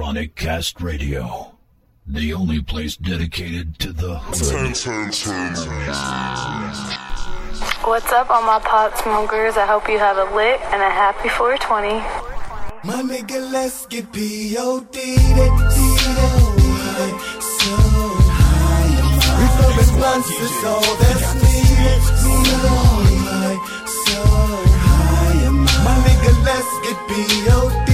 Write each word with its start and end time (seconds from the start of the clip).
Chronic 0.00 0.34
Cast 0.34 0.80
Radio, 0.80 1.52
the 2.06 2.32
only 2.32 2.62
place 2.62 2.96
dedicated 2.96 3.78
to 3.80 3.92
the 3.92 4.16
hood. 4.16 4.34
What's 7.84 8.10
up, 8.10 8.30
all 8.30 8.40
my 8.40 8.60
pot 8.60 8.96
smokers? 8.96 9.58
I 9.58 9.66
hope 9.66 9.90
you 9.90 9.98
have 9.98 10.16
a 10.16 10.24
lit 10.34 10.58
and 10.72 10.80
a 10.80 10.88
happy 10.88 11.28
420. 11.28 12.00
My 12.82 13.02
nigga, 13.02 13.52
let's 13.52 13.84
get 13.88 14.10
P.O.D. 14.10 15.16
That 15.36 15.52
so 17.60 17.76
high. 18.24 18.96
Refurbished 19.36 19.94
blunts 20.00 20.30
is 20.30 20.64
all 20.64 20.96
that's 20.96 21.34
needed. 21.44 22.00
So 22.24 22.32
high, 23.28 23.58
so 23.84 24.24
high. 24.80 25.44
My 25.84 25.96
nigga, 26.08 26.32
let's 26.42 26.72
get 26.88 26.96
P.O.D. 27.06 27.89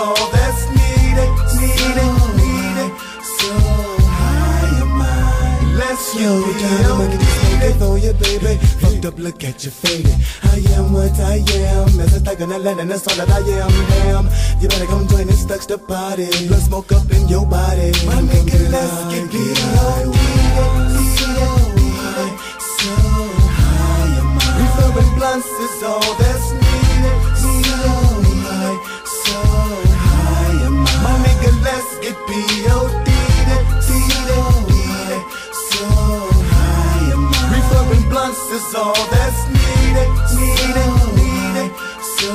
all 0.00 0.30
that's 0.32 0.62
needed. 0.78 1.30
Needed, 1.60 2.14
needed. 2.40 2.90
So 3.36 3.52
high. 4.16 4.80
Am 4.80 5.02
I. 5.02 5.74
Let's 5.76 6.14
Yo, 6.16 6.40
get 6.40 6.60
time, 6.60 7.00
I 7.00 7.06
get 7.10 7.20
this 7.20 7.36
P.O.D. 7.44 7.78
nigga 7.78 7.98
you, 7.98 8.12
baby. 8.14 8.56
Fucked 8.80 9.04
up, 9.04 9.18
look 9.18 9.44
at 9.44 9.64
you 9.64 9.70
faded. 9.70 10.16
I 10.42 10.56
am 10.76 10.92
what 10.92 11.18
I 11.20 11.44
am. 11.76 12.00
As 12.00 12.16
a 12.16 12.20
thug 12.20 12.40
in 12.40 12.52
and 12.80 12.90
that's 12.90 13.06
all 13.08 13.16
that 13.16 13.30
I 13.30 13.40
am. 13.60 13.72
Damn, 13.92 14.26
you 14.60 14.68
better 14.68 14.86
come 14.86 15.06
join 15.08 15.26
this 15.26 15.44
thugs 15.44 15.66
the 15.66 15.78
party. 15.78 16.28
Blood 16.48 16.62
smoke 16.62 16.92
up 16.92 17.10
in 17.12 17.28
your 17.28 17.46
body. 17.46 17.92
My 18.08 18.20
nigga, 18.30 18.58
let's 18.72 18.98
get 19.12 19.30
P.O.D. 19.30 21.00
So 22.80 22.92
high, 23.60 24.16
Refurbished 24.60 25.14
blunts 25.16 25.46
is 25.46 25.82
all 25.82 26.14
that's 26.16 26.49
is 38.60 38.74
all 38.74 39.04
that's 39.14 39.40
needed. 39.56 40.10
Needed, 40.36 40.92
needed. 41.18 41.70
So 42.18 42.30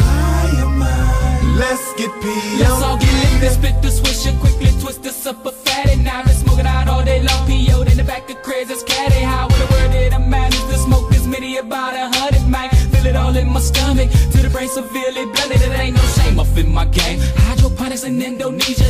high. 0.00 0.62
Am 0.64 0.82
I. 0.82 1.56
Let's 1.58 1.86
get 1.94 2.10
Let's 2.58 2.82
all 2.82 2.98
P.O.D. 2.98 3.04
get 3.04 3.42
lit, 3.42 3.52
spit 3.52 3.76
the 3.82 3.88
swisher, 3.88 4.34
quickly 4.40 4.70
twist 4.80 5.02
this 5.02 5.26
up 5.26 5.44
a 5.46 5.52
fatty. 5.52 5.96
Now 6.02 6.22
been 6.24 6.34
smoking 6.34 6.66
out 6.66 6.88
all 6.88 7.04
day 7.04 7.20
long, 7.22 7.46
PO'd 7.46 7.88
in 7.90 7.96
the 7.96 8.04
back 8.04 8.30
of 8.30 8.42
the 10.68 10.76
smoke 10.76 11.12
many 11.26 11.58
about 11.58 11.94
a 11.94 12.08
hundred. 12.16 12.42
Feel 12.92 13.06
it 13.06 13.16
all 13.16 13.36
in 13.36 13.48
my 13.48 13.60
stomach, 13.60 14.10
to 14.32 14.38
the 14.44 14.50
brain 14.50 14.68
severely 14.68 15.24
blunted. 15.32 15.62
It 15.62 15.78
ain't 15.78 15.96
no 15.96 16.02
shame 16.16 16.38
up 16.38 16.56
in 16.56 16.70
my 16.72 16.84
game. 16.84 17.18
Hydroponics 17.46 18.04
in 18.04 18.22
Indonesia, 18.22 18.81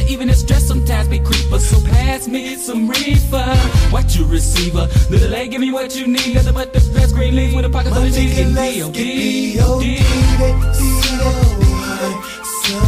pass 2.23 2.29
me 2.29 2.57
some 2.57 2.89
reefer, 2.89 3.57
what 3.91 4.17
you 4.17 4.25
receiver. 4.27 4.89
Little 5.11 5.29
lady, 5.31 5.49
give 5.51 5.61
me 5.61 5.73
what 5.73 5.95
you 5.97 6.07
need, 6.07 6.35
nothing 6.35 6.55
but 6.55 6.73
the 6.73 6.81
best 6.95 7.15
green 7.15 7.35
leaves 7.35 7.55
with 7.55 7.65
a 7.65 7.71
pocket 7.71 7.93
full 7.93 8.03
My 8.03 8.09
of 8.09 8.15
cheese. 8.15 8.39
and 8.39 8.55
D.O.D. 8.95 9.97
So 12.63 12.79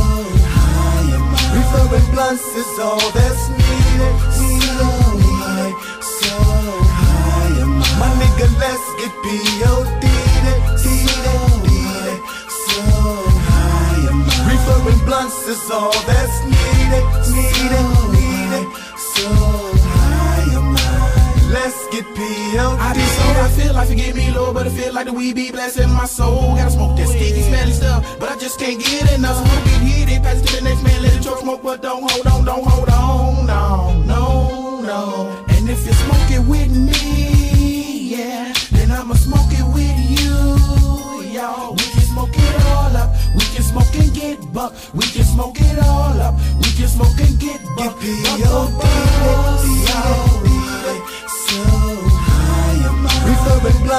high. 0.54 1.54
Refurbished 1.54 2.10
blunts 2.12 2.46
is 2.54 2.78
all 2.78 3.10
that's 3.10 3.48
needed. 3.50 4.14
So 4.78 4.86
high, 5.42 5.72
so 6.00 6.36
high. 6.94 7.62
Am 7.62 7.82
I 7.82 7.98
My 8.00 8.10
nigga, 8.20 8.46
let's 8.62 8.86
get 9.00 9.12
P.O.D. 9.24 10.04
So 12.66 12.82
high. 13.50 14.06
Refurbished 14.48 15.04
blunts 15.06 15.46
is 15.48 15.70
all 15.70 15.92
that's. 16.06 16.34
Needed, 16.44 17.04
needed. 17.34 17.93
Get 21.94 22.14
P.O.D. 22.16 22.58
I 22.58 22.92
be 22.94 23.00
so 23.00 23.24
I 23.38 23.48
feel 23.56 23.74
like 23.74 23.88
forgive 23.88 24.16
me, 24.16 24.30
Lord, 24.32 24.54
but 24.54 24.66
I 24.66 24.70
feel 24.70 24.92
like 24.92 25.06
the 25.06 25.12
weed 25.12 25.34
be 25.34 25.50
blessing 25.50 25.90
my 25.90 26.06
soul. 26.06 26.56
Gotta 26.56 26.70
smoke 26.70 26.96
that 26.96 27.08
sticky, 27.08 27.42
smelly 27.42 27.72
stuff, 27.72 28.18
but 28.18 28.30
I 28.30 28.36
just 28.38 28.58
can't 28.58 28.80
get 28.80 29.12
enough. 29.12 29.36
Smoke 29.36 29.66
it, 29.66 29.80
hit 29.86 30.08
it, 30.10 30.22
pass 30.22 30.40
it 30.40 30.46
to 30.46 30.56
the 30.56 30.62
next 30.62 30.82
man, 30.82 31.02
let 31.02 31.14
it 31.14 31.22
choke 31.22 31.40
smoke, 31.40 31.62
but 31.62 31.82
don't 31.82 32.02
hold 32.10 32.13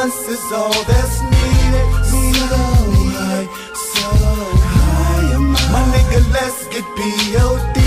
Blunts 0.06 0.30
is 0.30 0.52
all 0.52 0.84
that's 0.84 1.18
needed. 1.34 1.88
So 2.06 2.22
high, 3.18 3.48
so 3.74 4.06
high. 4.70 5.34
My 5.74 5.82
nigga, 5.90 6.22
let's 6.30 6.68
get 6.68 6.86
P.O.D. 6.94 7.80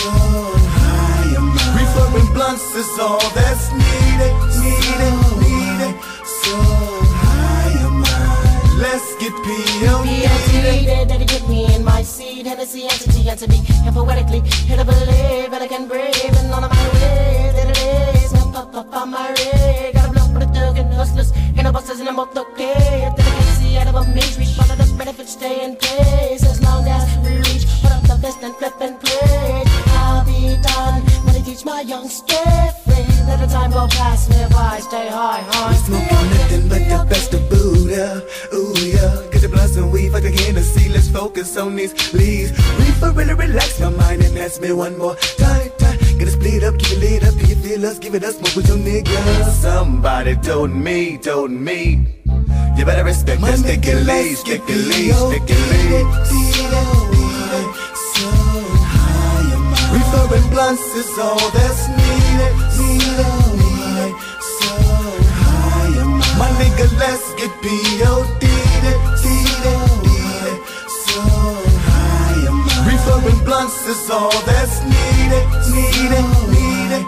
So 0.00 0.08
high. 0.80 1.36
Refurbished 1.76 2.32
blunts 2.32 2.74
is 2.74 2.88
all 2.98 3.20
that's 3.36 3.68
needed. 3.76 4.32
Needed, 4.64 5.16
needed. 5.44 5.94
So 6.24 6.56
high. 7.20 7.84
Let's 8.80 9.12
get 9.20 9.34
P.O.D. 9.44 10.08
P.O.D. 10.08 11.04
that 11.04 11.20
he 11.20 11.26
put 11.26 11.46
me 11.50 11.74
in 11.74 11.84
my 11.84 12.02
seat 12.02 12.46
Hennessy 12.46 12.84
entity 12.84 13.28
be 13.46 13.60
and 13.84 13.94
poetically 13.94 14.40
to 14.40 14.84
believe 14.86 15.52
eh? 15.52 15.54
and 15.54 15.62
I 15.62 15.68
can 15.68 15.86
breathe 15.86 16.39
Rig 19.08 19.94
Got 19.94 20.10
a 20.10 20.12
block 20.12 20.32
for 20.32 20.40
the 20.40 20.50
thug 20.52 20.76
and 20.76 20.92
hustlers 20.92 21.32
And 21.56 21.66
the 21.66 21.72
bosses 21.72 22.00
and 22.00 22.08
I'm 22.08 22.16
both 22.16 22.36
okay 22.36 23.08
If 23.08 23.16
they 23.16 23.22
can 23.22 23.42
see 23.56 23.78
out 23.78 23.86
of 23.86 23.94
a 23.94 24.04
maze 24.12 24.38
Reach 24.38 24.56
one 24.58 24.70
of 24.70 24.76
the 24.76 24.94
benefits 24.98 25.32
stay 25.32 25.64
in 25.64 25.76
place 25.76 26.44
As 26.44 26.60
long 26.62 26.86
as 26.86 27.08
we 27.24 27.36
reach 27.38 27.64
Put 27.80 27.92
up 27.92 28.02
the 28.02 28.18
best 28.20 28.42
and 28.42 28.54
flip 28.56 28.74
and 28.80 29.00
play 29.00 29.64
I'll 29.96 30.24
be 30.26 30.60
done 30.60 31.00
When 31.24 31.34
I 31.34 31.40
teach 31.40 31.64
my 31.64 31.80
young 31.80 32.08
stay 32.08 32.70
free 32.84 33.08
Let 33.24 33.40
the 33.40 33.46
time 33.46 33.70
go 33.70 33.88
past 33.88 34.28
me 34.28 34.44
by 34.50 34.80
Stay 34.80 35.08
high, 35.08 35.44
high 35.48 35.74
Smoke 35.74 36.12
on 36.12 36.28
nothing 36.36 36.68
but 36.68 36.84
the 36.84 37.06
best 37.08 37.32
of 37.32 37.48
Buddha. 37.48 38.22
Ooh, 38.52 38.74
yeah. 38.78 39.30
Get 39.32 39.40
the 39.40 39.48
blunts 39.48 39.76
and 39.76 39.90
weed, 39.90 40.12
fuck 40.12 40.22
the 40.22 40.30
Hennessy. 40.30 40.88
Let's 40.88 41.08
focus 41.08 41.56
on 41.56 41.76
these 41.76 41.94
leaves. 42.12 42.52
Reefer 42.78 43.12
really 43.12 43.34
relax 43.34 43.80
my 43.80 43.90
mind 43.90 44.22
and 44.22 44.36
ask 44.38 44.60
me 44.60 44.72
one 44.72 44.98
more 44.98 45.16
time. 45.16 45.69
Get 46.20 46.28
it 46.28 46.32
split 46.32 46.64
up, 46.64 46.78
keep 46.78 46.92
it 46.92 47.00
lit 47.00 47.24
up. 47.24 47.32
Do 47.32 47.46
you 47.46 47.56
feel 47.56 47.86
us? 47.86 47.98
Give 47.98 48.14
it 48.14 48.22
us 48.22 48.36
smoke 48.36 48.54
with 48.54 48.68
your 48.68 48.76
niggas. 48.76 49.52
Somebody 49.62 50.36
told 50.36 50.70
me, 50.70 51.16
told 51.16 51.50
me. 51.50 52.04
You 52.76 52.84
better 52.84 53.04
respect 53.04 53.40
that 53.40 53.58
sticky 53.58 53.92
nigga, 53.92 54.04
leaf, 54.04 54.06
let's 54.06 54.42
get 54.42 54.60
sticky 54.60 54.76
leaf, 54.90 55.16
sticky 55.16 55.56
leaf. 55.72 56.06
So 58.12 58.28
high. 58.84 59.48
Refurbished 59.96 60.50
blunts 60.50 60.94
is 60.94 61.08
all 61.18 61.40
that's 61.56 61.88
needed. 61.88 62.52
So 62.76 62.84
high, 63.80 64.12
so 64.60 64.68
high. 65.40 66.36
My 66.36 66.50
nigga, 66.60 66.84
let's 67.00 67.32
get 67.40 67.50
P.O.D. 67.64 68.44
So 71.08 71.22
high. 71.88 72.44
Refurbished 72.84 73.42
blunts 73.46 73.86
is 73.86 74.10
all 74.10 74.28
that's 74.44 74.82
needed. 74.84 74.99
Needed, 75.80 76.28
needed. 76.52 77.04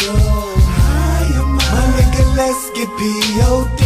So 0.00 0.08
high. 0.16 1.28
My 1.72 1.84
nigga, 1.96 2.24
let's 2.36 2.64
get 2.72 2.88
P.O.D. 2.96 3.80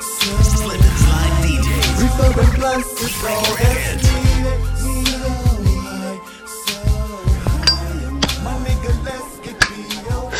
So 0.00 0.28
Refurbished 2.00 2.54
blunts 2.56 2.90
is 3.02 3.24
all 3.24 3.52
that's 3.60 4.04
needed. 4.08 4.58
Needed. 4.84 6.20
So 6.64 6.80
high. 7.44 8.08
My 8.44 8.54
nigga, 8.64 8.92
let's 9.04 9.32
get 9.44 9.56
P.O.D. 9.60 10.34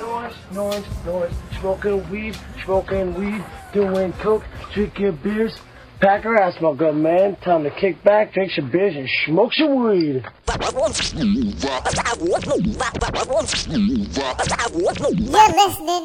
noise, 0.00 0.36
noise, 0.52 0.88
noise. 1.04 1.34
Smoking 1.58 1.98
weed, 2.10 2.34
smoking 2.64 3.08
weed, 3.14 3.42
doing 3.72 4.12
coke, 4.14 4.44
drinking 4.72 5.16
beers. 5.16 5.54
Pack 6.00 6.22
your 6.22 6.38
ass 6.40 6.56
smoke 6.58 6.80
up, 6.80 6.94
man. 6.94 7.34
Time 7.36 7.64
to 7.64 7.70
kick 7.70 8.04
back, 8.04 8.32
drink 8.32 8.52
some 8.52 8.70
beers, 8.70 8.94
and 8.94 9.08
smoke 9.26 9.52
some 9.52 9.82
weed. 9.84 10.24
You're 10.46 10.62
listening 10.70 11.54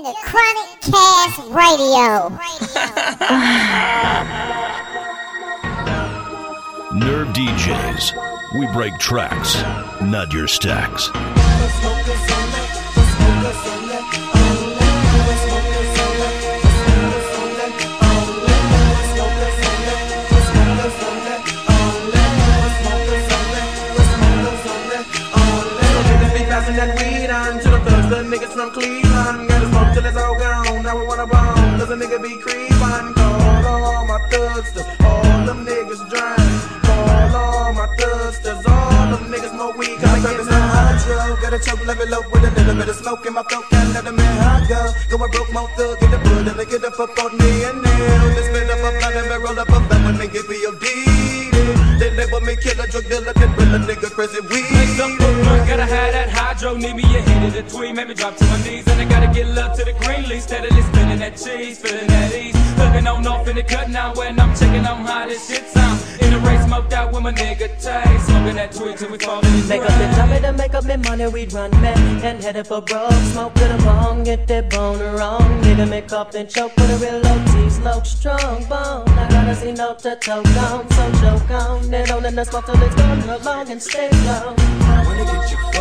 to 0.04 0.14
Chronic 0.24 0.82
Cast 0.82 1.40
Radio. 1.52 2.30
Nerve 6.98 7.28
DJs. 7.28 8.60
We 8.60 8.68
break 8.74 8.98
tracks, 8.98 9.62
not 10.02 10.34
your 10.34 10.48
stacks. 10.48 11.10
Creeping. 28.54 29.48
Gotta 29.50 29.68
smoke 29.70 29.94
till 29.94 30.06
it's 30.06 30.18
all 30.18 30.36
gone. 30.36 30.84
Now 30.84 30.98
we 30.98 31.06
wanna 31.06 31.26
bone. 31.26 31.80
Cause 31.80 31.90
a 31.90 31.96
nigga 31.96 32.22
be 32.22 32.38
creepin'. 32.38 33.14
Call 33.14 33.66
all 33.66 34.06
my 34.06 34.20
thugs 34.30 34.72
to 34.74 34.82
all 35.06 35.46
them 35.46 35.66
niggas 35.66 36.04
drink. 36.10 36.84
Call 36.84 37.36
all 37.36 37.74
my 37.74 37.88
thugs 37.98 38.40
to 38.40 38.52
all 38.70 39.08
them 39.12 39.32
niggas 39.32 39.52
smoke 39.52 39.78
weed. 39.78 39.98
Cause 40.00 40.26
I 40.26 40.38
get 40.38 40.46
some 40.46 40.70
hydro. 40.76 41.36
Got 41.42 41.54
a 41.54 41.60
choke 41.60 41.86
level 41.86 42.14
up 42.14 42.32
with 42.32 42.44
a 42.44 42.52
little 42.52 42.76
bit 42.76 42.90
of 42.90 42.96
smoke 42.96 43.26
in 43.26 43.34
my 43.34 43.44
throat. 43.44 43.66
Can't 43.70 43.94
let 43.94 44.04
them 44.06 44.20
in 44.20 44.36
high 44.38 44.66
go. 44.70 44.94
Go 45.10 45.24
and 45.24 45.32
broke 45.34 45.52
my 45.52 45.66
thug 45.76 46.04
in 46.04 46.12
the 46.12 46.18
bud. 46.18 46.48
And 46.48 46.60
they 46.60 46.66
get 46.66 46.84
up 46.84 47.00
up 47.00 47.18
on 47.24 47.38
me 47.38 47.64
and 47.66 47.82
nail. 47.82 48.36
Just 48.36 48.50
spit 48.50 48.70
up 48.70 48.80
a 48.86 48.90
blunt 49.00 49.16
and 49.16 49.44
roll 49.44 49.60
up 49.60 49.70
a 49.70 49.80
blunt 49.88 50.06
when 50.06 50.18
they 50.18 50.28
get 50.28 50.46
POD. 50.46 50.86
They 52.00 52.12
label 52.12 52.42
me 52.42 52.56
killer, 52.58 52.86
drug 52.88 53.08
dealer, 53.08 53.34
then 53.34 53.56
real 53.56 53.80
nigga 53.80 54.12
crazy 54.12 54.42
weed. 54.42 54.66
Make 54.76 54.90
some 55.00 55.16
footwork, 55.18 55.68
gotta 55.68 55.86
have 55.86 56.12
that 56.12 56.23
hydro. 56.64 56.78
Need 56.78 56.96
me 56.96 57.04
a 57.04 57.22
hit 57.22 57.48
of 57.48 57.54
the 57.54 57.64
tweet, 57.76 57.96
make 57.96 58.08
me 58.08 58.14
drop 58.14 58.36
to 58.38 58.46
my 58.46 58.64
knees. 58.64 58.88
And 58.88 59.02
I 59.02 59.06
gotta 59.06 59.34
get 59.34 59.48
love 59.48 59.78
to 59.78 59.86
the 59.86 59.94
green 59.94 60.28
leaf, 60.30 60.44
steadily 60.44 60.82
spinning 60.82 61.20
that 61.20 61.38
cheese, 61.38 61.80
feeling 61.80 62.08
that 62.08 62.34
ease. 62.34 62.56
Looking 62.78 63.08
on 63.08 63.28
off 63.28 63.48
in 63.48 63.56
the 63.56 63.64
cut 63.64 63.90
now 63.90 64.14
when 64.16 64.40
I'm 64.40 64.56
checking 64.56 64.86
on 64.86 65.06
how 65.06 65.28
this 65.28 65.48
shit 65.48 65.68
sound. 65.68 66.00
In 66.22 66.32
the 66.34 66.40
race, 66.40 66.64
smoked 66.66 66.94
out 66.94 67.12
with 67.14 67.24
my 67.24 67.34
nigga 67.34 67.68
Tay. 67.82 68.18
Smoking 68.20 68.56
that 68.56 68.72
tweet 68.72 68.98
till 68.98 69.12
we 69.12 69.18
fall 69.18 69.46
in 69.46 69.62
the 69.62 69.68
Make 69.68 69.82
up 69.82 69.98
the 70.00 70.08
time 70.16 70.42
to 70.42 70.54
make 70.54 70.74
up 70.74 70.84
the 70.84 70.98
money, 70.98 71.28
we 71.28 71.46
run 71.48 71.72
man 71.82 71.98
and 72.24 72.44
headed 72.44 72.68
for 72.68 72.82
broke. 72.82 73.12
Smoke 73.34 73.54
to 73.56 73.68
the 73.68 73.78
bone, 73.84 74.24
get 74.24 74.48
that 74.48 74.70
bone 74.70 75.00
wrong. 75.16 75.42
Nigga 75.64 75.90
make 75.90 76.12
up 76.12 76.32
then 76.32 76.48
choke 76.48 76.76
with 76.78 76.92
a 76.92 76.98
real 76.98 77.20
low 77.20 77.40
T, 77.52 77.70
smoke 77.70 78.06
strong 78.06 78.64
bone. 78.66 79.08
I 79.10 79.28
gotta 79.30 79.56
see 79.56 79.72
no 79.72 79.96
to 79.96 80.18
choke 80.22 80.48
on, 80.58 80.90
so 80.92 81.12
choke 81.22 81.52
on. 81.52 81.94
It 81.94 82.12
on 82.12 82.26
in 82.26 82.36
the 82.36 82.46
smoke 82.46 82.66
till 82.66 82.82
it's 82.82 82.96
gone 82.96 83.22
along 83.30 83.70
and 83.70 83.82
stay 83.82 84.10
low. 84.26 84.56
Wanna 85.06 85.26
get 85.26 85.52
you 85.52 85.73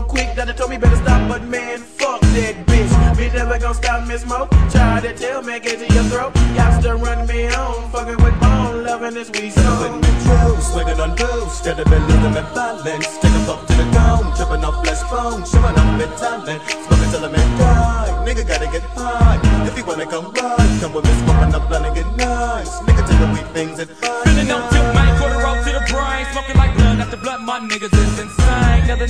And 0.00 0.18
it's 0.18 0.24
never. 0.24 0.34
Doctor 0.34 0.52
told 0.54 0.70
me 0.70 0.78
better 0.78 0.96
stop, 0.96 1.28
but 1.28 1.42
man, 1.44 1.78
fuck 1.78 2.20
that 2.20 2.66
bitch. 2.66 2.88
Bitch 3.16 3.34
never 3.34 3.58
gonna 3.58 3.74
stop 3.74 4.08
me 4.08 4.16
smoke. 4.16 4.50
Try 4.70 5.00
to 5.00 5.14
tell 5.14 5.42
me, 5.42 5.60
get 5.60 5.78
to 5.78 5.94
your 5.94 6.04
throat. 6.04 6.32
Y'all 6.56 6.80
still 6.80 6.98
run 6.98 7.26
me 7.26 7.48
on. 7.48 7.90
Fucking 7.90 8.16
with 8.24 8.40
bone, 8.40 8.84
loving 8.84 9.14
this 9.14 9.30
weed 9.30 9.52
With 9.52 9.64
song. 9.64 10.00
me 10.00 10.08
true, 10.24 10.56
swinging 10.60 11.00
on 11.00 11.14
booze, 11.16 11.52
instead 11.52 11.78
of 11.80 11.86
losing 11.90 12.32
my 12.32 12.42
balance. 12.54 13.18
Take 13.18 13.32
a 13.36 13.40
puff 13.44 13.66
to 13.66 13.72
the 13.76 13.84
dome, 13.92 14.32
tripping 14.36 14.64
off 14.64 14.82
flesh 14.84 15.02
bone, 15.10 15.44
showing 15.44 15.76
off 15.76 15.90
my 15.98 16.06
talent. 16.16 16.62
Smoking 16.64 17.10
till 17.12 17.24
I'm 17.24 17.34
in 17.34 17.58
die, 17.58 18.24
nigga 18.24 18.48
gotta 18.48 18.66
get 18.72 18.82
high. 18.96 19.38
If 19.66 19.76
you 19.76 19.84
wanna 19.84 20.06
come 20.06 20.32
ride, 20.32 20.80
come 20.80 20.94
with 20.94 21.04
me, 21.04 21.12
smoking 21.20 21.54
up 21.54 21.68
blunt 21.68 21.86
and 21.86 21.94
get 21.94 22.08
nice. 22.16 22.80
Nigga 22.88 23.02
tell 23.04 23.18
the 23.20 23.28
weed 23.34 23.48
things 23.52 23.78
and 23.78 23.90
fine. 23.90 24.24
Feeling 24.24 24.50
on 24.50 24.62
tilt, 24.72 24.94
man, 24.94 25.12
quarter 25.20 25.38
roll 25.44 25.56
to 25.60 25.70
the 25.76 25.84
brain. 25.92 26.24
Smoking 26.32 26.56
like 26.56 26.72
blood 26.76 26.98
after 27.00 27.18
blood, 27.18 27.42
my 27.44 27.60
niggas 27.60 27.92
is 27.92 27.92
insane. 27.92 28.00
Other 28.00 28.09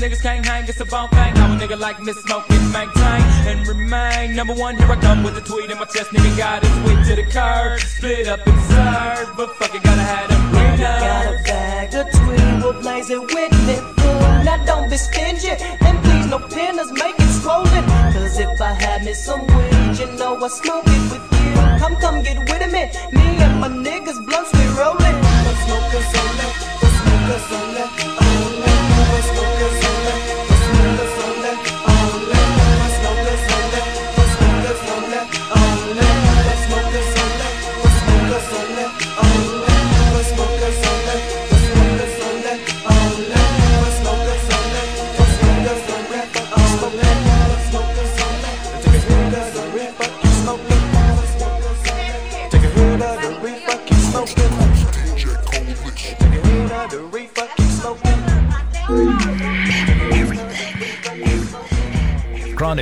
niggas 0.00 0.22
can't 0.22 0.44
hang, 0.44 0.66
it's 0.66 0.80
a 0.80 0.84
bone 0.84 1.08
thing. 1.10 1.36
How 1.36 1.52
a 1.52 1.56
nigga 1.58 1.78
like 1.78 2.00
me 2.00 2.12
smoking, 2.12 2.72
maintain 2.72 3.22
and 3.50 3.66
remain. 3.68 4.34
Number 4.34 4.54
one, 4.54 4.76
here 4.76 4.90
I 4.90 4.96
come 4.96 5.22
with 5.22 5.36
a 5.36 5.42
tweet 5.42 5.70
in 5.70 5.78
my 5.78 5.84
chest. 5.84 6.10
Nigga 6.10 6.36
got 6.36 6.64
his 6.64 6.76
way 6.84 6.96
to 7.08 7.16
the 7.16 7.26
curb. 7.30 7.80
Split 7.80 8.26
up 8.26 8.46
and 8.46 8.60
serve, 8.72 9.36
but 9.36 9.54
fuck 9.56 9.74
it, 9.74 9.82
gotta 9.82 10.00
have 10.00 10.28
them 10.30 10.50
green 10.50 10.78
Got 10.80 11.26
a 11.26 11.42
bag 11.44 11.94
of 11.94 12.06
tweed, 12.12 12.62
we'll 12.62 12.80
blaze 12.80 13.10
it 13.10 13.20
with 13.20 13.52
me 13.66 13.74
full. 14.00 14.44
Now 14.44 14.64
don't 14.64 14.88
be 14.88 14.96
stingy, 14.96 15.50
and 15.50 15.96
please 16.02 16.26
no 16.26 16.38
pinners, 16.38 16.90
make 16.92 17.18
it 17.18 17.32
swollen. 17.42 17.84
Cause 18.14 18.38
if 18.38 18.60
I 18.60 18.72
had 18.72 19.04
me 19.04 19.12
some 19.12 19.46
weed, 19.46 19.98
you 19.98 20.06
know 20.18 20.42
I 20.42 20.48
smoke 20.48 20.84
it 20.86 21.12
with 21.12 21.29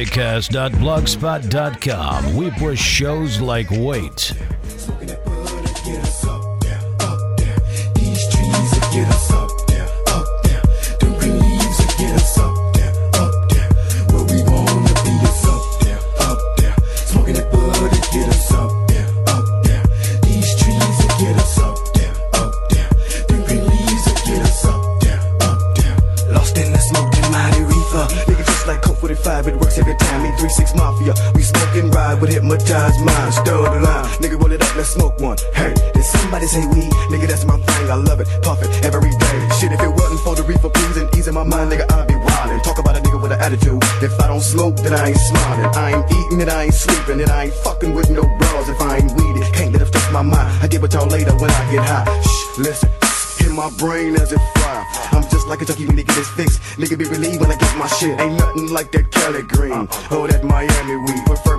Chronicast.blogspot.com. 0.07 2.37
We 2.37 2.51
push 2.53 2.81
shows 2.81 3.41
like 3.41 3.69
weight. 3.73 4.33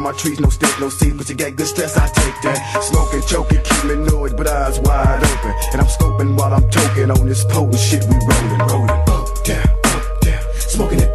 My 0.10 0.18
trees, 0.18 0.40
no 0.40 0.50
stick, 0.50 0.74
no 0.80 0.90
seed. 0.90 1.18
But 1.18 1.30
you 1.30 1.36
get 1.36 1.56
good 1.56 1.68
stress, 1.68 1.96
I 1.98 2.08
take 2.08 2.42
that. 2.44 2.82
Smoking, 2.82 3.22
choking, 3.28 3.62
keep 3.64 3.84
me 3.86 3.96
noise, 3.96 4.34
but 4.34 4.48
eyes 4.48 4.80
wide 4.80 5.24
open. 5.24 5.54
And 5.72 5.82
I'm 5.82 5.88
scoping 5.88 6.38
while 6.38 6.54
I'm 6.54 6.68
toking 6.70 7.16
on 7.16 7.28
this 7.28 7.44
potent 7.46 7.80
shit 7.80 8.04
we 8.06 8.16
rolling, 8.16 8.60
rolling. 8.70 8.90
Up, 8.90 9.44
down, 9.46 9.68
up, 9.86 10.22
down. 10.22 10.42
Smoking 10.58 10.98
that 11.00 11.09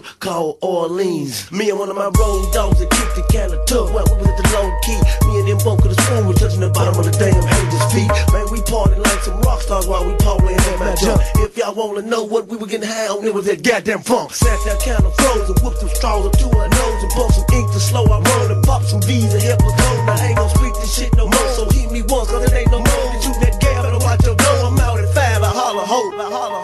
the 0.00 0.08
strip 0.08 0.20
called 0.20 0.58
Orleans. 0.60 1.50
Me 1.50 1.70
and 1.70 1.78
one 1.78 1.90
of 1.90 1.96
my 1.96 2.10
road 2.18 2.52
dogs 2.52 2.78
that 2.78 2.90
kicked 2.90 3.16
the 3.16 3.24
can 3.32 3.52
of 3.52 3.64
tough 3.66 3.92
while 3.92 4.04
we 4.10 4.16
was 4.20 4.28
at 4.28 4.36
the 4.36 4.46
low 4.52 4.68
key. 4.82 5.00
Me 5.26 5.40
and 5.40 5.48
them 5.48 5.58
both 5.64 5.82
could 5.82 5.92
have 5.96 6.04
spoon 6.06 6.26
were 6.26 6.34
touching 6.34 6.60
the 6.60 6.70
bottom 6.70 6.98
of 6.98 7.04
the 7.04 7.12
damn 7.12 7.34
haters' 7.34 7.92
feet. 7.92 8.10
Man, 8.32 8.46
we 8.50 8.60
party 8.62 8.96
like 9.00 9.20
some 9.22 9.40
rock 9.42 9.60
stars 9.60 9.86
while 9.86 10.04
we 10.04 10.12
partying 10.20 10.56
at 10.56 10.78
my 10.78 10.94
jump. 10.96 11.20
If 11.40 11.56
y'all 11.56 11.74
wanna 11.74 12.02
know 12.02 12.24
what 12.24 12.46
we 12.48 12.56
were 12.56 12.66
getting 12.66 12.88
high 12.88 13.08
on, 13.08 13.24
it 13.24 13.34
was 13.34 13.46
that 13.46 13.62
goddamn 13.62 14.02
funk. 14.02 14.32
Sat 14.32 14.58
down 14.64 14.78
kind 14.80 15.04
of 15.04 15.14
frozen, 15.16 15.56
whooped 15.62 15.78
some 15.80 15.92
straws 15.92 16.26
up 16.26 16.34
to 16.38 16.46
our 16.56 16.68
nose 16.68 17.00
and 17.02 17.12
bumped 17.14 17.34
some 17.34 17.48
ink 17.52 17.66
to 17.72 17.80
slow 17.80 18.04
our 18.08 18.22
roll 18.22 18.48
and 18.50 18.62
pop 18.64 18.82
some 18.84 19.02
V's 19.02 19.32
and 19.34 19.42
help 19.42 19.60
us 19.62 19.74
go. 19.76 19.88
I 20.10 20.16
ain't 20.28 20.36
gon' 20.36 20.50
speak 20.50 20.74
this 20.80 20.94
shit 20.94 21.14
no 21.16 21.26
more, 21.26 21.48
so 21.56 21.68
hit 21.70 21.90
me 21.90 22.02
once, 22.02 22.30
cause 22.30 22.44
it 22.44 22.54
ain't 22.54 22.70
no 22.70 22.78
more. 22.78 23.06
That 23.12 23.24
you 23.24 23.32
that 23.40 23.60
gap, 23.60 23.82
better 23.82 23.98
watch 23.98 24.24
your 24.24 24.36
door. 24.36 24.70
I'm 24.70 24.78
out 24.78 25.00
at 25.00 25.08
five, 25.14 25.42
I 25.42 25.50
holler 25.50 25.86
ho, 25.86 26.00
I 26.16 26.28
holler 26.28 26.28
ho, 26.28 26.28
I 26.28 26.30
holler 26.30 26.30
ho, 26.30 26.30
I 26.30 26.38
holler 26.38 26.59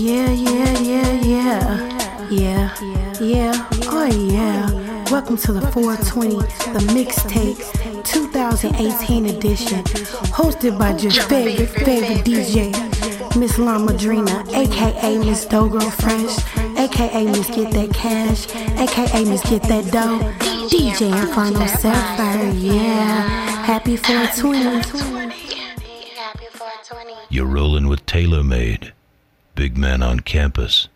Yeah, 0.00 0.30
yeah, 0.30 0.78
yeah, 0.78 1.12
yeah. 1.20 2.30
Yeah, 2.30 2.74
yeah, 3.20 3.68
oh 3.82 4.06
yeah. 4.06 5.12
Welcome 5.12 5.36
to 5.36 5.52
the 5.52 5.60
420, 5.60 6.36
the 6.72 6.80
mixtape 6.94 7.60
2018 8.04 9.26
edition, 9.26 9.84
hosted 10.32 10.78
by 10.78 10.96
your 10.96 11.12
favorite, 11.12 11.68
favorite 11.84 12.24
DJ, 12.24 12.72
Miss 13.38 13.58
La 13.58 13.78
Madrina, 13.78 14.42
aka 14.54 15.18
Miss 15.18 15.44
Dough 15.44 15.68
Fresh, 15.68 16.38
aka 16.78 17.26
Miss 17.26 17.48
Get 17.48 17.70
That 17.72 17.92
Cash, 17.92 18.48
aka 18.78 19.24
Miss 19.26 19.42
Get 19.50 19.64
That 19.64 19.92
Dough, 19.92 20.18
DJ 20.70 21.12
Inferno 21.12 21.66
Setfire, 21.66 22.54
yeah. 22.56 23.28
Happy 23.66 23.98
420. 23.98 25.36
You're 27.28 27.44
rolling 27.44 27.86
with 27.86 28.06
TaylorMade. 28.06 28.92
Big 29.54 29.76
man 29.76 30.02
on 30.02 30.20
campus. 30.20 30.88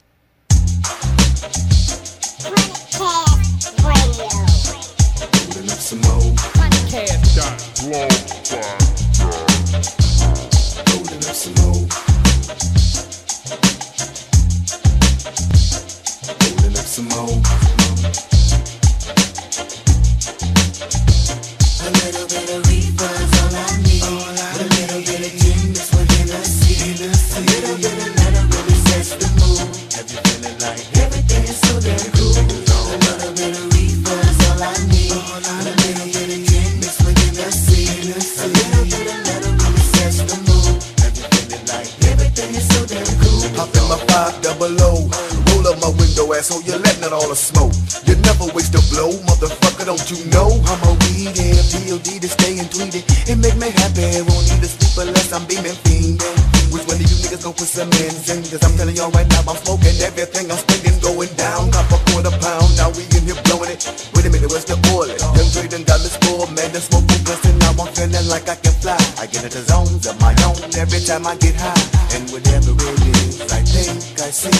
I 71.27 71.35
get 71.37 71.54
I 73.51 73.61
think 73.67 74.21
I 74.21 74.31
see. 74.31 74.53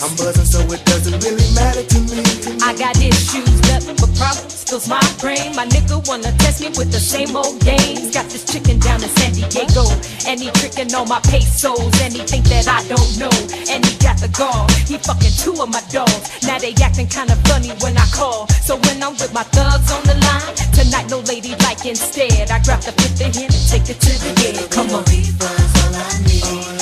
I'm 0.00 0.12
buzzing 0.16 0.48
so 0.48 0.60
it 0.72 0.84
doesn't 0.84 1.18
really 1.20 1.48
matter 1.54 1.82
to 1.82 1.98
me. 2.08 2.22
I 2.62 2.72
got 2.76 2.96
issues, 2.96 3.50
nothing 3.68 3.96
but 3.96 4.12
problems. 4.16 4.64
Fills 4.64 4.88
my 4.88 5.02
brain. 5.20 5.54
My 5.56 5.66
nigga 5.66 6.00
wanna 6.08 6.32
test 6.38 6.60
me 6.60 6.68
with 6.78 6.92
the 6.92 7.00
same 7.00 7.36
old 7.36 7.60
games. 7.60 8.14
Got 8.14 8.30
this 8.30 8.44
chicken 8.46 8.78
down 8.78 9.02
in 9.02 9.10
San 9.18 9.32
Diego, 9.32 9.84
and 10.28 10.40
he 10.40 10.50
tricking 10.62 10.94
on 10.94 11.08
my 11.08 11.20
pesos. 11.28 11.92
And 12.00 12.14
he 12.14 12.22
think 12.22 12.46
that 12.48 12.68
I 12.68 12.86
don't 12.88 13.12
know, 13.18 13.34
and 13.68 13.84
he 13.84 13.92
got 13.98 14.16
the 14.22 14.30
gall. 14.32 14.68
He 14.86 14.96
fucking 14.96 15.34
two 15.36 15.60
of 15.60 15.68
my 15.68 15.82
dogs. 15.90 16.30
Now 16.46 16.58
they 16.58 16.72
acting 16.80 17.08
kinda 17.08 17.36
funny 17.48 17.70
when 17.82 17.98
I 17.98 18.06
call. 18.14 18.46
So 18.62 18.76
when 18.88 19.02
I'm 19.02 19.14
with 19.20 19.34
my 19.34 19.44
thugs 19.52 19.90
on 19.92 20.02
the 20.04 20.16
line, 20.22 20.54
tonight 20.72 21.10
no 21.10 21.20
lady 21.28 21.56
like 21.66 21.84
instead. 21.84 22.50
I 22.50 22.58
grab 22.62 22.80
the 22.80 22.92
fifth 22.92 23.20
and 23.20 23.34
take 23.34 23.88
it 23.90 24.00
to 24.00 24.12
the 24.22 24.30
head. 24.40 24.70
Come 24.70 24.90
on. 24.96 25.04
all 25.04 25.94
I 25.94 26.08
need. 26.24 26.79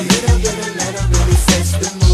A 0.00 0.02
little 0.02 0.38
bit 0.38 0.76
letter 0.76 1.06
really 1.10 1.34
sets 1.34 1.72
the 1.72 1.94
mood. 1.98 2.09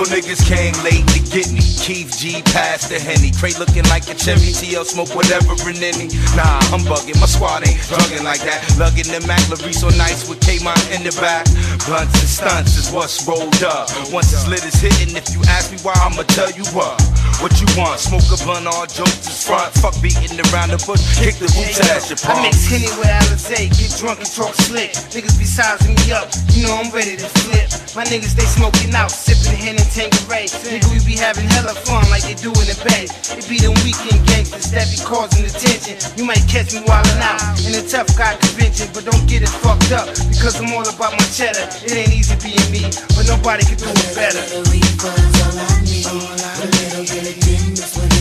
No 0.00 0.06
niggas 0.06 0.40
came 0.48 0.72
late 0.80 1.04
to 1.12 1.20
get 1.28 1.52
me. 1.52 1.60
Keef 1.60 2.16
G 2.16 2.40
passed 2.56 2.88
the 2.88 2.96
Henny. 2.96 3.36
Crate 3.36 3.60
looking 3.60 3.84
like 3.92 4.08
a 4.08 4.16
cherry. 4.16 4.48
TL 4.56 4.88
smoke 4.88 5.12
whatever 5.12 5.52
in 5.68 5.76
any. 5.76 6.08
Nah, 6.32 6.72
I'm 6.72 6.80
bugging. 6.88 7.20
My 7.20 7.28
squad 7.28 7.68
ain't 7.68 7.76
drugging 7.84 8.24
like 8.24 8.40
that. 8.48 8.64
Lugging 8.80 9.12
the 9.12 9.20
Mac, 9.28 9.44
Larry 9.52 9.76
so 9.76 9.92
nice 10.00 10.24
with 10.24 10.40
K-Mont 10.40 10.80
in 10.96 11.04
the 11.04 11.12
back. 11.20 11.44
Blunts 11.84 12.16
and 12.16 12.32
stunts 12.32 12.80
is 12.80 12.88
what's 12.88 13.28
rolled 13.28 13.60
up. 13.60 13.92
Once 14.08 14.32
it's 14.32 14.48
lit, 14.48 14.64
it's 14.64 14.80
hitting. 14.80 15.12
If 15.12 15.36
you 15.36 15.44
ask 15.52 15.68
me 15.68 15.76
why, 15.84 15.92
I'ma 16.00 16.24
tell 16.32 16.48
you 16.48 16.64
what. 16.72 16.96
What 17.44 17.52
you 17.60 17.68
want? 17.76 18.00
Smoke 18.00 18.24
a 18.32 18.40
blunt, 18.40 18.72
all 18.72 18.88
jokes 18.88 19.28
is 19.28 19.44
front. 19.44 19.68
Fuck 19.84 20.00
beating 20.00 20.40
around 20.48 20.72
the 20.72 20.80
bush. 20.80 21.04
Kick 21.20 21.36
the 21.36 21.48
boots 21.52 21.76
ass 21.92 22.08
your 22.08 22.16
I 22.24 22.40
palm. 22.40 22.48
mix 22.48 22.64
Henny 22.72 22.88
with 22.96 23.08
Alizé, 23.08 23.68
get 23.68 23.92
drunk 24.00 24.24
and 24.24 24.32
talk 24.32 24.56
slick. 24.64 24.96
Niggas 25.12 25.36
be 25.36 25.44
sizing 25.44 25.92
me 25.92 26.12
up, 26.12 26.32
you 26.56 26.64
know 26.64 26.80
I'm 26.80 26.88
ready 26.88 27.20
to 27.20 27.28
flip. 27.44 27.68
My 27.96 28.04
niggas 28.08 28.36
they 28.36 28.48
smoking 28.48 28.94
out, 28.94 29.10
sipping 29.10 29.56
Hen 29.56 29.76
Tanqueray. 29.90 30.46
Nigga, 30.70 30.86
we 30.94 31.02
be 31.02 31.18
having 31.18 31.50
hella 31.50 31.74
fun 31.74 32.06
like 32.14 32.22
they 32.22 32.38
do 32.38 32.54
in 32.62 32.70
the 32.70 32.78
Bay. 32.86 33.10
It 33.34 33.42
be 33.50 33.58
them 33.58 33.74
weekend 33.82 34.22
gangsters 34.30 34.70
that 34.70 34.86
be 34.86 34.94
causing 35.02 35.42
the 35.42 35.50
tension. 35.50 35.98
You 36.14 36.22
might 36.24 36.46
catch 36.46 36.70
me 36.70 36.78
wildin' 36.86 37.18
out 37.18 37.42
in 37.66 37.74
a 37.74 37.82
tough 37.82 38.06
guy 38.14 38.38
convention, 38.38 38.86
but 38.94 39.02
don't 39.04 39.26
get 39.26 39.42
it 39.42 39.50
fucked 39.50 39.90
up 39.90 40.06
because 40.30 40.62
I'm 40.62 40.70
all 40.70 40.86
about 40.86 41.18
my 41.18 41.26
cheddar. 41.34 41.66
It 41.82 41.90
ain't 41.90 42.14
easy 42.14 42.38
being 42.38 42.70
me, 42.70 42.86
but 43.18 43.26
nobody 43.26 43.66
can 43.66 43.82
do 43.82 43.90
it 43.90 44.14
better. 44.14 44.38
A 44.38 44.62
little 44.62 44.78
bit 47.02 47.26
of 47.26 47.34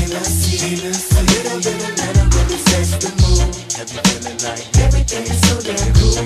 I 0.10 0.26
see. 0.26 0.74
A 0.74 1.22
little 1.22 1.62
bit 1.62 1.70
of 1.70 2.34
really 2.34 2.58
the 2.98 3.14
mood. 3.22 3.46
Have 3.78 3.94
you 3.94 4.02
feeling 4.10 4.42
like 4.42 4.66
everything 4.82 5.22
is 5.24 5.38
so 5.46 5.62
damn 5.62 5.78
cool? 6.02 6.18
A 6.18 6.26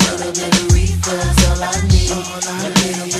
little 0.00 0.32
bit 0.32 0.48
of 0.48 0.72
reefer 0.72 1.12
all 1.12 1.60
I 1.60 1.76
need. 1.92 2.08
A 2.08 2.72
little 2.72 3.17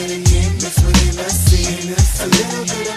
a 2.19 2.27
little 2.27 2.65
bit 2.67 2.89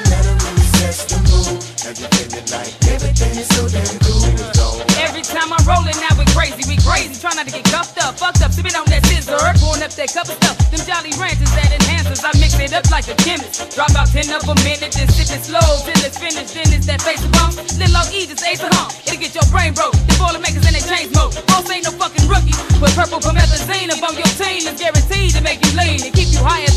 Every 4.97 5.21
time 5.21 5.53
I'm 5.53 5.61
rolling 5.61 5.93
out, 6.09 6.17
we 6.17 6.25
crazy, 6.33 6.65
we 6.65 6.81
crazy. 6.81 7.13
Try 7.21 7.37
not 7.37 7.45
to 7.45 7.53
get 7.53 7.69
cuffed 7.69 8.01
up, 8.01 8.17
fucked 8.17 8.41
up, 8.41 8.49
sipping 8.49 8.73
on 8.73 8.89
that 8.89 9.05
scissor. 9.05 9.37
Pouring 9.61 9.85
up 9.85 9.93
that 9.93 10.09
cup 10.09 10.25
of 10.25 10.41
stuff, 10.41 10.57
them 10.73 10.81
Jolly 10.89 11.13
Ranchers 11.21 11.53
that 11.53 11.69
enhances. 11.69 12.25
I 12.25 12.33
mix 12.41 12.57
it 12.57 12.73
up 12.73 12.89
like 12.89 13.05
a 13.13 13.15
chemist. 13.21 13.77
Drop 13.77 13.93
out 13.93 14.09
10 14.09 14.25
of 14.33 14.41
a 14.49 14.55
minute, 14.65 14.89
then 14.89 15.05
sip 15.13 15.29
it 15.29 15.45
slow 15.45 15.61
till 15.85 16.01
it's 16.01 16.17
finished. 16.17 16.57
Then 16.57 16.81
that 16.89 17.05
face 17.05 17.21
of 17.21 17.29
bump. 17.37 17.61
Little 17.77 18.01
old 18.01 18.09
E 18.09 18.25
just 18.25 18.41
ace 18.41 18.65
a 18.65 18.73
hump. 18.73 18.89
It 19.05 19.21
get 19.21 19.37
your 19.37 19.45
brain 19.53 19.77
broke. 19.77 19.93
The 20.09 20.17
Boilermakers 20.17 20.65
in 20.65 20.73
their 20.73 20.81
change 20.81 21.13
mode. 21.13 21.37
Both 21.45 21.69
ain't 21.69 21.85
no 21.85 21.93
fucking 21.93 22.25
rookie. 22.25 22.57
With 22.81 22.97
purple 22.97 23.21
promethazine 23.21 23.93
up 23.93 24.01
your 24.17 24.33
team 24.41 24.65
is 24.65 24.81
guaranteed 24.81 25.37
to 25.37 25.41
make 25.45 25.61
you 25.61 25.77
lean 25.77 26.01
and 26.01 26.09
keep 26.09 26.33
you 26.33 26.41
high 26.41 26.70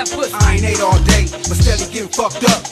than 0.00 0.16
giraffe 0.16 0.32
pussy. 0.32 0.34
I 0.34 0.54
ain't 0.56 0.64
ate 0.64 0.80
all 0.80 0.98
day, 1.04 1.24
but 1.28 1.56
steady 1.60 1.84
getting 1.92 2.08
fucked 2.08 2.44
up. 2.48 2.64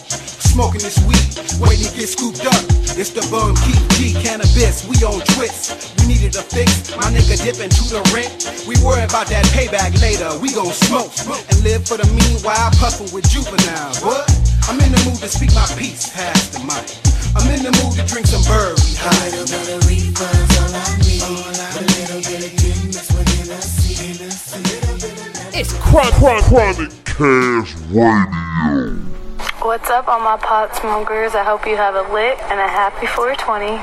Smoking 0.48 0.80
this 0.80 0.98
weed, 1.04 1.28
waiting 1.60 1.86
to 1.86 1.92
get 1.94 2.08
scooped 2.08 2.44
up. 2.46 2.62
It's 2.98 3.10
the 3.14 3.22
bum 3.30 3.54
keep 3.62 3.78
G 3.94 4.14
cannabis, 4.16 4.88
we 4.88 4.96
on 5.04 5.20
twist. 5.36 5.94
We 6.00 6.08
needed 6.08 6.34
a 6.34 6.42
fix, 6.42 6.96
my 6.96 7.12
nigga 7.12 7.38
dipping 7.38 7.70
to 7.70 7.82
the 7.92 8.02
rent. 8.10 8.66
We 8.66 8.74
worry 8.82 9.04
about 9.04 9.28
that 9.28 9.44
payback 9.54 9.94
later, 10.00 10.34
we 10.40 10.50
gon' 10.52 10.72
smoke 10.72 11.12
and 11.52 11.58
live 11.62 11.86
for 11.86 11.96
the 11.96 12.08
meanwhile, 12.10 12.70
puffin' 12.80 13.12
with 13.14 13.28
juveniles. 13.30 14.02
What? 14.02 14.26
I'm 14.66 14.80
in 14.80 14.90
the 14.90 15.00
mood 15.06 15.20
to 15.22 15.28
speak 15.28 15.54
my 15.54 15.66
piece, 15.78 16.10
pass 16.10 16.50
the 16.50 16.60
mic. 16.64 16.90
I'm 17.36 17.46
in 17.54 17.62
the 17.62 17.72
mood 17.78 17.94
to 18.00 18.04
drink 18.08 18.26
some 18.26 18.42
bourbon. 18.48 18.82
High. 18.98 19.30
little 19.30 19.46
bit 19.46 19.68
of 19.78 19.84
refunds, 19.86 20.52
all 20.58 20.74
I 20.74 20.90
need. 21.06 21.22
But 21.22 21.84
a 21.84 21.86
little 21.86 22.22
bit 22.24 22.40
of 22.50 22.52
getting 22.58 22.88
mixed 22.88 23.12
with 23.14 23.28
Hennessy. 23.36 23.94
It's 25.54 25.72
Chronic, 25.78 26.14
Chronic, 26.14 26.44
Chronic 26.44 27.07
Cash 27.18 27.74
Radio. 27.90 28.94
What's 29.58 29.90
up, 29.90 30.06
all 30.06 30.20
my 30.20 30.36
pot 30.36 30.76
smokers? 30.76 31.34
I 31.34 31.42
hope 31.42 31.66
you 31.66 31.74
have 31.74 31.96
a 31.96 32.14
lit 32.14 32.38
and 32.46 32.60
a 32.60 32.68
happy 32.68 33.08
420. 33.08 33.74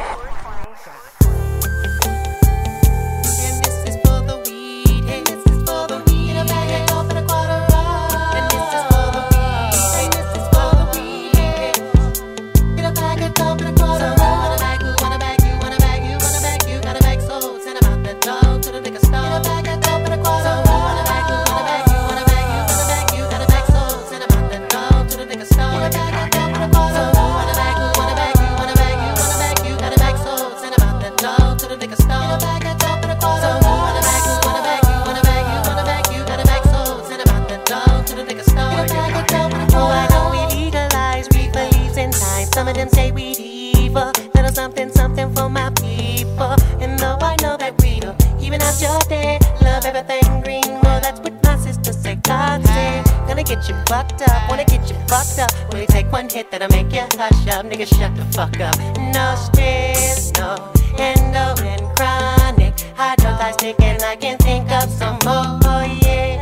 Something, 44.65 44.89
something 44.89 45.35
for 45.35 45.47
my 45.47 45.69
people. 45.75 46.55
And 46.81 46.97
though 46.97 47.19
I 47.21 47.35
know 47.43 47.55
that 47.55 47.79
we 47.83 47.99
don't, 47.99 48.17
even 48.41 48.59
out 48.63 48.81
your 48.81 48.99
day, 49.01 49.37
love 49.61 49.85
everything 49.85 50.41
green. 50.41 50.81
Well, 50.81 50.99
that's 51.05 51.19
what 51.19 51.35
my 51.43 51.55
sister 51.57 51.93
said. 51.93 52.23
God 52.23 52.65
say, 52.65 53.03
gonna 53.27 53.43
get 53.43 53.69
you 53.69 53.75
fucked 53.85 54.23
up, 54.23 54.49
wanna 54.49 54.65
get 54.65 54.89
you 54.89 54.95
fucked 55.07 55.37
up. 55.37 55.51
Will 55.71 55.81
you 55.81 55.87
take 55.87 56.11
one 56.11 56.27
hit 56.27 56.49
that'll 56.49 56.69
make 56.69 56.91
you 56.91 57.05
hush 57.21 57.47
up? 57.53 57.63
Nigga, 57.67 57.85
shut 57.85 58.15
the 58.15 58.25
fuck 58.33 58.59
up. 58.59 58.75
No 59.13 59.35
stress, 59.37 60.33
no 60.39 60.57
endo 60.97 61.45
and 61.61 61.85
chronic. 61.95 62.73
Hydrotize 62.97 63.53
stick 63.53 63.79
and 63.81 64.01
I 64.01 64.15
can 64.15 64.39
think 64.39 64.71
of 64.71 64.89
some 64.89 65.19
more. 65.25 65.59
Oh, 65.73 65.85
yeah. 66.01 66.41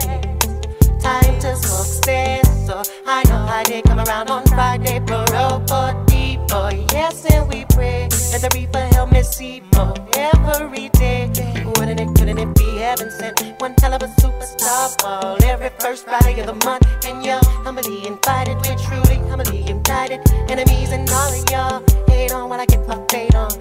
Time 1.01 1.35
to 1.41 1.57
smoke 1.57 1.91
sense. 2.05 2.47
So 2.67 2.81
I 3.05 3.21
know 3.27 3.45
I 3.49 3.63
did 3.65 3.83
come 3.83 3.99
around 3.99 4.29
on 4.29 4.42
pray 7.73 8.07
that 8.31 8.41
the 8.41 8.49
reaper 8.53 8.79
help 8.95 9.11
me 9.11 9.23
see 9.23 9.61
more 9.75 9.93
every 10.15 10.89
day. 10.89 11.29
Wouldn't 11.75 11.99
it, 11.99 12.09
couldn't 12.15 12.37
it 12.37 12.55
be 12.55 12.77
heaven 12.77 13.09
sent? 13.11 13.41
One 13.59 13.73
hell 13.81 13.93
of 13.93 14.03
a 14.03 14.07
superstar 14.21 14.97
ball 15.01 15.43
every 15.43 15.69
first 15.79 16.05
Friday 16.05 16.39
of 16.41 16.47
the 16.47 16.65
month. 16.65 16.85
And 17.05 17.25
you're 17.25 17.43
humbly 17.65 18.05
invited, 18.07 18.57
we're 18.63 18.77
truly 18.77 19.17
humbly 19.29 19.67
indicted. 19.67 20.21
Enemies 20.49 20.91
and 20.91 21.09
all 21.09 21.31
of 21.33 21.49
y'all 21.51 21.83
hate 22.07 22.31
on 22.33 22.49
when 22.49 22.59
I 22.59 22.65
get 22.65 22.87
my 22.87 22.99
fade 23.09 23.35
on. 23.35 23.51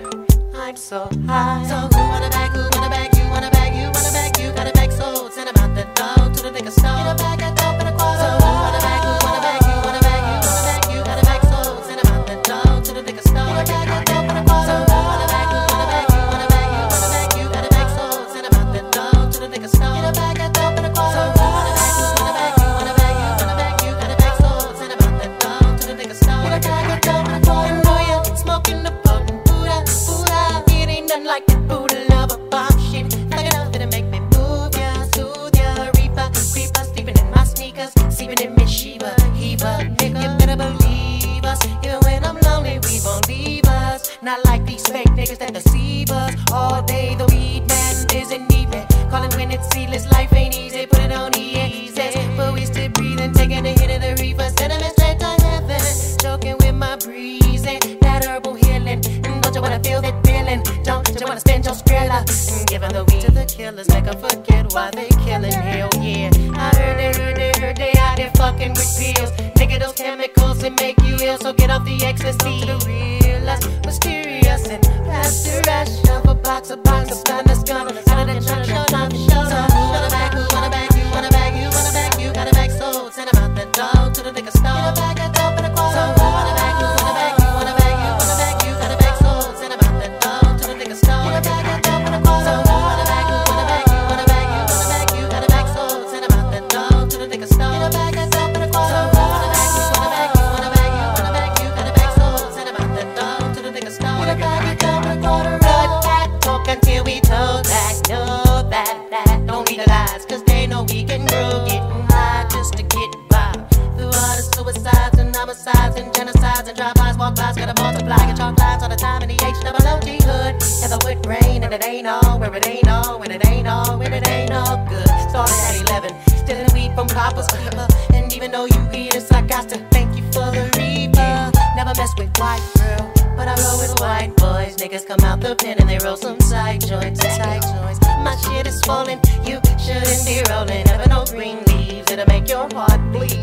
I'm 0.54 0.76
so 0.76 1.08
high. 1.26 1.64
So 1.68 1.76
who 1.96 2.00
wanna 2.08 2.30
bag, 2.30 2.50
who 2.52 2.62
wanna 2.74 2.90
bag, 2.90 3.16
you 3.16 3.24
wanna 3.30 3.50
bag, 3.50 3.74
you 3.74 3.86
wanna 3.94 4.12
bag, 4.12 4.38
you 4.38 4.52
gotta 4.52 4.72
bag, 4.72 4.92
so 4.92 5.28
send 5.30 5.48
'em 5.48 5.56
out 5.62 5.74
the 5.74 5.84
door 5.98 6.30
to 6.34 6.42
the 6.42 6.50
nigga 6.50 6.70
store. 6.70 6.96
Get 6.98 7.12
a 7.12 7.14
bag, 7.16 7.40
a 7.40 7.71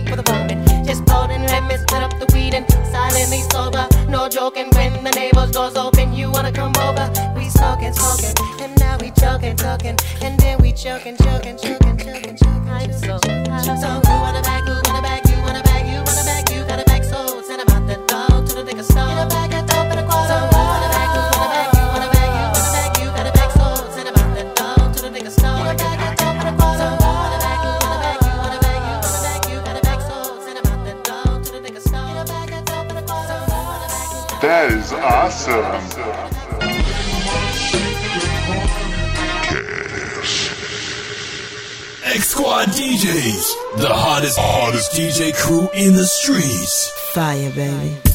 for 0.07 0.15
the 0.15 0.31
moment. 0.31 0.67
Just 0.85 1.05
floating 1.05 1.39
split 1.89 2.03
up 2.03 2.19
the 2.19 2.27
weed 2.33 2.53
and 2.53 2.69
silently 2.91 3.41
sober. 3.49 3.87
No 4.07 4.29
joking 4.29 4.69
when 4.75 5.03
the 5.03 5.11
neighbor's 5.11 5.51
doors 5.51 5.75
open, 5.75 6.13
you 6.13 6.31
wanna 6.31 6.51
come 6.51 6.73
over. 6.77 7.09
We 7.35 7.49
smoking, 7.49 7.93
smoking, 7.93 8.35
and 8.61 8.77
now 8.79 8.97
we 8.99 9.11
choking, 9.11 9.55
talking, 9.55 9.97
and 10.21 10.39
then 10.39 10.61
we 10.61 10.71
choking, 10.71 11.17
choking, 11.17 11.57
choking, 11.57 11.97
choking, 11.97 12.37
choking. 12.37 12.69
I'm 12.69 12.93
so, 12.93 13.19
I'm 13.25 13.63
so, 13.63 13.75
so, 13.75 14.01
so, 14.01 14.01
so, 14.01 14.65
so, 14.65 14.78
awesome. 35.01 35.65
X 42.03 42.29
Squad 42.29 42.69
DJs, 42.69 43.77
the 43.77 43.89
hottest, 43.91 44.37
hottest 44.39 44.91
DJ 44.93 45.33
crew 45.35 45.69
in 45.73 45.93
the 45.93 46.05
streets. 46.05 46.89
Fire, 47.13 47.51
baby. 47.51 48.08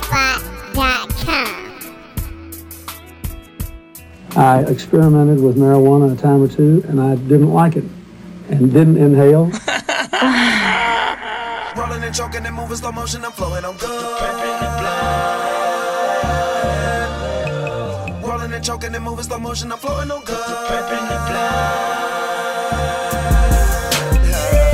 blogspot.com. 0.00 1.58
I 4.34 4.60
experimented 4.62 5.42
with 5.42 5.56
marijuana 5.56 6.12
a 6.12 6.16
time 6.16 6.42
or 6.42 6.48
two 6.48 6.82
and 6.88 7.00
I 7.00 7.16
didn't 7.16 7.52
like 7.52 7.76
it 7.76 7.84
and 8.48 8.72
didn't 8.72 8.96
inhale. 8.96 9.44
Rolling 11.76 12.02
and 12.02 12.14
choking 12.14 12.46
and 12.46 12.56
moving 12.56 12.76
slow 12.76 12.92
motion, 12.92 13.24
I'm 13.24 13.32
flowing 13.32 13.64
on 13.64 13.76
good. 13.76 13.88
Rolling 18.24 18.52
and 18.52 18.64
choking 18.64 18.94
and 18.94 19.04
moving 19.04 19.24
slow 19.24 19.38
motion, 19.38 19.72
I'm 19.72 19.78
flowing 19.78 20.10
on 20.10 20.24
good 20.24 21.91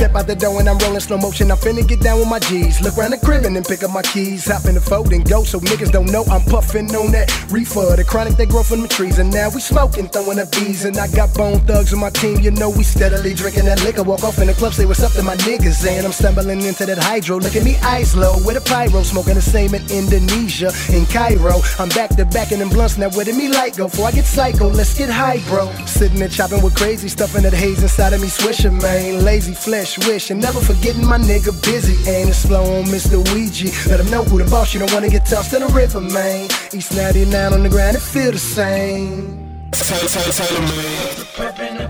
step 0.09 0.21
out 0.21 0.27
the 0.27 0.35
door 0.35 0.59
and 0.61 0.69
I'm 0.69 0.79
rolling 0.79 1.01
slow 1.01 1.19
motion. 1.19 1.51
I'm 1.51 1.59
finna 1.59 1.87
get 1.87 2.01
down 2.01 2.19
with 2.19 2.29
my 2.29 2.39
G's. 2.39 2.81
Look 2.81 2.97
around 2.97 3.11
the 3.11 3.19
crib 3.19 3.45
and 3.45 3.55
then 3.55 3.65
pick 3.65 3.83
up 3.83 3.91
my 3.91 4.03
keys. 4.03 4.47
Hop 4.47 4.65
in 4.65 4.75
the 4.75 4.81
fold 4.81 5.13
and 5.13 5.29
go 5.29 5.45
so 5.45 5.61
niggas 5.61 5.93
don't 5.93 6.11
know 6.11 6.25
I'm 6.31 6.43
puffing 6.43 6.95
on 6.95 7.13
that 7.13 7.29
reefer. 7.51 7.97
The 7.97 8.05
chronic 8.05 8.37
they 8.37 8.47
grow 8.47 8.63
from 8.63 8.83
the 8.83 8.89
trees. 8.89 9.19
And 9.19 9.31
now 9.33 9.51
we 9.51 9.61
smoking, 9.61 10.09
throwing 10.09 10.39
up 10.39 10.51
bees. 10.53 10.85
And 10.85 10.97
I 10.97 11.09
got 11.09 11.35
bone 11.35 11.61
thugs 11.61 11.93
on 11.93 12.01
my 12.01 12.11
team. 12.11 12.41
You 12.41 12.51
know 12.53 12.71
we 12.71 12.85
steadily 12.85 13.35
drinking 13.35 13.67
that 13.67 13.83
liquor. 13.85 14.03
Walk 14.03 14.25
off 14.25 14.39
in 14.39 14.47
the 14.47 14.55
club, 14.55 14.73
say 14.73 14.87
what's 14.87 15.03
up 15.03 15.13
to 15.13 15.23
my 15.23 15.37
niggas. 15.37 15.87
And 15.87 16.07
I'm 16.07 16.13
stumbling 16.13 16.63
into 16.63 16.87
that 16.87 16.99
hydro. 16.99 17.39
Look 17.39 17.57
at 17.57 17.65
me, 17.65 17.77
eyes 17.79 18.17
low 18.17 18.37
with 18.45 18.57
a 18.57 18.63
pyro. 18.63 19.03
Smoking 19.03 19.35
the 19.35 19.43
same 19.43 19.75
in 19.75 19.83
Indonesia, 19.91 20.73
in 20.91 21.05
Cairo. 21.07 21.61
I'm 21.79 21.91
back 21.91 22.11
to 22.17 22.25
back 22.25 22.53
in 22.53 22.61
them 22.61 22.71
blunts. 22.71 22.97
Now 22.97 23.11
where 23.11 23.25
did 23.25 23.37
me 23.37 23.49
light 23.49 23.77
go? 23.77 23.89
Before 23.89 24.07
I 24.07 24.13
get 24.13 24.25
psycho, 24.25 24.69
let's 24.69 24.97
get 24.97 25.11
high, 25.11 25.41
bro. 25.49 25.71
Sitting 25.87 26.19
there 26.19 26.29
chopping 26.29 26.63
with 26.63 26.75
crazy 26.77 27.09
stuff 27.09 27.37
in 27.37 27.43
that 27.43 27.53
haze 27.53 27.83
inside 27.83 28.13
of 28.13 28.21
me. 28.21 28.29
Swishing, 28.29 28.79
man. 28.79 29.21
Layzie 29.21 29.57
flesh, 29.57 29.98
wish. 30.07 30.31
And 30.31 30.41
never 30.41 30.61
forgetting 30.61 31.07
my 31.07 31.19
nigga 31.19 31.53
Bizzy. 31.63 31.97
Ain't 32.07 32.31
it 32.31 32.35
slow 32.35 32.63
on 32.79 32.85
Mr. 32.85 33.17
Ouija. 33.33 33.69
Let 33.89 34.01
him 34.01 34.11
know 34.11 34.25
who 34.25 34.43
the 34.43 34.51
boss. 34.51 34.75
You 34.75 34.81
don't 34.81 34.93
wanna 34.93 35.09
get 35.09 35.27
tossed 35.27 35.55
in 35.55 35.61
the 35.61 35.69
river, 35.69 36.01
man. 36.01 36.49
East 36.73 36.95
99 36.95 37.53
on 37.53 37.63
the 37.63 37.69
ground, 37.69 37.97
it 37.97 38.03
feel 38.03 38.33
the 38.33 38.39
same. 38.39 39.71
Tell, 39.73 39.99
tell, 40.09 40.33
tell 40.33 40.57
him, 40.57 40.65
man. 40.65 41.09
Prepping 41.37 41.79
the 41.79 41.89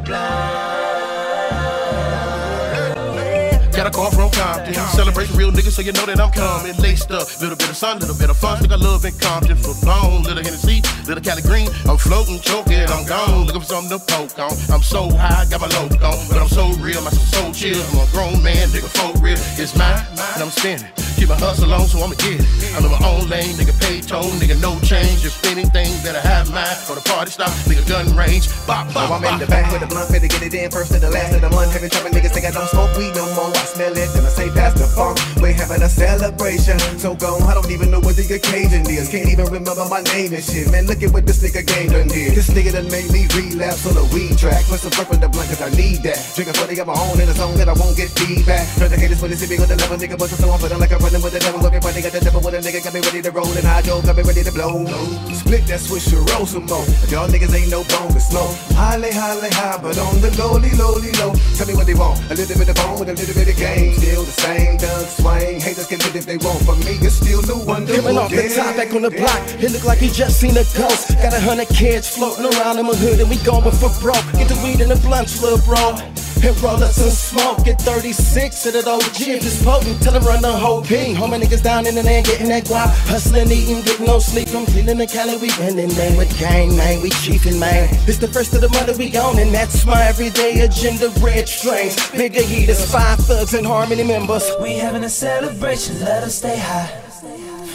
Got 3.79 3.87
a 3.87 3.91
call 3.91 4.11
from 4.11 4.29
Compton. 4.31 4.75
Celebrating 4.75 5.37
real 5.37 5.53
niggas, 5.53 5.71
so 5.71 5.83
you 5.83 5.93
know 5.93 6.05
that 6.05 6.19
I'm 6.19 6.33
coming. 6.33 6.75
Laced 6.83 7.13
up, 7.13 7.31
little 7.41 7.55
bit 7.55 7.71
of 7.71 7.77
sun, 7.77 8.01
little 8.01 8.19
bit 8.19 8.29
of 8.29 8.37
fun. 8.37 8.59
Think 8.59 8.73
I 8.73 8.75
love 8.75 9.05
in 9.05 9.15
Compton. 9.21 9.57
For 9.57 9.71
bone, 9.87 10.25
little 10.25 10.43
Hennessy, 10.43 10.83
little 11.07 11.23
Cali 11.23 11.43
Green. 11.43 11.71
I'm 11.87 11.97
floating, 11.97 12.41
choking, 12.41 12.83
I'm 12.91 13.07
gone. 13.07 13.47
Looking 13.47 13.61
for 13.61 13.71
something 13.71 13.97
to 13.97 14.05
poke 14.05 14.37
on. 14.37 14.51
I'm 14.75 14.83
so 14.83 15.09
high, 15.15 15.47
got 15.47 15.61
my 15.61 15.69
load 15.79 15.95
on. 16.03 16.19
But 16.27 16.43
I'm 16.43 16.49
so 16.49 16.75
real, 16.83 17.01
my 17.03 17.11
soul 17.31 17.55
chill. 17.55 17.79
I'm 17.95 18.03
a 18.03 18.11
grown 18.11 18.43
man, 18.43 18.67
nigga, 18.75 18.91
folk 18.99 19.15
real. 19.23 19.39
It's 19.55 19.79
mine, 19.79 20.03
and 20.11 20.43
I'm 20.43 20.51
spinning. 20.51 20.91
Keep 21.19 21.31
my 21.31 21.39
hustle 21.39 21.75
on, 21.75 21.87
so 21.87 21.99
I'ma 21.99 22.15
get 22.15 22.39
it. 22.39 22.47
I'm 22.79 22.83
in 22.87 22.91
my 22.95 23.03
own 23.03 23.27
lane, 23.27 23.55
nigga, 23.59 23.75
pay 23.83 23.99
toll, 23.99 24.31
nigga, 24.39 24.55
no 24.63 24.79
change. 24.87 25.27
If 25.27 25.35
anything, 25.47 25.91
better 26.07 26.23
have 26.23 26.47
mine. 26.55 26.79
For 26.87 26.95
the 26.95 27.03
party 27.03 27.31
stop, 27.31 27.51
nigga, 27.67 27.83
gun 27.87 28.15
range. 28.15 28.47
Bop, 28.67 28.87
bop, 28.95 29.11
Oh, 29.11 29.15
I'm 29.15 29.25
in 29.27 29.39
the 29.39 29.47
back 29.47 29.71
with 29.71 29.83
the 29.83 29.89
blunt, 29.91 30.11
finna 30.11 30.31
get 30.31 30.43
it 30.43 30.55
in 30.55 30.71
first 30.71 30.93
to 30.95 30.99
the 30.99 31.11
last 31.11 31.35
of 31.35 31.43
the 31.43 31.51
month. 31.51 31.73
Heavy 31.73 31.89
chopping 31.89 32.13
niggas 32.15 32.35
think 32.35 32.47
I 32.47 32.51
don't 32.51 32.69
smoke 32.71 32.97
weed 32.97 33.15
no 33.15 33.27
more. 33.35 33.51
I 33.51 33.67
smell 33.69 33.93
it, 33.93 34.09
then 34.17 34.25
I 34.25 34.33
say 34.33 34.49
that's 34.49 34.81
the 34.81 34.89
funk. 34.89 35.21
We're 35.41 35.53
having 35.53 35.83
a 35.83 35.89
celebration, 35.89 36.79
so 36.97 37.15
gone. 37.15 37.43
I 37.45 37.53
don't 37.53 37.71
even 37.71 37.91
know 37.91 38.01
what 38.01 38.17
the 38.17 38.25
occasion 38.25 38.89
is. 38.89 39.09
Can't 39.13 39.29
even 39.29 39.47
remember 39.53 39.85
my 39.93 40.01
name 40.17 40.33
and 40.33 40.43
shit. 40.43 40.73
Man, 40.73 40.87
look 40.89 41.03
at 41.05 41.13
what 41.13 41.27
this 41.29 41.45
nigga 41.45 41.63
game 41.67 41.93
done 41.93 42.09
did. 42.09 42.33
This 42.33 42.49
nigga 42.51 42.73
done 42.73 42.89
made 42.89 43.13
me 43.13 43.29
relapse 43.37 43.85
on 43.85 43.95
the 43.95 44.05
weed 44.17 44.41
track. 44.41 44.65
Put 44.67 44.81
some 44.81 44.93
purple 44.93 45.15
in 45.15 45.21
the 45.21 45.29
blunt, 45.29 45.49
cause 45.53 45.61
I 45.61 45.71
need 45.77 46.01
that. 46.09 46.17
Drinking 46.35 46.57
40 46.57 46.81
of 46.81 46.87
my 46.89 46.97
own 46.97 47.21
in 47.21 47.29
a 47.29 47.37
zone 47.37 47.57
that 47.61 47.69
I 47.69 47.77
won't 47.77 47.97
get 47.97 48.09
feedback. 48.17 48.65
Try 48.81 48.89
to 48.89 48.97
haters 48.97 49.21
for 49.21 49.29
the 49.29 49.37
city 49.37 49.61
on 49.61 49.69
the 49.69 49.77
level, 49.77 50.01
nigga, 50.01 50.17
but 50.17 50.33
so 50.33 50.49
I'm 50.49 50.59
feeling 50.59 50.81
like 50.81 50.93
I'm 50.93 51.05
running 51.05 51.21
with 51.21 51.37
the 51.37 51.41
devil. 51.41 51.61
Funny, 51.61 52.03
got 52.03 52.13
the 52.13 52.21
devil 52.25 52.41
with 52.41 52.57
a 52.57 52.61
nigga, 52.65 52.81
got 52.83 52.95
me 52.97 53.01
ready 53.05 53.21
to 53.23 53.31
roll. 53.31 53.53
And 53.53 53.67
I 53.69 53.83
go, 53.83 54.01
got 54.01 54.17
me 54.17 54.25
ready 54.25 54.43
to 54.43 54.53
blow. 54.53 54.89
Split 55.37 55.69
that 55.69 55.81
switch 55.85 56.09
to 56.11 56.25
roll 56.33 56.47
some 56.49 56.67
more. 56.67 56.85
Y'all 57.13 57.29
niggas 57.29 57.53
ain't 57.53 57.71
no 57.71 57.85
bone 57.85 58.11
to 58.17 58.21
smoke. 58.21 58.57
Highly, 58.73 59.13
highly 59.13 59.51
high, 59.53 59.79
but 59.83 59.99
on 59.99 60.21
the 60.25 60.33
lowly, 60.41 60.73
lowly 60.81 61.13
low. 61.21 61.37
Tell 61.55 61.69
me 61.69 61.75
what 61.77 61.87
they 61.87 61.95
want. 61.95 62.19
A 62.31 62.35
little 62.35 62.57
bit 62.57 62.69
of 62.73 62.77
bone 62.81 62.99
with 62.99 63.13
a 63.13 63.15
little 63.15 63.35
bit 63.37 63.49
of 63.53 63.58
game. 63.59 63.95
Still 63.95 64.23
the 64.23 64.33
same, 64.33 64.77
Doug 64.77 65.07
Swain. 65.07 65.61
Haters 65.61 65.87
can 65.87 66.01
hit 66.01 66.15
if 66.15 66.27
they 66.27 66.39
want. 66.39 66.65
but 66.67 66.79
me, 66.87 66.95
it's 67.03 67.17
still 67.17 67.43
the 67.43 67.57
wonder. 67.67 67.95
Coming 67.95 68.17
off 68.17 68.31
the 68.31 68.49
top 68.55 68.77
back 68.77 68.95
on 68.95 69.03
the 69.03 69.11
block, 69.11 69.43
it 69.61 69.71
look 69.73 69.85
like 69.85 69.99
he 69.99 70.09
just 70.09 70.41
seen 70.41 70.57
a 70.57 70.65
ghost. 70.79 71.19
Got 71.19 71.35
a 71.35 71.41
hundred 71.41 71.69
kids 71.69 72.09
floating 72.09 72.47
around 72.47 72.79
in 72.79 72.87
my 72.87 72.95
hood, 72.95 73.21
and 73.21 73.29
we 73.29 73.37
going 73.39 73.63
for 73.73 73.91
broke. 74.01 74.25
Get 74.33 74.49
the 74.49 74.59
weed 74.63 74.81
in 74.81 74.89
the 74.89 75.01
blunts, 75.03 75.43
little 75.43 75.61
bro. 75.67 75.99
And 76.41 76.63
roll 76.63 76.79
some 76.79 77.11
smoke, 77.11 77.65
get 77.65 77.81
36 77.81 78.67
of 78.67 78.73
that 78.75 78.87
OG 78.87 79.21
if 79.23 79.45
it's 79.45 79.63
potent, 79.65 80.01
tell 80.01 80.15
him 80.15 80.23
run 80.23 80.41
the 80.41 80.53
whole 80.53 80.83
P. 80.83 81.13
Homie 81.13 81.43
niggas 81.43 81.63
down 81.63 81.87
in 81.87 81.97
the 81.97 82.03
land 82.03 82.27
getting 82.27 82.49
that 82.49 82.65
guap, 82.65 82.95
hustling, 83.11 83.51
eating, 83.51 83.83
getting 83.83 84.07
no 84.07 84.21
sleep. 84.21 84.49
From 84.49 84.65
Cleveland 84.67 85.01
the 85.01 85.07
Cali, 85.07 85.37
we 85.37 85.51
winning, 85.59 85.95
man, 85.97 86.17
with 86.17 86.31
gang, 86.39 86.77
man, 86.77 87.03
we 87.03 87.11
chiefin', 87.11 87.59
man. 87.59 87.89
It's 88.07 88.19
the 88.19 88.29
first 88.29 88.55
of 88.55 88.61
the 88.61 88.69
month 88.71 88.97
we 88.99 89.17
on, 89.17 89.39
and 89.39 89.53
that's 89.53 89.85
my 89.85 90.01
everyday 90.05 90.61
agenda. 90.61 91.11
Red 91.21 91.49
strings, 91.49 91.97
bigger 92.13 92.43
heaters, 92.43 92.89
five 92.91 93.19
thugs 93.19 93.55
and 93.55 93.67
harmony 93.67 94.05
members. 94.05 94.49
We 94.63 94.75
having 94.75 95.05
a 95.05 95.11
celebration, 95.11 96.01
let 96.01 96.23
us 96.23 96.37
stay 96.37 96.59
high. 96.59 96.91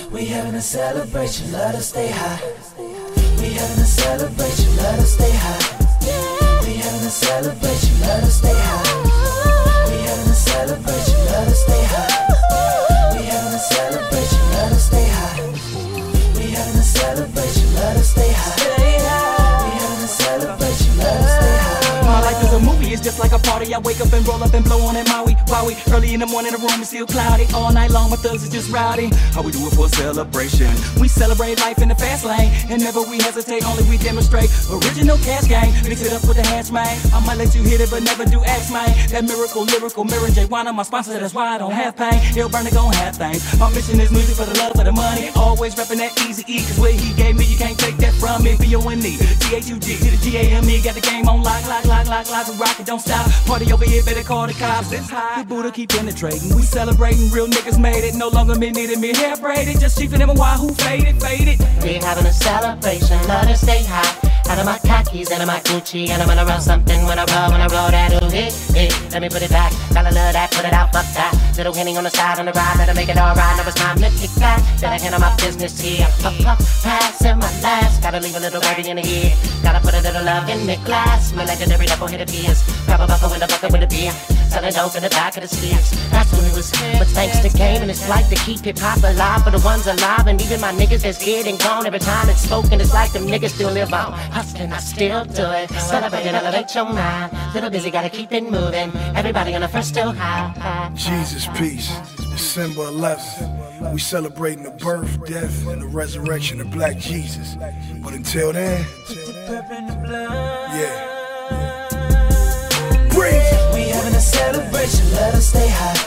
We 0.10 0.26
having 0.26 0.56
a 0.56 0.62
celebration, 0.62 1.52
let 1.52 1.76
us 1.76 1.89
stay 1.89 2.12
high. 2.12 2.39
We 3.41 3.49
having 3.52 3.84
a 3.84 3.86
celebration, 3.86 4.76
let 4.78 4.99
us 4.99 5.13
stay 5.13 5.32
high. 5.32 5.82
Celebration, 7.13 7.99
let 8.02 8.23
us 8.23 8.38
stay 8.38 8.52
high. 8.52 9.88
We 9.88 10.02
having 10.02 10.30
a 10.30 10.34
celebration, 10.34 11.19
let 11.28 11.47
us 11.47 11.62
stay 11.63 11.84
high. 11.84 13.15
We 13.15 13.26
having 13.26 13.54
a 13.54 13.60
celebration, 13.60 14.41
let 14.49 14.71
us 14.71 14.88
stay 14.88 15.08
high. 15.10 15.39
We 16.36 16.49
having 16.49 16.80
a 16.80 16.84
celebration, 16.84 17.76
let 17.76 17.97
us 17.97 18.10
stay 18.10 18.32
high. 18.32 18.92
It's 22.93 23.01
just 23.01 23.17
like 23.17 23.32
a 23.32 23.39
party. 23.39 23.73
I 23.73 23.79
wake 23.79 23.99
up 24.01 24.13
and 24.13 24.21
roll 24.27 24.43
up 24.43 24.53
and 24.53 24.63
blow 24.63 24.77
on 24.86 24.93
that 24.93 25.10
Maui, 25.10 25.34
Wowie. 25.49 25.73
Early 25.91 26.13
in 26.13 26.19
the 26.19 26.27
morning, 26.27 26.51
the 26.53 26.62
room 26.62 26.77
is 26.77 26.89
still 26.93 27.08
cloudy. 27.08 27.47
All 27.49 27.73
night 27.73 27.89
long, 27.89 28.12
my 28.12 28.17
thugs 28.17 28.43
is 28.43 28.49
just 28.53 28.69
rowdy. 28.69 29.10
How 29.34 29.41
we 29.41 29.51
do 29.51 29.65
it 29.65 29.73
for 29.73 29.88
a 29.88 29.89
celebration? 29.89 30.69
We 31.01 31.08
celebrate 31.08 31.58
life 31.58 31.82
in 31.82 31.89
the 31.89 31.95
fast 31.95 32.23
lane, 32.23 32.53
and 32.69 32.84
never 32.84 33.01
we 33.01 33.17
hesitate, 33.17 33.65
only 33.65 33.82
we 33.89 33.97
demonstrate. 33.97 34.53
Original 34.69 35.17
cash 35.25 35.49
game, 35.49 35.73
mix 35.89 36.06
it 36.06 36.13
up 36.13 36.21
with 36.29 36.38
the 36.38 36.45
hash, 36.45 36.69
man. 36.69 36.86
I 37.10 37.17
might 37.25 37.41
let 37.41 37.56
you 37.56 37.63
hit 37.63 37.82
it, 37.82 37.89
but 37.89 38.03
never 38.03 38.25
do 38.25 38.45
X, 38.45 38.69
man. 38.69 38.86
That 39.10 39.25
miracle, 39.25 39.65
lyrical, 39.65 40.03
Mirror 40.06 40.29
J. 40.29 40.45
Wine, 40.45 40.69
my 40.75 40.84
sponsor, 40.84 41.17
that's 41.17 41.34
why 41.34 41.49
I 41.49 41.58
don't 41.58 41.73
have 41.73 41.97
pain. 41.97 42.21
He'll 42.38 42.47
burn 42.47 42.67
it, 42.67 42.77
gon' 42.77 42.93
have 42.93 43.17
things. 43.17 43.41
My 43.58 43.73
mission 43.73 43.99
is 44.01 44.12
music 44.12 44.38
for 44.38 44.45
the 44.45 44.53
love 44.62 44.77
of 44.77 44.86
the 44.86 44.93
money. 44.93 45.34
Always 45.34 45.73
reppin' 45.73 45.97
that 45.97 46.13
Eazy 46.21 46.45
E, 46.45 46.62
cause 46.62 46.77
what 46.77 46.93
he 46.93 47.10
gave 47.17 47.38
me, 47.41 47.45
you 47.45 47.58
can't 47.58 47.77
take 47.77 47.97
that 47.97 48.13
from 48.21 48.43
me. 48.43 48.53
B-O-N-E, 48.62 49.17
T-H-U-G, 49.17 49.97
to 49.97 50.10
the 50.13 50.19
G-A-M-E, 50.21 50.82
got 50.86 50.93
the 50.93 51.01
game 51.01 51.27
on 51.27 51.41
lock, 51.41 51.65
lock, 51.65 51.86
lock, 51.86 52.06
lock, 52.06 52.29
lock, 52.29 52.47
we 52.47 52.56
rock 52.62 52.82
it, 52.83 52.87
don't 52.87 52.99
stop. 52.99 53.29
Party 53.45 53.71
over 53.71 53.85
here, 53.85 54.03
better 54.03 54.23
call 54.23 54.47
the 54.47 54.53
cops. 54.53 54.91
It's 54.91 55.09
high. 55.09 55.41
The 55.41 55.47
Buddha 55.47 55.71
keep 55.71 55.89
penetrating. 55.89 56.55
We 56.55 56.61
celebrating, 56.61 57.29
real 57.31 57.47
niggas 57.47 57.79
made 57.79 58.03
it. 58.03 58.15
No 58.15 58.29
longer 58.29 58.55
me 58.55 58.71
needed 58.71 58.99
me 58.99 59.15
hair 59.15 59.35
braided. 59.37 59.79
Just 59.79 59.97
chiefing 59.97 60.19
them 60.19 60.29
a 60.29 60.33
why 60.33 60.55
who 60.55 60.73
faded, 60.73 61.21
faded. 61.21 61.59
We 61.81 61.95
having 61.95 62.25
a 62.25 62.33
celebration, 62.33 63.17
let 63.27 63.47
us 63.47 63.61
stay 63.61 63.83
high. 63.83 64.32
Out 64.49 64.60
of 64.60 64.65
my 64.65 64.77
khakis, 64.79 65.32
out 65.32 65.41
of 65.41 65.47
my 65.47 65.60
Gucci, 65.62 66.10
and 66.10 66.21
I'm 66.21 66.27
gonna 66.27 66.45
roll 66.45 66.60
something 66.60 67.06
when 67.06 67.17
I 67.17 67.25
roll, 67.34 67.51
when 67.51 67.62
I 67.62 67.67
roll 67.73 67.89
that 67.89 68.13
ooh 68.21 68.29
hit, 68.29 68.53
hit. 68.75 68.93
Let 69.12 69.21
me 69.21 69.29
put 69.29 69.41
it 69.41 69.49
back, 69.49 69.73
gotta 69.93 70.13
love 70.13 70.34
that, 70.34 70.51
put 70.51 70.65
it 70.65 70.73
out, 70.73 70.93
fuck 70.93 71.06
that. 71.15 71.34
Little 71.58 71.73
Henny 71.73 71.97
on 71.97 72.03
the 72.03 72.10
side, 72.10 72.39
on 72.39 72.45
the 72.45 72.53
ride, 72.53 72.77
let 72.77 72.88
her 72.89 72.93
make 72.93 73.10
it 73.10 73.17
alright. 73.17 73.58
Now 73.58 73.65
it's 73.65 73.75
time 73.75 73.97
to 73.97 74.10
kick 74.10 74.34
back, 74.38 74.62
better 74.79 75.01
handle 75.01 75.21
my 75.21 75.36
business 75.38 75.79
here. 75.79 76.06
Puff, 76.21 76.38
puff, 76.43 76.60
pass 76.84 77.25
in 77.25 77.39
my 77.39 77.49
last, 77.62 78.01
gotta 78.01 78.19
leave 78.19 78.36
a 78.36 78.39
little 78.39 78.62
baby 78.62 78.89
in 78.89 78.97
the 78.97 79.06
head. 79.06 79.34
Gotta 79.63 79.79
put 79.79 79.93
a 79.95 80.01
little 80.01 80.23
love 80.23 80.49
in 80.49 80.67
the 80.67 80.75
glass. 80.86 81.34
My 81.34 81.45
legendary 81.45 81.86
double 81.88 82.08
hit 82.08 82.21
appears. 82.21 82.62
Grab 82.86 82.99
a 82.99 83.08
buffer 83.08 83.29
with 83.29 83.41
a 83.41 83.47
bucket 83.47 83.71
with 83.71 83.82
a 83.82 83.88
beer. 83.88 84.12
Selling 84.51 84.73
dope 84.73 84.95
in 84.95 85.01
the 85.01 85.10
back 85.10 85.36
of 85.38 85.41
the 85.41 85.47
stairs. 85.47 85.89
That's 86.12 86.29
when 86.34 86.45
it 86.45 86.53
was. 86.53 86.69
But 86.99 87.08
thanks 87.15 87.39
to 87.39 87.49
game 87.49 87.82
and 87.82 87.89
its 87.89 88.08
life 88.10 88.29
to 88.29 88.36
keep 88.43 88.60
hip 88.60 88.77
hop 88.77 89.01
alive 89.01 89.41
for 89.43 89.51
the 89.51 89.63
ones 89.65 89.88
alive. 89.88 90.27
And 90.27 90.39
even 90.41 90.60
my 90.62 90.73
niggas 90.73 91.01
that's 91.01 91.23
dead 91.23 91.47
and 91.47 91.58
gone. 91.58 91.88
Every 91.88 91.99
time 91.99 92.29
it's 92.29 92.41
spoken, 92.41 92.82
it's 92.82 92.93
like 92.93 93.13
them 93.13 93.25
niggas 93.25 93.56
still 93.56 93.71
live 93.71 93.93
on. 93.93 94.13
Hustling, 94.33 94.73
I 94.73 94.79
still 94.79 95.25
do 95.25 95.45
it. 95.51 95.69
Celebrate 95.69 96.25
and 96.25 96.35
elevate 96.35 96.73
your 96.73 96.85
mind. 96.85 97.31
Little 97.53 97.69
busy, 97.69 97.91
gotta 97.91 98.09
keep 98.09 98.31
it 98.31 98.43
moving. 98.43 98.91
Everybody 99.15 99.53
on 99.53 99.61
the 99.61 99.67
first 99.67 99.89
still 99.89 100.11
high. 100.11 100.91
Jesus 100.95 101.47
peace. 101.55 101.91
December 102.31 102.81
11th. 102.81 103.93
We 103.93 103.99
celebrating 103.99 104.63
the 104.63 104.71
birth, 104.71 105.23
death, 105.27 105.67
and 105.67 105.83
the 105.83 105.85
resurrection 105.85 106.59
of 106.61 106.71
Black 106.71 106.97
Jesus. 106.97 107.55
But 108.03 108.13
until 108.13 108.51
then, 108.53 108.83
yeah. 110.79 111.09
Breathe. 113.13 113.43
We 113.75 113.89
having 113.89 114.15
a 114.15 114.19
celebration, 114.19 115.11
let 115.11 115.35
us 115.35 115.45
stay 115.49 115.69
high. 115.69 115.99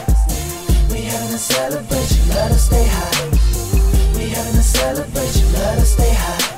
We 0.90 1.02
having 1.02 1.32
a 1.32 1.38
celebration, 1.38 2.28
let 2.30 2.50
us 2.50 2.66
stay 2.66 2.86
high. 2.88 4.18
We 4.18 4.30
having 4.30 4.58
a 4.58 4.62
celebration, 4.62 5.52
let 5.52 5.78
us 5.78 5.92
stay 5.92 6.12
high. 6.12 6.55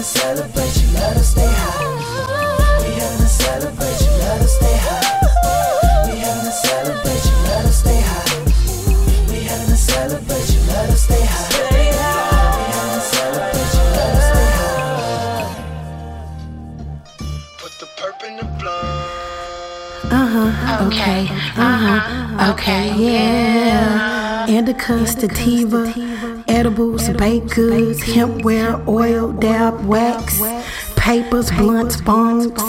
We 0.00 0.06
having 0.06 0.16
a 0.16 0.44
celebration, 0.48 0.94
let 0.94 1.16
us 1.18 1.28
stay 1.28 1.44
high. 1.44 1.84
We 2.80 2.90
having 2.94 3.20
a 3.20 3.28
celebration, 3.28 4.12
let 4.18 4.40
us 4.40 4.56
stay 4.56 4.76
high. 4.80 5.04
We 6.06 6.12
having 6.20 6.46
a 6.46 6.52
celebration, 6.52 7.36
let 7.44 7.64
us 7.66 7.76
stay 7.80 8.00
high. 8.00 8.40
We 9.28 9.38
having 9.44 9.68
a 9.68 9.76
celebration, 9.76 10.66
let 10.68 10.88
us 10.88 11.00
stay 11.04 11.20
high. 11.20 11.52
We 11.76 11.84
having 12.00 12.96
a 12.96 13.00
celebration, 13.12 13.84
let 13.92 14.16
us 14.16 14.24
stay 14.30 14.48
high. 14.56 15.52
Put 17.58 17.72
the 17.80 17.86
perp 17.98 18.24
in 18.26 18.34
the 18.38 18.44
blunt. 18.56 18.88
Uh 20.10 20.26
huh. 20.32 20.86
Okay. 20.86 21.28
Uh 21.60 21.76
huh. 21.84 22.52
Okay. 22.52 22.84
Yeah. 22.96 24.48
Indica, 24.48 25.06
sativa, 25.06 25.92
edibles, 26.60 27.08
baked 27.10 27.54
goods, 27.54 28.00
hempware, 28.00 28.86
oil, 28.86 29.32
dab, 29.32 29.82
wax, 29.86 30.38
papers, 30.94 31.50
blunts, 31.52 31.96
bongs, 32.02 32.60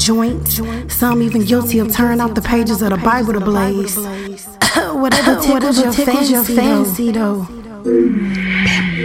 joints. 0.00 0.62
Some 0.94 1.20
even 1.20 1.44
guilty 1.44 1.78
of 1.78 1.92
tearing 1.92 2.20
out 2.20 2.34
the 2.34 2.40
pages 2.40 2.80
of 2.80 2.88
the 2.88 2.96
Bible 2.96 3.34
to 3.34 3.40
blaze. 3.40 3.96
Whatever 5.02 5.38
tickles 5.42 5.78
your 5.78 5.92
fancy, 5.92 6.32
your 6.32 6.44
fancy 6.44 7.12
though. 7.12 7.42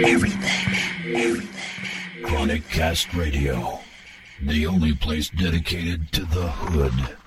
Everything. 0.06 1.46
Chronic 2.22 2.66
Cast 2.70 3.12
Radio. 3.12 3.78
The 4.40 4.66
only 4.66 4.94
place 4.94 5.28
dedicated 5.28 6.12
to 6.12 6.24
the 6.24 6.48
hood. 6.48 7.19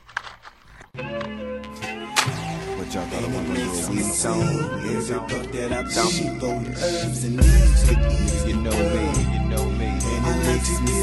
To 4.23 4.29
do 4.29 4.35
a 4.35 4.39
weed 4.39 5.03
song? 5.03 5.19
Every 5.19 5.19
buck 5.19 5.51
that 5.51 5.71
I 5.73 5.83
dump, 5.83 6.43
herbs 6.79 7.23
and 7.25 7.35
leaves 7.35 7.83
to 7.83 7.91
eat. 7.91 8.47
You 8.47 8.55
know 8.55 8.71
me, 8.71 9.03
you 9.33 9.41
know 9.49 9.65
me. 9.65 9.89
And 9.99 10.23
it 10.23 10.37
makes 10.47 10.71
me 10.79 10.95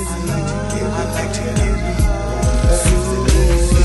feel 0.72 0.88
like 0.88 1.32
to 1.36 1.44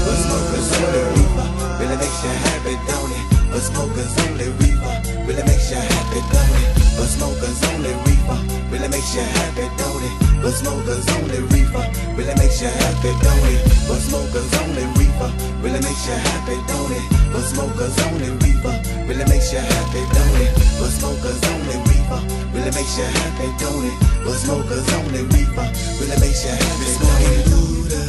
Budsmokers 0.08 0.70
only 0.80 1.04
reefer, 1.12 1.48
really 1.82 1.98
makes 1.98 2.20
you 2.24 2.32
happy, 2.32 2.76
don't 2.88 3.12
it? 3.12 3.15
Budsmokers 3.56 4.12
only 4.28 4.52
reefer, 4.60 4.96
really 5.24 5.44
makes 5.48 5.72
you 5.72 5.80
happy, 5.80 6.20
don't 6.28 6.60
it? 6.60 6.76
Budsmokers 7.00 7.64
only 7.72 7.96
reefer, 8.04 8.36
really 8.68 8.90
makes 8.92 9.16
you 9.16 9.24
happy, 9.24 9.64
don't 9.80 10.04
it? 10.04 10.12
Budsmokers 10.44 11.08
only 11.16 11.40
reefer, 11.56 11.88
really 12.20 12.36
makes 12.36 12.60
you 12.60 12.68
happy, 12.68 13.16
don't 13.24 13.48
it? 13.48 13.64
Budsmokers 13.88 14.52
only 14.60 14.84
reefer, 15.00 15.32
really 15.64 15.80
makes 15.80 16.04
you 16.04 16.20
happy, 16.20 16.60
don't 16.68 16.92
it? 17.00 17.08
Budsmokers 17.32 17.96
only 18.12 18.28
reefer, 18.44 18.76
really 19.08 19.24
makes 19.32 19.48
you 19.56 19.64
happy, 19.64 20.04
don't 20.12 20.36
it? 20.44 20.52
Budsmokers 20.76 21.40
only 21.56 21.80
reefer, 21.88 22.20
really 22.52 22.76
makes 22.76 22.98
you 23.00 23.08
happy, 23.08 23.48
don't 23.64 23.88
it? 23.88 23.96
Budsmokers 24.28 24.84
only 25.00 25.24
reefer, 25.32 25.68
really 26.04 26.20
makes 26.20 26.44
you 26.44 26.52
happy, 26.52 26.92
smoking 27.00 27.40
Buddha. 27.48 28.04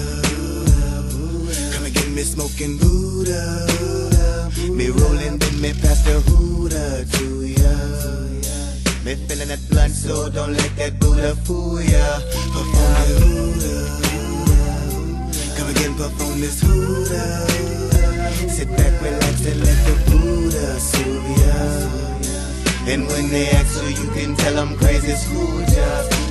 Come 1.71 1.85
and 1.87 1.95
get 1.95 2.09
me 2.11 2.23
smoking 2.27 2.79
Buddha. 2.79 4.06
Me 4.47 4.91
rolling, 4.91 5.39
then 5.39 5.61
me 5.61 5.73
pass 5.73 6.03
the 6.05 6.23
Buddha 6.31 7.05
to 7.05 7.27
ya. 7.43 7.75
Me 9.05 9.15
feeling 9.27 9.49
that 9.49 9.59
blunt, 9.69 9.93
so 9.93 10.31
don't 10.31 10.53
let 10.53 10.77
that 10.77 11.01
Buddha 11.01 11.35
fool 11.45 11.83
ya. 11.83 12.21
Perform 12.55 12.95
the 13.09 13.17
Buddha. 13.27 13.77
Come 15.57 15.71
again, 15.71 15.93
on 15.99 16.41
this 16.41 16.63
Buddha. 16.63 17.47
Sit 18.49 18.69
back, 18.77 19.03
relax, 19.03 19.47
and 19.47 19.61
let 19.65 19.79
the 19.85 19.95
Buddha 20.11 20.79
soothe 20.79 21.31
ya. 21.43 22.93
And 22.93 23.07
when 23.09 23.29
they 23.31 23.49
ask 23.51 23.83
you, 23.83 23.89
you 23.89 24.11
can 24.13 24.37
tell 24.37 24.55
them 24.55 24.77
crazy 24.77 25.15
school 25.15 25.59
just 25.67 26.26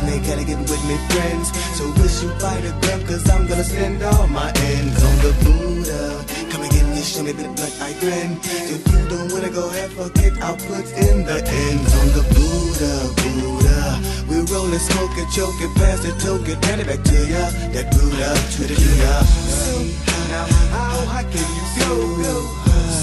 But 0.00 0.08
first, 0.08 0.28
gotta 0.28 0.44
get 0.44 0.58
with 0.58 0.84
me 0.88 0.96
friends. 1.12 1.52
So 1.76 1.84
wish 2.00 2.22
you 2.22 2.30
fight 2.38 2.64
a 2.64 2.72
gun, 2.86 3.06
cause 3.06 3.28
I'm 3.28 3.46
gonna 3.46 3.64
spend 3.64 4.02
all 4.02 4.26
my 4.28 4.48
ends 4.48 5.02
on 5.02 5.16
the 5.18 5.32
Buddha. 5.44 6.24
Come 6.50 6.62
again, 6.62 6.96
you 6.96 7.02
show 7.02 7.22
me 7.22 7.32
the 7.32 7.48
blood 7.48 7.72
I 7.80 7.92
grin. 8.00 8.38
If 8.44 8.80
you 8.92 9.08
don't 9.08 9.32
wanna 9.32 9.50
go 9.50 9.68
ahead, 9.68 9.90
fuck 9.92 10.16
it, 10.18 10.32
I'll 10.40 10.56
put 10.56 10.86
in 10.96 11.24
the 11.24 11.38
ends 11.44 11.92
on 12.00 12.06
the 12.16 12.24
Buddha, 12.32 12.92
uh, 12.92 13.10
uh. 13.10 13.14
Buddha. 13.20 13.80
We 14.28 14.36
roll 14.52 14.70
and 14.70 14.80
smoke 14.80 15.16
it, 15.16 15.28
choke 15.34 15.60
it, 15.60 15.72
pass 15.76 16.04
it, 16.04 16.16
toke 16.20 16.48
it, 16.48 16.62
hand 16.64 16.80
it 16.80 16.86
back 16.86 17.02
to 17.02 17.18
ya. 17.26 17.50
That 17.74 17.90
Buddha, 17.92 18.30
to 18.56 18.62
the 18.64 18.74
Buddha. 18.74 19.24
See, 19.26 19.96
now, 20.30 20.46
how 20.72 20.96
high 21.12 21.28
can 21.28 21.44
you 21.44 21.66
go? 21.82 22.40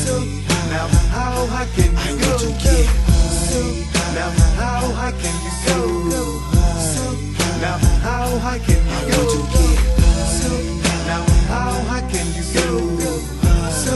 So, 0.02 0.24
now, 0.72 0.88
how 1.14 1.46
high 1.48 1.70
can 1.76 1.92
you 2.08 2.16
go? 2.26 2.38
Get. 2.64 2.88
See, 3.52 3.86
now, 4.16 4.30
how 4.58 4.92
high 4.94 5.12
can 5.12 5.36
you 5.46 6.52
go? 6.52 6.57
Now, 7.62 7.78
how 8.06 8.38
high 8.38 8.60
can 8.60 8.78
you 8.78 9.02
go? 9.10 9.22
So 10.40 10.50
now, 11.10 11.24
how 11.50 11.74
high 11.90 12.06
can 12.12 12.28
you 12.38 12.46
go? 12.54 12.78
So 13.72 13.96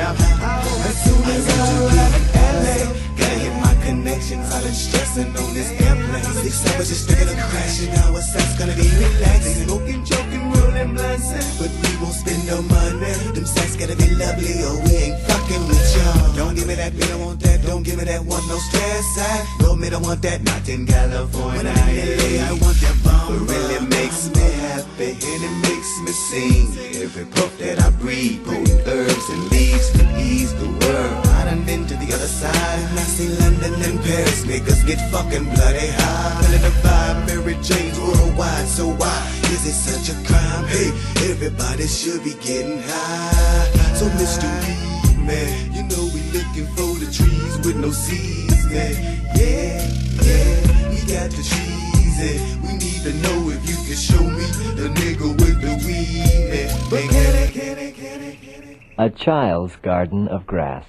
now, 0.00 0.14
how 0.40 0.64
as 0.88 0.96
soon 1.04 1.22
as 1.36 1.44
I 1.48 1.84
arrive 1.84 2.14
in 2.16 2.24
LA, 2.64 2.78
gotta 3.18 3.38
hit 3.44 3.54
my 3.60 3.74
connections. 3.84 4.50
I've 4.52 4.64
been 4.64 4.72
stressing 4.72 5.36
on 5.36 5.52
this 5.52 5.70
airplane. 5.80 6.24
Six 6.44 6.64
hours 6.72 6.88
just 6.88 7.08
thinking 7.08 7.28
of 7.28 7.44
crashing. 7.50 7.92
Now 7.92 8.12
what's 8.12 8.32
that's 8.32 8.58
gonna 8.58 8.74
be 8.74 8.88
relaxing, 8.88 9.66
smoking, 9.68 10.04
joking, 10.04 10.33
blunts, 10.82 11.30
eh? 11.32 11.42
but 11.58 11.70
we 11.70 11.90
won't 12.02 12.14
spend 12.14 12.46
no 12.46 12.62
money. 12.62 13.12
Them 13.34 13.46
sex 13.46 13.76
gotta 13.76 13.96
be 13.96 14.10
lovely, 14.14 14.62
or 14.66 14.74
we 14.82 14.92
ain't 15.06 15.20
fucking 15.22 15.68
with 15.68 15.86
y'all. 15.96 16.34
Don't 16.34 16.54
give 16.54 16.66
me 16.66 16.74
that, 16.74 16.92
me 16.94 17.06
don't 17.06 17.24
want 17.24 17.40
that. 17.40 17.62
Don't 17.62 17.82
give 17.82 17.98
me 17.98 18.04
that 18.04 18.24
one, 18.24 18.46
no 18.48 18.58
stress. 18.58 19.18
I 19.18 19.46
no, 19.60 19.76
me 19.76 19.90
don't 19.90 20.02
want 20.02 20.22
that. 20.22 20.42
Not 20.42 20.68
in 20.68 20.86
California, 20.86 21.62
when 21.62 21.66
I'm 21.66 21.88
in 21.88 22.18
LA, 22.18 22.46
I 22.46 22.52
want 22.52 22.76
that 22.82 22.96
bomb. 23.04 23.34
It 23.34 23.40
really 23.50 23.86
makes 23.86 24.28
me 24.34 24.46
happy 24.66 25.10
and 25.14 25.40
it 25.48 25.56
makes 25.68 25.90
me 26.02 26.12
sing. 26.12 26.66
Every 27.02 27.26
puff 27.26 27.56
that 27.58 27.78
I 27.80 27.90
breathe, 27.90 28.44
potent 28.44 28.86
herbs 28.86 29.28
and 29.30 29.50
leaves 29.50 29.90
to 29.92 30.02
ease 30.18 30.52
the 30.54 30.68
world. 30.68 31.26
I 31.38 31.44
done 31.46 31.64
been 31.64 31.86
to 31.86 31.94
the 31.94 32.10
other 32.14 32.30
side, 32.30 32.78
and 32.78 32.98
I 32.98 33.06
see 33.06 33.28
London 33.28 33.74
and 33.74 34.00
Paris. 34.02 34.44
Niggas 34.44 34.86
get 34.86 34.98
fucking 35.10 35.44
bloody 35.54 35.88
high. 35.98 36.42
Feeling 36.42 36.62
the 36.62 36.74
vibe, 36.82 37.26
Mary 37.26 37.56
Jane's 37.62 37.98
worldwide. 37.98 38.66
So 38.66 38.88
why 38.88 39.18
is 39.52 39.66
it 39.66 39.76
such 39.76 40.08
a 40.14 40.16
crime? 40.26 40.63
Hey, 40.68 40.88
everybody 41.30 41.86
should 41.86 42.22
be 42.24 42.34
getting 42.42 42.80
high. 42.82 43.70
So 43.94 44.06
Mr. 44.20 44.48
Weed 44.66 45.18
Man, 45.26 45.72
you 45.72 45.82
know 45.84 46.04
we 46.12 46.20
looking 46.32 46.66
for 46.76 46.98
the 46.98 47.10
trees 47.12 47.56
with 47.64 47.76
no 47.76 47.90
seeds, 47.90 48.64
man. 48.66 48.94
Yeah, 49.36 49.80
yeah, 50.22 50.90
we 50.90 51.00
got 51.10 51.30
the 51.30 51.42
trees, 51.42 52.16
and 52.20 52.62
we 52.62 52.72
need 52.74 53.02
to 53.04 53.12
know 53.22 53.50
if 53.50 53.68
you 53.68 53.76
can 53.76 53.96
show 53.96 54.22
me 54.22 54.44
the 54.74 54.88
nigga 55.00 55.28
with 55.40 55.60
the 55.60 55.74
weed, 55.86 56.50
man. 56.50 56.90
But 56.90 57.10
can 57.10 57.34
it, 57.36 57.52
can 57.52 57.78
it, 57.78 57.94
can 57.94 58.22
it, 58.22 58.40
can 58.40 58.62
it? 58.70 58.78
A 58.98 59.10
child's 59.10 59.76
garden 59.76 60.28
of 60.28 60.46
grass. 60.46 60.84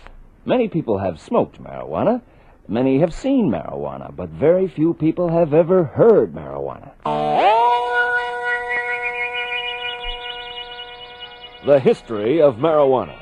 Many 0.45 0.67
people 0.67 0.99
have 0.99 1.19
smoked 1.19 1.61
marijuana. 1.63 2.21
Many 2.67 2.99
have 2.99 3.13
seen 3.13 3.51
marijuana, 3.51 4.15
but 4.15 4.29
very 4.29 4.67
few 4.67 4.93
people 4.95 5.29
have 5.29 5.53
ever 5.53 5.83
heard 5.83 6.33
marijuana. 6.33 6.91
The 11.65 11.79
history 11.79 12.43
of 12.43 12.57
marijuana. 12.57 13.15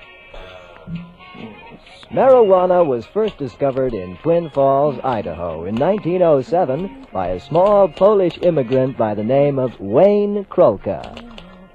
Marijuana 2.11 2.85
was 2.85 3.05
first 3.05 3.37
discovered 3.37 3.93
in 3.93 4.17
Twin 4.17 4.49
Falls, 4.49 4.99
Idaho 5.01 5.63
in 5.63 5.75
1907 5.75 7.07
by 7.13 7.29
a 7.29 7.39
small 7.39 7.87
Polish 7.87 8.37
immigrant 8.41 8.97
by 8.97 9.13
the 9.13 9.23
name 9.23 9.57
of 9.57 9.79
Wayne 9.79 10.43
Krolka. 10.49 11.01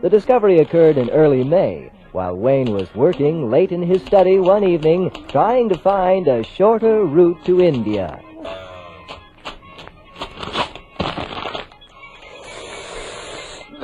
The 0.02 0.10
discovery 0.10 0.58
occurred 0.58 0.98
in 0.98 1.08
early 1.08 1.42
May 1.42 1.90
while 2.12 2.36
Wayne 2.36 2.70
was 2.70 2.94
working 2.94 3.50
late 3.50 3.72
in 3.72 3.80
his 3.80 4.02
study 4.02 4.38
one 4.38 4.62
evening 4.62 5.10
trying 5.28 5.70
to 5.70 5.78
find 5.78 6.28
a 6.28 6.44
shorter 6.44 7.02
route 7.02 7.42
to 7.46 7.62
India. 7.62 8.20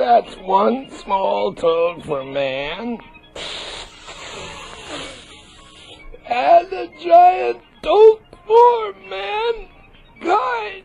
That's 0.05 0.35
one 0.35 0.91
small 0.91 1.51
toad 1.55 2.05
for 2.05 2.23
man. 2.23 2.99
And 6.29 6.73
a 6.73 6.87
giant 7.03 7.61
toad 7.81 8.19
for 8.45 8.93
mankind. 9.09 10.84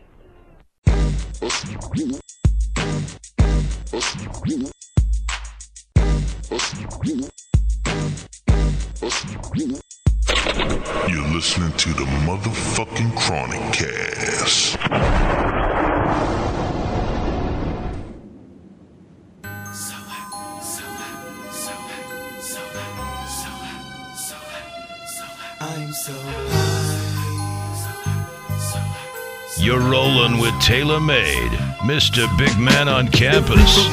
Made, 31.05 31.51
Mr. 31.81 32.27
Big 32.37 32.55
Man 32.59 32.87
on 32.87 33.07
campus. 33.07 33.87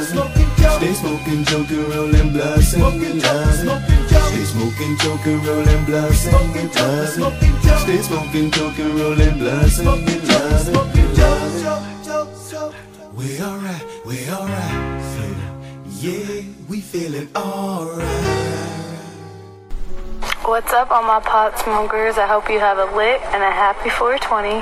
We 0.00 0.44
buzzing. 0.56 0.94
Smoking, 0.94 1.44
joking, 1.44 1.90
rolling 1.90 2.32
blunts, 2.32 2.72
and 2.74 3.00
we 3.00 3.12
loving. 3.20 3.68
Smoking, 4.46 4.96
joking, 4.98 5.42
rolling 5.44 5.84
blunts, 5.84 6.26
and 6.26 6.54
we 6.54 6.62
buzzing. 6.68 8.02
Smoking, 8.02 8.50
joking, 8.50 8.96
rolling 8.96 9.38
blunts, 9.38 9.78
and 9.78 10.06
we 10.06 10.14
loving. 10.28 10.90
We 13.14 13.40
alright, 13.42 13.84
we 14.06 14.30
alright. 14.30 15.00
Yeah, 16.00 16.42
we 16.68 16.80
feeling 16.80 17.28
alright. 17.36 18.06
What's 20.42 20.72
up, 20.72 20.90
all 20.90 21.02
my 21.02 21.20
pot 21.20 21.58
smokers? 21.58 22.16
I 22.16 22.26
hope 22.26 22.48
you 22.48 22.58
have 22.58 22.78
a 22.78 22.86
lit 22.96 23.20
and 23.20 23.42
a 23.42 23.50
happy 23.50 23.90
420. 23.90 24.56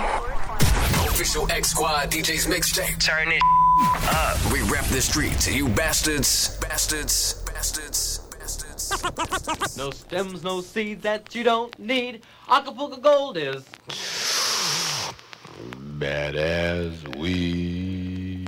Official 1.09 1.51
X 1.51 1.70
Squad 1.70 2.11
DJ's 2.11 2.47
mixtape. 2.47 2.99
Turn 2.99 3.30
it 3.30 3.41
up. 3.81 4.53
We 4.53 4.62
rep 4.62 4.85
the 4.87 5.01
streets. 5.01 5.47
You 5.49 5.68
bastards, 5.68 6.57
bastards, 6.59 7.35
bastards, 7.47 8.18
bastards. 8.39 9.76
No 9.76 9.91
stems, 9.91 10.43
no 10.43 10.61
seeds 10.61 11.03
that 11.03 11.35
you 11.35 11.45
don't 11.45 11.76
need. 11.79 12.22
Acapulco 12.49 12.97
Gold 12.97 13.37
is. 13.37 13.64
Bad 15.99 16.37
as 16.37 17.05
we. 17.16 18.47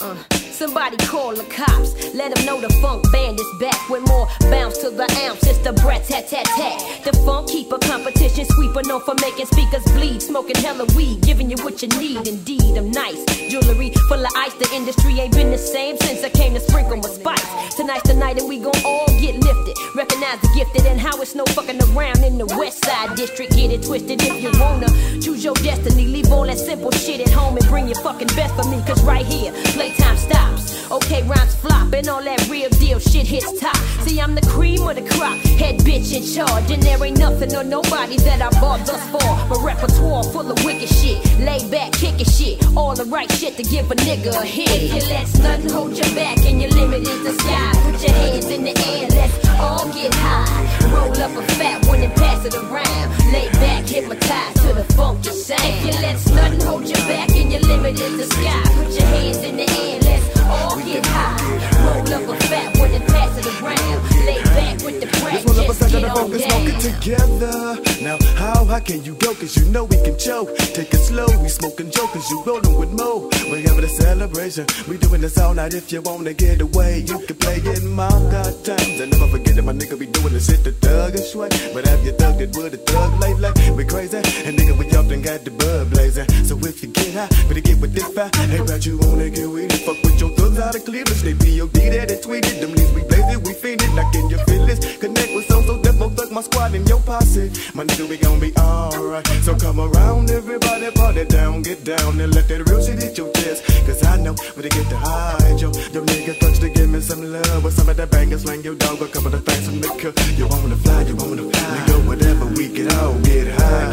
Uh, 0.00 0.16
somebody 0.56 0.96
call 0.96 1.34
the 1.34 1.44
cops. 1.44 1.92
Let 2.14 2.34
them 2.34 2.46
know 2.46 2.60
the 2.60 2.72
funk 2.80 3.04
band 3.12 3.38
is 3.38 3.52
back 3.60 3.88
with 3.90 4.06
more 4.08 4.26
bounce 4.50 4.78
to 4.78 4.90
the 4.90 5.04
ounce. 5.24 5.44
It's 5.46 5.58
the 5.58 5.72
brat 5.74 6.04
tat 6.08 6.28
tat 6.28 6.46
tat. 6.46 7.04
The 7.04 7.12
funk 7.24 7.48
keeper 7.48 7.78
competition 7.78 8.46
sweeper 8.46 8.82
known 8.88 9.02
for 9.02 9.14
making 9.20 9.46
speakers 9.46 9.84
bleed. 9.92 10.22
Smoking 10.22 10.56
hella 10.56 10.86
weed, 10.96 11.20
giving 11.20 11.50
you 11.50 11.56
what 11.62 11.82
you 11.82 11.88
need. 12.00 12.26
Indeed, 12.26 12.76
I'm 12.78 12.90
nice. 12.90 13.22
Jewelry 13.50 13.90
full 14.08 14.24
of 14.24 14.32
ice. 14.34 14.54
The 14.54 14.68
industry 14.72 15.20
ain't 15.20 15.34
been 15.34 15.50
the 15.50 15.58
same 15.58 15.98
since 15.98 16.24
I 16.24 16.30
came 16.30 16.54
to 16.54 16.60
sprinkle 16.60 16.96
with 17.00 17.12
spice. 17.12 17.76
Tonight's 17.76 18.08
the 18.08 18.14
night 18.14 18.38
and 18.38 18.48
we 18.48 18.58
gon' 18.58 18.80
all 18.84 19.06
get 19.20 19.36
lifted. 19.36 19.76
Recognize 19.94 20.40
the 20.40 20.48
gifted 20.56 20.86
and 20.86 20.98
how 20.98 21.20
it's 21.20 21.34
no 21.34 21.44
fucking 21.52 21.82
around 21.92 22.24
in 22.24 22.38
the 22.38 22.46
West 22.56 22.82
Side 22.82 23.14
District. 23.14 23.54
Get 23.54 23.72
it 23.72 23.82
twisted 23.84 24.22
if 24.22 24.42
you 24.42 24.50
wanna. 24.58 24.88
Choose 25.20 25.44
your 25.44 25.54
destiny. 25.54 26.06
Leave 26.06 26.32
all 26.32 26.46
that 26.46 26.58
simple 26.58 26.90
shit 26.92 27.20
at 27.20 27.30
home 27.30 27.56
and 27.58 27.66
bring 27.66 27.86
your 27.86 28.00
fucking 28.00 28.28
best 28.28 28.54
for 28.54 28.64
me. 28.70 28.82
Cause 28.86 29.02
right 29.04 29.26
here, 29.26 29.52
playtime 29.76 30.16
stops. 30.16 30.45
Okay, 30.90 31.22
rhymes 31.24 31.54
flop 31.56 31.92
and 31.92 32.08
all 32.08 32.22
that 32.22 32.48
real 32.48 32.70
deal 32.70 32.98
shit 32.98 33.26
hits 33.26 33.58
top. 33.58 33.76
See, 34.06 34.20
I'm 34.20 34.34
the 34.34 34.46
cream 34.46 34.86
of 34.86 34.94
the 34.94 35.02
crop. 35.02 35.36
Head 35.58 35.80
bitch 35.80 36.14
in 36.14 36.22
charge. 36.22 36.70
And 36.70 36.82
there 36.82 37.02
ain't 37.04 37.18
nothing 37.18 37.54
or 37.56 37.64
nobody 37.64 38.16
that 38.18 38.40
I 38.40 38.50
bought 38.60 38.86
thus 38.86 39.02
far. 39.10 39.48
My 39.48 39.56
repertoire 39.64 40.22
full 40.24 40.50
of 40.50 40.64
wicked 40.64 40.88
shit. 40.88 41.18
Lay 41.40 41.58
back, 41.70 41.92
kicking 41.92 42.26
shit. 42.26 42.64
All 42.76 42.94
the 42.94 43.04
right 43.04 43.30
shit 43.32 43.56
to 43.56 43.64
give 43.64 43.90
a 43.90 43.96
nigga 43.96 44.30
a 44.40 44.44
hit. 44.44 44.68
If 44.70 44.94
you 44.94 45.10
let 45.10 45.26
nothing 45.40 45.70
hold 45.70 45.96
you 45.96 46.14
back 46.14 46.38
and 46.46 46.60
your 46.62 46.70
limit 46.70 47.02
is 47.02 47.22
the 47.24 47.32
sky, 47.34 47.72
put 47.82 48.00
your 48.02 48.14
hands 48.14 48.46
in 48.46 48.62
the 48.62 48.74
air. 48.86 49.08
Let's 49.08 49.48
all 49.58 49.88
get 49.92 50.14
high. 50.14 50.92
Roll 50.92 51.10
up 51.18 51.36
a 51.36 51.42
fat 51.54 51.84
one 51.86 52.00
and 52.00 52.14
pass 52.14 52.44
it 52.44 52.54
around. 52.54 53.32
Lay 53.32 53.50
back, 53.58 53.86
hypnotized 53.86 54.56
to 54.62 54.72
the 54.74 54.84
funky 54.94 55.30
sound. 55.30 55.62
If 55.62 55.86
you 55.86 55.92
let 56.00 56.14
nothing 56.34 56.60
hold 56.60 56.86
you 56.86 56.94
back 57.10 57.30
and 57.30 57.50
your 57.50 57.62
limit 57.62 57.98
is 57.98 58.16
the 58.18 58.34
sky, 58.34 58.62
put 58.74 58.92
your 58.92 59.08
hands 59.08 59.38
in 59.38 59.56
the 59.56 59.68
air. 59.68 60.00
Let's 60.00 60.35
all 60.48 60.76
get 60.80 61.04
high. 61.06 61.36
Roll 61.84 62.14
up 62.14 62.28
a 62.28 62.44
fat 62.46 62.78
one 62.78 62.90
and 62.90 63.04
pass 63.06 63.36
it 63.38 63.46
around. 63.62 64.15
Lay 64.26 64.42
back 64.42 64.82
with 64.82 64.98
the 65.00 65.06
This 65.06 65.44
one 65.46 65.58
of 65.58 65.70
us 65.70 65.78
practice. 65.78 65.94
I 65.94 66.00
gotta 66.00 66.20
focus, 66.20 66.42
smoke 66.42 66.66
it 66.66 66.78
together. 66.82 67.56
Now, 68.02 68.18
how 68.34 68.64
high 68.64 68.80
can 68.80 69.04
you 69.04 69.14
go? 69.14 69.34
Cause 69.34 69.56
you 69.56 69.66
know 69.70 69.84
we 69.84 69.96
can 70.02 70.18
choke. 70.18 70.50
Take 70.74 70.92
it 70.92 70.98
slow, 70.98 71.26
we 71.42 71.48
smoking 71.48 71.90
jokers, 71.92 72.28
you 72.30 72.42
rolling 72.42 72.76
with 72.76 72.90
Mo. 72.90 73.30
We 73.50 73.62
having 73.62 73.84
a 73.84 73.88
celebration. 73.88 74.66
We 74.88 74.98
doing 74.98 75.20
this 75.20 75.38
all 75.38 75.54
night 75.54 75.74
if 75.74 75.92
you 75.92 76.02
wanna 76.02 76.34
get 76.34 76.60
away. 76.60 77.04
You 77.06 77.20
can 77.20 77.36
play 77.36 77.58
it 77.58 77.78
in 77.78 77.92
my 77.92 78.08
God 78.08 78.52
times. 78.64 78.98
And 78.98 79.12
never 79.12 79.28
forget 79.28 79.54
that 79.54 79.62
my 79.62 79.72
nigga 79.72 79.96
be 79.96 80.06
doing 80.06 80.32
the 80.32 80.40
shit 80.40 80.64
the 80.64 80.72
thug 80.72 81.14
and 81.14 81.24
sway. 81.24 81.48
But 81.72 81.86
have 81.86 82.04
you 82.04 82.12
thugged 82.12 82.40
it 82.40 82.56
with 82.56 82.74
a 82.74 82.78
thug 82.78 83.20
lately? 83.20 83.50
We 83.78 83.84
crazy. 83.84 84.18
And 84.18 84.58
nigga, 84.58 84.76
we 84.76 84.90
often 84.96 85.22
got 85.22 85.44
the 85.44 85.52
bud 85.52 85.90
blazing. 85.90 86.28
So 86.42 86.58
if 86.66 86.82
you 86.82 86.88
get 86.88 87.14
high, 87.14 87.30
better 87.46 87.60
get 87.60 87.78
with 87.78 87.94
this 87.94 88.08
fire. 88.10 88.30
Hey, 88.50 88.58
bet 88.66 88.84
you 88.86 88.98
wanna 88.98 89.30
get 89.30 89.48
with 89.48 89.72
it. 89.72 89.86
Fuck 89.86 90.02
with 90.02 90.18
your 90.20 90.30
thugs 90.34 90.58
out 90.58 90.74
of 90.74 90.84
Cleveland. 90.84 91.22
They 91.22 91.34
POD 91.34 91.78
that 91.94 92.08
they 92.08 92.18
tweeted. 92.18 92.60
Them 92.60 92.74
leaves 92.74 92.92
we 92.92 93.02
blaze 93.06 93.30
it, 93.30 93.40
we 93.46 93.52
it. 93.54 93.94
Like 93.94 94.15
in 94.16 94.30
your 94.30 94.40
feelings. 94.40 94.80
Connect 94.98 95.34
with 95.34 95.46
so 95.46 95.62
so 95.62 95.80
demo 95.82 96.08
thug 96.10 96.30
my 96.32 96.40
squad 96.40 96.74
and 96.74 96.88
your 96.88 97.00
posse. 97.00 97.50
My 97.74 97.84
nigga, 97.84 98.08
we 98.08 98.16
gon' 98.16 98.40
be 98.40 98.52
alright. 98.56 99.26
So 99.44 99.54
come 99.56 99.80
around, 99.80 100.30
everybody, 100.30 100.90
party 100.90 101.24
down, 101.24 101.62
get 101.62 101.84
down 101.84 102.20
and 102.20 102.34
let 102.34 102.48
that 102.48 102.68
real 102.68 102.82
shit 102.84 103.02
hit 103.02 103.18
your 103.18 103.30
chest. 103.32 103.64
Cause 103.86 104.04
I 104.04 104.16
know 104.16 104.34
when 104.54 104.62
they 104.64 104.70
get 104.70 104.88
to 104.90 104.96
hide, 104.96 105.60
yo, 105.60 105.70
your 105.94 106.04
nigga 106.04 106.38
touch 106.40 106.58
to 106.60 106.68
give 106.70 106.90
me 106.90 107.00
some 107.00 107.22
love. 107.32 107.64
With 107.64 107.74
some 107.74 107.88
of 107.88 107.96
that 107.96 108.10
bangers, 108.10 108.42
slang 108.42 108.62
your 108.62 108.74
dog, 108.74 109.00
a 109.02 109.08
couple 109.08 109.34
of 109.34 109.44
things 109.44 109.66
from 109.68 109.80
the 109.80 109.88
cook. 110.00 110.16
You 110.36 110.46
wanna 110.48 110.76
fly, 110.76 111.02
you 111.02 111.16
wanna 111.16 111.42
fly. 111.50 111.76
Nigga, 111.76 112.06
whatever 112.06 112.46
we 112.46 112.68
get 112.68 112.92
all 112.94 113.18
get 113.20 113.48
high. 113.48 113.90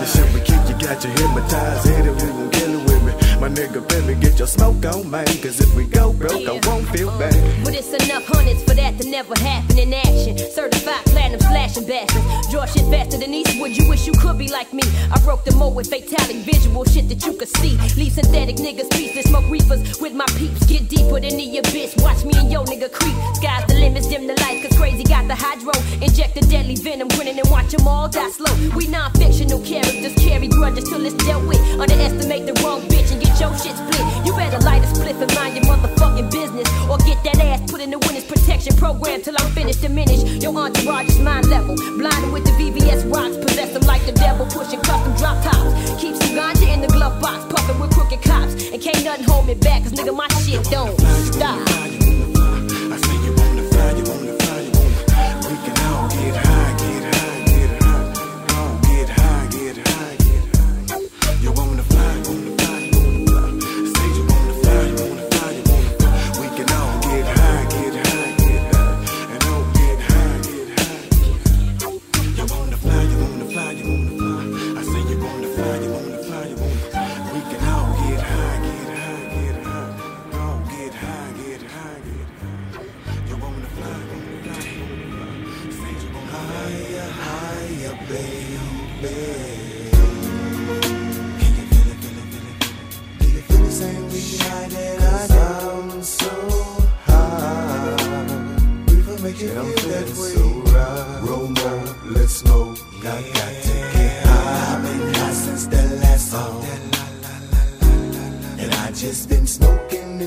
The 0.00 0.06
shit 0.06 0.28
we 0.34 0.40
keep, 0.40 0.62
you 0.68 0.76
got 0.86 1.02
you 1.04 1.10
hypnotized. 1.10 1.86
Hit 1.88 2.06
it, 2.06 2.14
we 2.14 2.26
gon' 2.28 2.50
kill 2.50 2.72
it 2.74 2.82
with 2.88 3.02
me. 3.06 3.29
My 3.40 3.48
nigga, 3.48 3.80
baby, 3.88 4.20
get 4.20 4.38
your 4.38 4.46
smoke 4.46 4.84
on, 4.84 5.10
man. 5.10 5.24
Cause 5.40 5.60
if 5.60 5.74
we 5.74 5.86
go 5.86 6.12
broke, 6.12 6.46
I 6.46 6.60
won't 6.68 6.86
feel 6.90 7.08
bad. 7.18 7.64
But 7.64 7.72
it's 7.72 7.88
enough 7.88 8.26
hundreds 8.26 8.62
for 8.64 8.74
that 8.74 9.00
to 9.00 9.08
never 9.08 9.32
happen 9.40 9.78
in 9.78 9.94
action. 9.94 10.36
Certified 10.36 11.02
platinum 11.06 11.40
slashing 11.40 11.86
bastards. 11.86 12.50
Draw 12.50 12.66
shit 12.66 12.84
faster 12.92 13.16
than 13.16 13.32
Eastwood. 13.32 13.74
You 13.74 13.88
wish 13.88 14.06
you 14.06 14.12
could 14.12 14.36
be 14.36 14.48
like 14.48 14.74
me. 14.74 14.82
I 15.10 15.18
broke 15.24 15.46
the 15.46 15.56
mold 15.56 15.74
with 15.74 15.88
fatality 15.88 16.42
visual 16.42 16.84
shit 16.84 17.08
that 17.08 17.24
you 17.24 17.32
could 17.32 17.48
see. 17.48 17.78
Leave 17.96 18.12
synthetic 18.12 18.56
niggas 18.56 18.90
pieces, 18.90 19.24
smoke 19.24 19.48
reefers 19.48 19.98
with 20.02 20.12
my 20.12 20.26
peeps. 20.36 20.66
Get 20.66 20.90
deeper 20.90 21.18
than 21.18 21.38
the 21.38 21.58
abyss. 21.64 21.96
Watch 22.04 22.22
me 22.26 22.32
and 22.36 22.52
yo 22.52 22.62
nigga 22.64 22.92
creep. 22.92 23.16
Sky's 23.36 23.64
the 23.66 23.74
limits, 23.80 24.06
dim 24.06 24.26
the 24.26 24.34
lights. 24.44 24.68
Cause 24.68 24.76
crazy 24.76 25.04
got 25.04 25.26
the 25.28 25.34
hydro. 25.34 25.72
Inject 26.04 26.34
the 26.34 26.42
deadly 26.42 26.76
venom, 26.76 27.08
grinning 27.08 27.40
and 27.40 27.48
watch 27.48 27.72
them 27.72 27.88
all 27.88 28.06
die 28.06 28.30
slow. 28.32 28.52
We 28.76 28.86
non 28.86 29.10
fictional 29.12 29.64
characters 29.64 30.12
carry 30.16 30.48
grudges 30.48 30.84
till 30.90 31.06
it's 31.06 31.16
dealt 31.24 31.48
with. 31.48 31.60
Underestimate 31.80 32.44
the 32.44 32.52
wrong 32.62 32.82
bitch 32.82 33.10
and 33.12 33.22
get 33.22 33.29
your 33.38 33.52
shit 33.58 33.76
split. 33.76 34.26
You 34.26 34.32
better 34.34 34.58
light 34.64 34.82
a 34.82 34.88
spliff 34.88 35.20
and 35.20 35.32
mind 35.34 35.56
your 35.56 35.64
motherfucking 35.70 36.30
business. 36.30 36.66
Or 36.88 36.98
get 36.98 37.22
that 37.24 37.38
ass 37.38 37.70
put 37.70 37.80
in 37.80 37.90
the 37.90 37.98
witness 37.98 38.24
protection 38.24 38.76
program 38.76 39.22
till 39.22 39.36
I'm 39.38 39.50
finished 39.52 39.82
diminish. 39.82 40.22
Your 40.42 40.56
entourage 40.56 41.08
is 41.08 41.18
mind 41.18 41.46
level. 41.48 41.76
Blinded 41.98 42.32
with 42.32 42.44
the 42.44 42.52
VVS 42.52 43.12
rocks. 43.12 43.36
Possess 43.36 43.72
them 43.72 43.82
like 43.82 44.04
the 44.06 44.12
devil. 44.12 44.46
Pushing 44.46 44.80
custom 44.80 45.14
drop 45.16 45.42
tops. 45.44 46.00
Keep 46.00 46.16
some 46.16 46.34
ganja 46.36 46.72
in 46.72 46.80
the 46.80 46.88
glove 46.88 47.20
box. 47.20 47.44
Puffing 47.52 47.78
with 47.78 47.92
crooked 47.92 48.22
cops. 48.22 48.54
And 48.72 48.80
can't 48.80 49.04
nothing 49.04 49.24
hold 49.24 49.46
me 49.46 49.54
back. 49.54 49.82
Cause 49.82 49.92
nigga, 49.92 50.14
my 50.16 50.28
shit 50.42 50.64
don't 50.70 50.98
stop. 51.32 51.99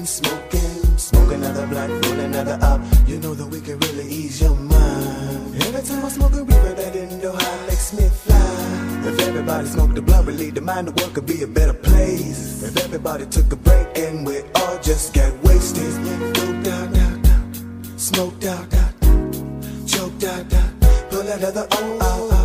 Smoking 0.06 0.44
smoking. 0.54 0.98
Smoke 0.98 1.32
another 1.34 1.68
blunt, 1.68 2.06
roll 2.06 2.20
another 2.20 2.58
up. 2.62 2.82
You 3.08 3.20
know 3.20 3.34
that 3.34 3.48
we 3.48 3.62
can 3.62 3.80
really 3.80 4.08
ease 4.08 4.42
your 4.42 4.56
mind. 4.56 5.56
Every 5.64 5.82
time 5.82 6.06
I 6.06 6.10
smoke 6.10 6.34
a 6.34 6.44
reefer, 6.44 6.74
that 6.74 6.94
didn't 6.94 7.22
know 7.22 7.32
how 7.32 7.66
makes 7.68 7.94
me 7.94 8.08
fly. 8.10 8.44
If 9.06 9.20
everybody 9.20 9.68
smoked 9.68 9.96
the 9.96 10.02
blunt, 10.02 10.28
relieve 10.28 10.56
the 10.56 10.62
mind, 10.62 10.88
the 10.88 10.92
world 10.92 11.14
could 11.14 11.26
be 11.26 11.44
a 11.44 11.48
better 11.48 11.74
place. 11.74 12.64
If 12.64 12.78
everybody 12.78 13.26
took 13.26 13.52
a 13.52 13.56
break 13.56 13.88
and 13.98 14.26
we 14.26 14.42
all 14.56 14.80
just 14.80 15.14
get 15.14 15.32
wasted. 15.44 15.94
Smoked 15.94 16.68
out, 16.68 16.98
out, 16.98 17.28
out. 17.28 18.00
Smoked 18.00 18.46
out, 18.46 18.74
out. 18.74 18.94
Choked 19.88 20.24
out, 20.24 20.54
out. 20.54 20.72
Pull 21.10 21.28
oh, 21.28 21.68
oh, 21.72 21.98
oh, 22.02 22.30
oh. 22.32 22.43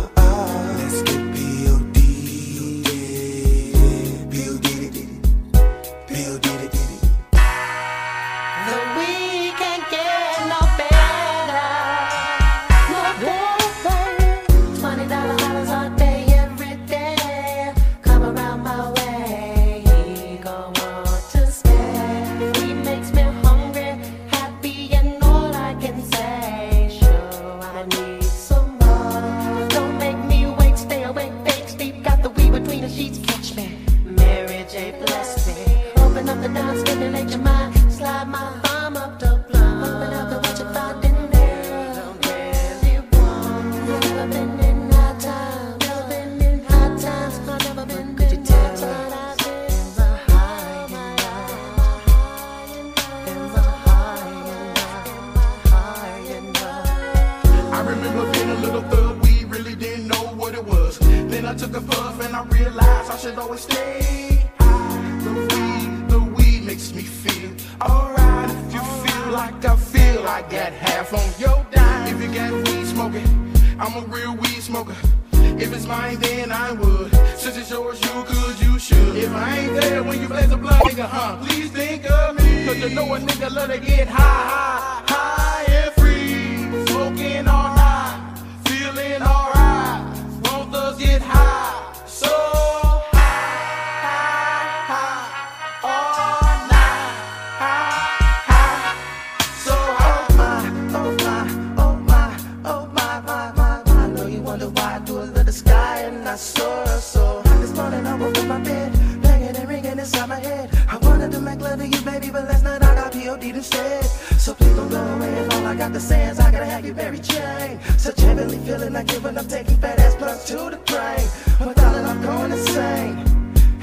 Got 115.79 115.93
the 115.93 115.99
sands, 115.99 116.41
I 116.41 116.51
gotta 116.51 116.65
have 116.65 116.85
you, 116.85 116.93
Mary 116.93 117.19
Jane. 117.19 117.79
Such 117.97 118.19
heavenly 118.19 118.57
feeling, 118.57 118.93
I 118.97 119.03
give 119.03 119.25
I'm 119.25 119.47
taking 119.47 119.77
fat 119.77 119.97
ass 119.97 120.13
blunts 120.15 120.43
to 120.49 120.57
the 120.75 120.79
brain. 120.91 121.25
Well, 121.57 121.73
darling, 121.73 122.05
I'm 122.05 122.21
going 122.21 122.51
insane. 122.51 123.15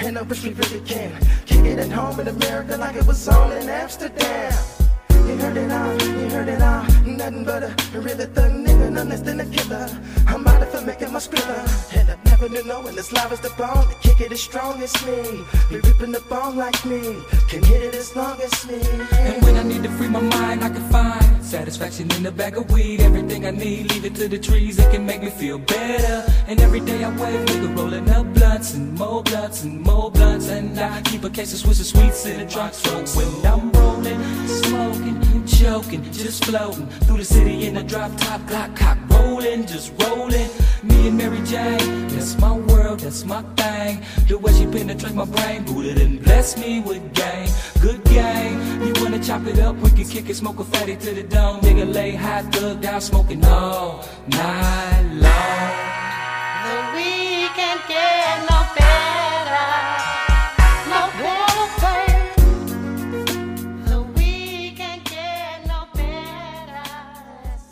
And 0.04 0.18
I 0.18 0.22
wish 0.22 0.44
we 0.44 0.52
really 0.52 0.80
can 0.80 1.10
kick 1.46 1.64
it 1.64 1.78
at 1.78 1.90
home 1.90 2.20
in 2.20 2.28
America 2.28 2.76
like 2.76 2.96
it 2.96 3.06
was 3.06 3.26
on 3.28 3.50
in 3.52 3.70
Amsterdam. 3.70 4.52
You 5.10 5.36
heard 5.38 5.56
it 5.56 5.72
all, 5.72 5.92
you 6.02 6.28
heard 6.28 6.48
it 6.48 6.60
all. 6.60 6.84
Nothing 7.06 7.44
but 7.44 7.62
a 7.64 7.74
really 7.98 8.26
thug 8.26 8.52
nigga, 8.52 8.92
none 8.92 9.08
less 9.08 9.22
than 9.22 9.40
a 9.40 9.46
killer. 9.46 9.88
I'm 10.26 10.46
out 10.46 10.68
for 10.68 10.82
making 10.82 11.12
my 11.14 11.18
skrilla. 11.18 11.58
And 11.96 12.10
I've 12.10 12.24
never 12.26 12.50
been 12.50 12.68
knowing 12.68 12.94
this 12.94 13.10
live 13.10 13.32
is 13.32 13.40
the 13.40 13.50
bone. 13.56 13.88
The 13.88 13.96
kick 14.02 14.20
it 14.20 14.32
as 14.32 14.42
strong 14.42 14.82
as 14.82 14.94
me. 15.06 15.44
Be 15.70 15.76
ripping 15.80 16.12
the 16.12 16.20
bone 16.28 16.56
like 16.56 16.84
me. 16.84 17.00
Can 17.48 17.62
hit 17.64 17.82
it 17.82 17.94
as 17.94 18.14
long 18.14 18.38
as 18.42 18.54
me. 18.68 18.80
And 19.12 19.42
when 19.42 19.56
I 19.56 19.62
need 19.62 19.82
to 19.82 19.90
free 19.96 20.08
my 20.08 20.20
mind, 20.20 20.62
I 20.62 20.68
can 20.68 20.86
find 20.90 21.25
satisfaction 21.56 22.10
in 22.16 22.22
the 22.22 22.30
bag 22.30 22.54
of 22.58 22.70
weed. 22.70 23.00
Everything 23.00 23.46
I 23.46 23.50
need, 23.50 23.90
leave 23.90 24.04
it 24.04 24.14
to 24.16 24.28
the 24.28 24.38
trees. 24.38 24.78
It 24.78 24.88
can 24.92 25.06
make 25.06 25.22
me 25.22 25.30
feel 25.30 25.58
better. 25.58 26.16
And 26.48 26.60
every 26.60 26.80
day 26.80 27.02
I 27.02 27.10
wake, 27.20 27.42
nigga, 27.48 27.68
rolling 27.78 28.10
up 28.10 28.26
blunts 28.34 28.74
and 28.74 28.92
more 28.92 29.22
blunts 29.22 29.64
and 29.64 29.80
more 29.80 30.10
blunts. 30.10 30.50
And 30.50 30.78
I 30.78 31.00
keep 31.08 31.24
a 31.24 31.30
case 31.30 31.54
of 31.54 31.58
Swiss 31.60 31.80
sweets 31.88 32.26
in 32.26 32.36
the 32.40 32.46
trunk. 32.54 32.74
So 32.74 32.90
when 33.16 33.30
I'm 33.52 33.72
rolling, 33.72 34.20
smoking, 34.64 35.16
joking, 35.46 36.02
just 36.12 36.44
floating 36.44 36.86
through 37.04 37.20
the 37.24 37.30
city 37.36 37.66
in 37.66 37.78
a 37.78 37.82
drop 37.82 38.12
top, 38.18 38.46
clock, 38.48 38.76
cock, 38.76 38.98
rolling, 39.08 39.66
just 39.66 39.88
rolling. 40.02 40.50
Me 40.82 41.08
and 41.08 41.16
Mary 41.16 41.40
Jane, 41.52 42.08
that's 42.08 42.38
my 42.38 42.52
that's 42.98 43.24
my 43.24 43.42
thing. 43.56 44.02
The 44.28 44.38
way 44.38 44.52
she 44.52 44.66
penetrates 44.66 45.14
my 45.14 45.24
brain, 45.24 45.64
booted 45.64 46.00
and 46.00 46.22
bless 46.22 46.56
me 46.56 46.80
with 46.80 47.02
game. 47.14 47.48
Good 47.80 48.02
game. 48.04 48.82
You 48.82 48.92
wanna 49.02 49.22
chop 49.22 49.46
it 49.46 49.58
up? 49.58 49.76
We 49.76 49.90
can 49.90 50.06
kick 50.08 50.28
it, 50.28 50.36
smoke 50.36 50.58
a 50.60 50.64
fatty 50.64 50.96
to 50.96 51.14
the 51.14 51.22
dome. 51.22 51.60
Nigga 51.60 51.92
lay 51.92 52.12
high, 52.12 52.42
thug 52.42 52.80
down, 52.80 53.00
smoking 53.00 53.44
all 53.44 54.04
night 54.28 55.06
long. 55.24 55.76
The 56.66 56.76
weekend 56.96 57.80
no 58.50 58.55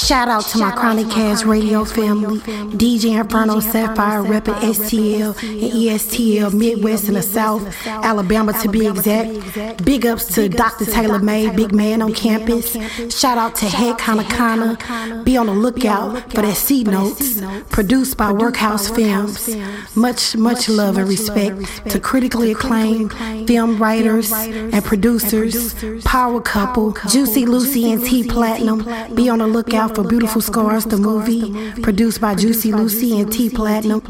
Shout 0.05 0.29
out 0.29 0.45
to 0.49 0.59
my 0.59 0.71
Chronic 0.71 1.09
Cast 1.09 1.47
radio 1.47 1.83
family, 1.83 2.39
DJ 2.77 3.19
Inferno 3.19 3.57
Setfire 3.61 4.23
repping 4.27 4.55
STL 4.61 5.31
and 5.43 5.73
ESTL 5.73 6.53
Midwest 6.53 7.09
and 7.09 7.17
the 7.17 7.23
South, 7.23 7.75
Alabama 7.87 8.53
to 8.61 8.69
be 8.69 8.87
exact. 8.87 9.83
Big 9.83 10.05
ups 10.05 10.27
to 10.35 10.51
Dr. 10.51 10.85
TaylorMade, 10.85 11.57
big 11.57 11.73
man 11.73 12.03
on 12.03 12.13
campus. 12.13 12.77
Shout 13.19 13.39
out 13.39 13.55
to 13.57 13.65
Head 13.65 13.97
Kana 13.97 14.25
Kana. 14.25 15.23
Be 15.25 15.39
on 15.39 15.47
the 15.47 15.55
lookout 15.55 16.31
for 16.35 16.43
that 16.43 16.57
C 16.59 16.85
Notes, 16.85 17.41
produced 17.71 18.19
by 18.19 18.31
Workhouse 18.31 18.91
Films. 18.91 19.57
Much, 19.97 20.37
much 20.37 20.69
love 20.69 20.99
and 20.99 21.09
respect 21.09 21.89
to 21.91 21.99
critically 21.99 22.53
acclaimed 22.53 23.11
film 23.49 23.79
writers 23.79 24.31
and 24.33 24.85
producers, 24.85 25.75
Power 26.05 26.43
Couple, 26.43 26.93
Juicy 27.09 27.47
Lucy 27.47 27.91
and 27.91 28.05
T 28.05 28.29
Platinum. 28.29 28.85
Be 29.15 29.31
on 29.31 29.39
the 29.39 29.47
lookout 29.47 29.94
for 29.95 30.05
Beautiful 30.05 30.41
Scars, 30.41 30.85
the 30.85 30.97
movie, 30.97 31.81
produced 31.83 32.21
by 32.21 32.35
Juicy 32.35 32.73
Lucy 32.73 33.21
and 33.21 33.33
T 33.33 33.51
Platinum. 33.51 34.03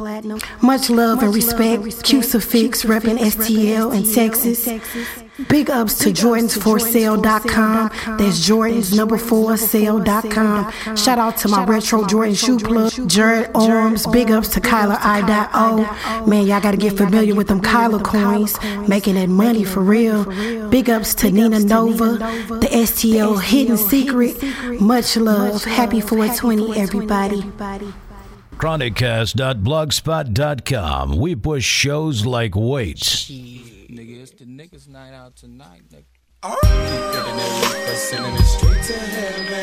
Much 0.62 0.90
love 0.90 1.22
and 1.22 1.34
respect, 1.34 1.82
Crucifix, 2.04 2.84
repping 2.84 3.18
STL 3.18 3.94
in 3.94 4.04
Texas. 4.12 5.23
Big 5.48 5.68
ups 5.68 5.98
to 5.98 6.10
Jordans4sale.com. 6.10 7.88
That's 8.18 8.48
Jordans 8.48 8.96
number 8.96 9.18
four 9.18 9.56
sale.com. 9.56 10.70
Shout 10.96 11.18
out 11.18 11.36
to 11.38 11.48
my 11.48 11.64
retro 11.64 12.06
Jordan 12.06 12.36
shoe 12.36 12.60
plug, 12.60 12.92
Jared 13.08 13.50
Arms. 13.52 14.06
Big 14.06 14.30
ups 14.30 14.46
to 14.50 14.60
Kyler 14.60 14.96
I.O. 15.00 16.24
Man, 16.26 16.46
y'all 16.46 16.60
gotta 16.60 16.76
get 16.76 16.96
familiar 16.96 17.34
with 17.34 17.48
them 17.48 17.60
Kyler 17.60 18.00
coins, 18.04 18.56
making 18.88 19.16
that 19.16 19.28
money 19.28 19.64
for 19.64 19.80
real. 19.80 20.24
Big 20.70 20.88
ups 20.88 21.16
to 21.16 21.32
Nina 21.32 21.58
Nova, 21.58 22.12
the 22.60 22.68
STL 22.70 23.42
Hidden 23.42 23.76
Secret. 23.76 24.40
Much 24.80 25.16
love. 25.16 25.64
Happy 25.64 26.00
420, 26.00 26.78
everybody. 26.78 27.42
Chronicast.blogspot.com. 28.56 31.16
We 31.16 31.34
push 31.34 31.64
shows 31.64 32.24
like 32.24 32.54
weights. 32.54 33.28
Nigga, 34.44 34.70
the 34.70 34.76
niggas 34.76 34.88
night 34.88 35.14
out 35.14 35.36
tonight, 35.36 35.82
nigga. 35.90 36.04
Oh. 36.42 36.56
Keep 36.62 36.70
getting 36.70 37.36
that 37.36 37.52
reefer, 37.72 37.96
sending 37.96 38.34
it 38.34 38.44
straight 38.44 38.82
to 38.82 38.92
heaven. 38.92 39.62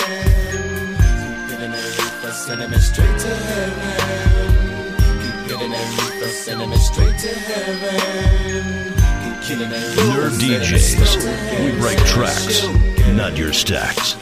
Keep 0.97 1.49
getting 1.49 1.71
that 1.71 1.85
reefer, 1.97 2.31
sending 2.31 2.73
it 2.73 2.79
straight 2.79 3.19
to 3.19 3.35
heaven. 3.35 4.51
Keep 5.21 5.49
getting 5.49 5.71
that 5.71 5.87
reefer, 5.99 6.29
sending 6.29 6.71
it 6.71 6.79
straight 6.79 7.17
to 7.19 7.27
heaven. 7.27 8.93
Keep 9.23 9.41
killing 9.43 9.69
that 9.69 9.83
reefer, 9.95 10.11
Nerd 10.11 10.31
sending 10.39 10.61
it 10.61 10.79
straight 10.79 11.07
to 11.07 11.27
DJs. 11.27 11.73
We 11.73 11.79
break 11.79 11.99
tracks, 11.99 12.63
not 13.15 13.37
your 13.37 13.53
stacks. 13.53 14.15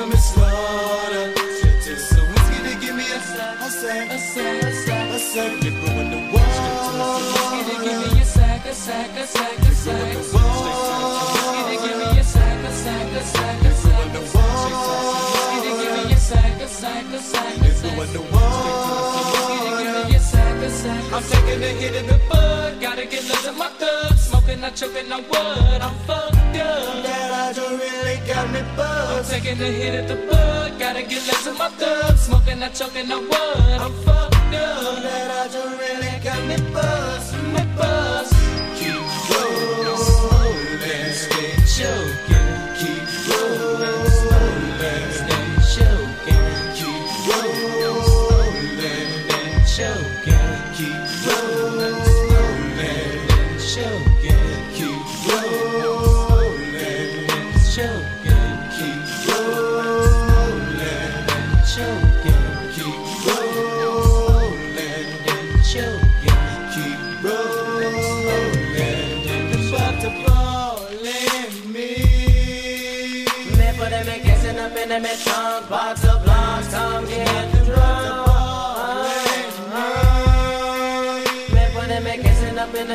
The 0.00 0.06
reaper 0.06 0.16
is 0.16 0.24
slaughter, 0.24 1.34
to 1.34 1.92
the 1.92 2.22
whiskey. 2.32 2.58
They 2.62 2.76
give 2.80 2.96
me 2.96 3.04
a 3.04 3.20
sack, 3.20 3.60
a 3.60 3.70
sack, 3.70 4.10
a 4.10 4.18
sack, 4.18 4.62
a 4.62 4.72
sack, 4.72 5.10
a 5.10 5.18
sack. 5.18 5.60
They 5.60 5.70
grew 5.70 6.00
underwater, 6.00 6.52
straight 6.56 6.80
to 6.84 6.92
the 6.96 7.04
whiskey. 7.20 7.60
They 7.68 7.78
give 7.84 7.98
me 8.00 8.20
a 8.20 8.24
sack, 8.24 8.66
a 8.66 8.74
sack, 8.74 9.10
a 9.16 9.26
sack, 9.26 9.58
a 9.58 9.72
sack. 9.74 10.00
They 10.00 10.16
grew 10.16 10.40
underwater, 10.40 11.52
they 11.68 11.76
give 11.84 11.98
me 11.98 12.08
a 12.18 12.24
sack, 12.24 12.64
a 12.64 12.72
sack, 12.72 13.08
a 13.12 13.20
sack, 13.20 13.50
a 13.50 13.50
sack. 13.50 14.10
Grew 14.10 14.20
underwater, 14.20 14.70
they 15.60 15.72
give 15.82 15.92
me 15.96 16.12
a 16.12 16.18
sack, 16.18 16.60
a 16.60 16.68
sack, 16.68 17.04
a 17.04 17.20
sack, 17.20 17.56
a 17.56 17.60
sack. 17.60 17.60
They 17.60 17.72
grew 17.80 18.00
underwater, 18.00 18.80
I'm 21.12 21.22
taking 21.24 21.62
a 21.62 21.72
hit 21.80 21.94
of 22.00 22.06
the 22.06 22.18
bud, 22.30 22.80
gotta 22.80 23.04
get 23.04 23.24
less 23.28 23.46
of 23.46 23.56
my 23.56 23.68
thug. 23.68 24.16
Smoking, 24.16 24.60
not 24.60 24.74
choking 24.76 25.12
on 25.12 25.22
wood, 25.24 25.80
I'm 25.82 25.94
fucked 26.06 26.39
up. 26.60 27.02
That 27.04 27.30
I 27.32 27.52
don't 27.52 27.78
really 27.78 28.18
got 28.26 28.50
me 28.52 28.60
I'm 29.20 29.24
taking 29.24 29.60
a 29.60 29.70
hit 29.70 30.00
of 30.00 30.08
the 30.08 30.26
bud, 30.26 30.78
gotta 30.78 31.02
get 31.02 31.26
less 31.26 31.46
of 31.46 31.58
my 31.58 31.68
thug. 31.70 32.16
Smoking, 32.16 32.60
not 32.60 32.74
choking 32.74 33.10
on 33.12 33.22
wood, 33.24 33.80
I'm 33.84 33.92
fucked 34.04 34.54
up. 34.54 35.19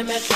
Kissing 0.04 0.35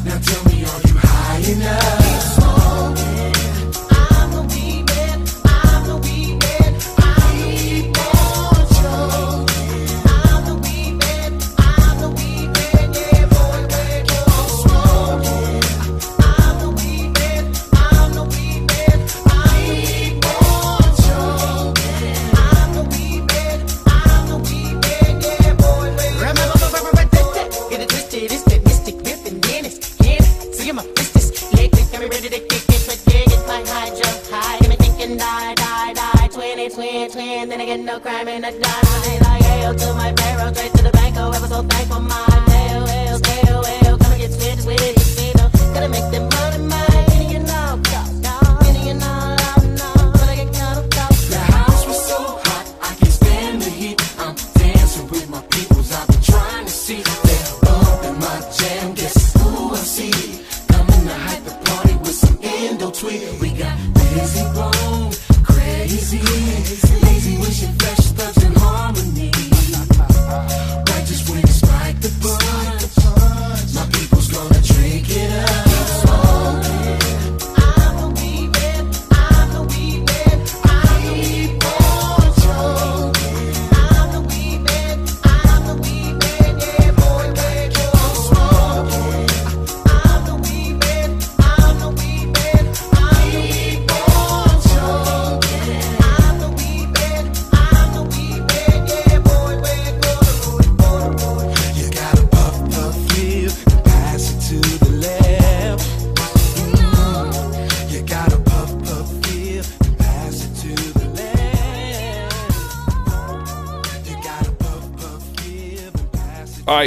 Now 0.04 0.18
tell 0.20 0.44
me, 0.44 0.64
are 0.64 0.80
you 0.88 0.94
high 0.96 1.52
enough? 1.52 2.05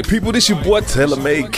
Right, 0.02 0.10
people, 0.10 0.32
this 0.32 0.48
your 0.48 0.62
boy 0.64 0.82
Taylor-Made 0.82 1.52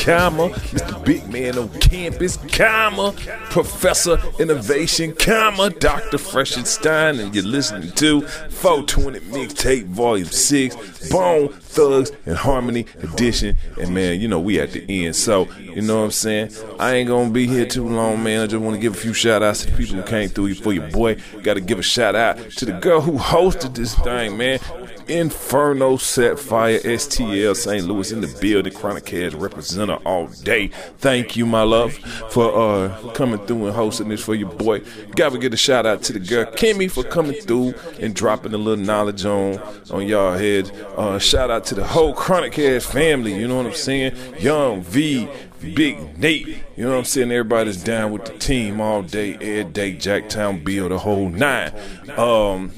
Mr. 0.49 1.05
Big 1.05 1.27
Man 1.29 1.57
on 1.57 1.69
campus, 1.79 2.37
comma, 2.51 3.13
Professor 3.49 4.17
Innovation, 4.39 5.13
comma, 5.13 5.69
Dr. 5.69 6.17
Freshenstein, 6.17 7.19
and 7.19 7.35
you're 7.35 7.43
listening 7.43 7.91
to 7.93 8.21
420 8.21 9.19
Mixtape 9.31 9.85
Volume 9.85 10.25
6, 10.25 11.09
Bone 11.09 11.49
Thugs 11.71 12.11
and 12.25 12.35
Harmony 12.35 12.85
Edition. 13.01 13.57
And 13.79 13.93
man, 13.93 14.19
you 14.19 14.27
know, 14.27 14.39
we 14.39 14.59
at 14.59 14.71
the 14.71 15.05
end, 15.05 15.15
so 15.15 15.49
you 15.59 15.81
know 15.81 15.99
what 15.99 16.05
I'm 16.05 16.11
saying? 16.11 16.51
I 16.79 16.95
ain't 16.95 17.07
gonna 17.07 17.29
be 17.31 17.47
here 17.47 17.65
too 17.65 17.87
long, 17.87 18.23
man. 18.23 18.41
I 18.41 18.47
just 18.47 18.61
wanna 18.61 18.77
give 18.77 18.93
a 18.93 18.97
few 18.97 19.13
shout 19.13 19.41
outs 19.41 19.65
to 19.65 19.71
the 19.71 19.77
people 19.77 19.95
who 19.95 20.03
came 20.03 20.29
through 20.29 20.55
for 20.55 20.73
your 20.73 20.89
boy. 20.89 21.17
Gotta 21.43 21.61
give 21.61 21.79
a 21.79 21.83
shout 21.83 22.15
out 22.15 22.37
to 22.37 22.65
the 22.65 22.73
girl 22.73 23.01
who 23.01 23.17
hosted 23.17 23.75
this 23.75 23.95
thing, 23.95 24.37
man. 24.37 24.59
Inferno 25.07 25.97
Setfire 25.97 26.79
STL 26.79 27.55
St. 27.55 27.85
Louis 27.85 28.11
in 28.11 28.21
the 28.21 28.37
building. 28.39 28.71
Chronic 28.73 29.05
Cast 29.05 29.35
representative 29.35 30.05
all 30.05 30.27
day. 30.27 30.67
Thank 30.99 31.35
you, 31.35 31.45
my 31.45 31.63
love, 31.63 31.93
for 32.29 32.55
uh 32.55 33.11
coming 33.13 33.39
through 33.45 33.67
and 33.67 33.75
hosting 33.75 34.09
this 34.09 34.23
for 34.23 34.35
your 34.35 34.49
boy. 34.49 34.81
Gotta 35.15 35.37
give 35.37 35.53
a 35.53 35.57
shout 35.57 35.85
out 35.85 36.01
to 36.03 36.13
the 36.13 36.19
girl 36.19 36.45
Kimmy 36.45 36.89
for 36.89 37.03
coming 37.03 37.39
through 37.41 37.73
and 37.99 38.15
dropping 38.15 38.53
a 38.53 38.57
little 38.57 38.83
knowledge 38.83 39.25
on 39.25 39.59
on 39.91 40.07
y'all 40.07 40.37
heads. 40.37 40.71
Uh, 40.95 41.19
shout 41.19 41.49
out 41.49 41.60
to 41.65 41.75
the 41.75 41.85
whole 41.85 42.13
Chronic 42.13 42.57
ass 42.59 42.85
family. 42.85 43.33
You 43.33 43.47
know 43.47 43.57
what 43.57 43.65
I'm 43.65 43.73
saying? 43.73 44.15
Young 44.39 44.81
V. 44.81 45.27
Big 45.61 46.17
Nate, 46.17 46.47
you 46.75 46.83
know 46.83 46.89
what 46.89 46.97
I'm 46.97 47.05
saying? 47.05 47.31
Everybody's 47.31 47.83
down 47.83 48.11
with 48.11 48.25
the 48.25 48.35
team 48.39 48.81
all 48.81 49.03
day, 49.03 49.35
every 49.35 49.63
day, 49.65 49.95
Jacktown 49.95 50.63
Bill, 50.63 50.89
the 50.89 50.97
whole 50.97 51.29
nine. 51.29 51.71
Um, 52.17 52.71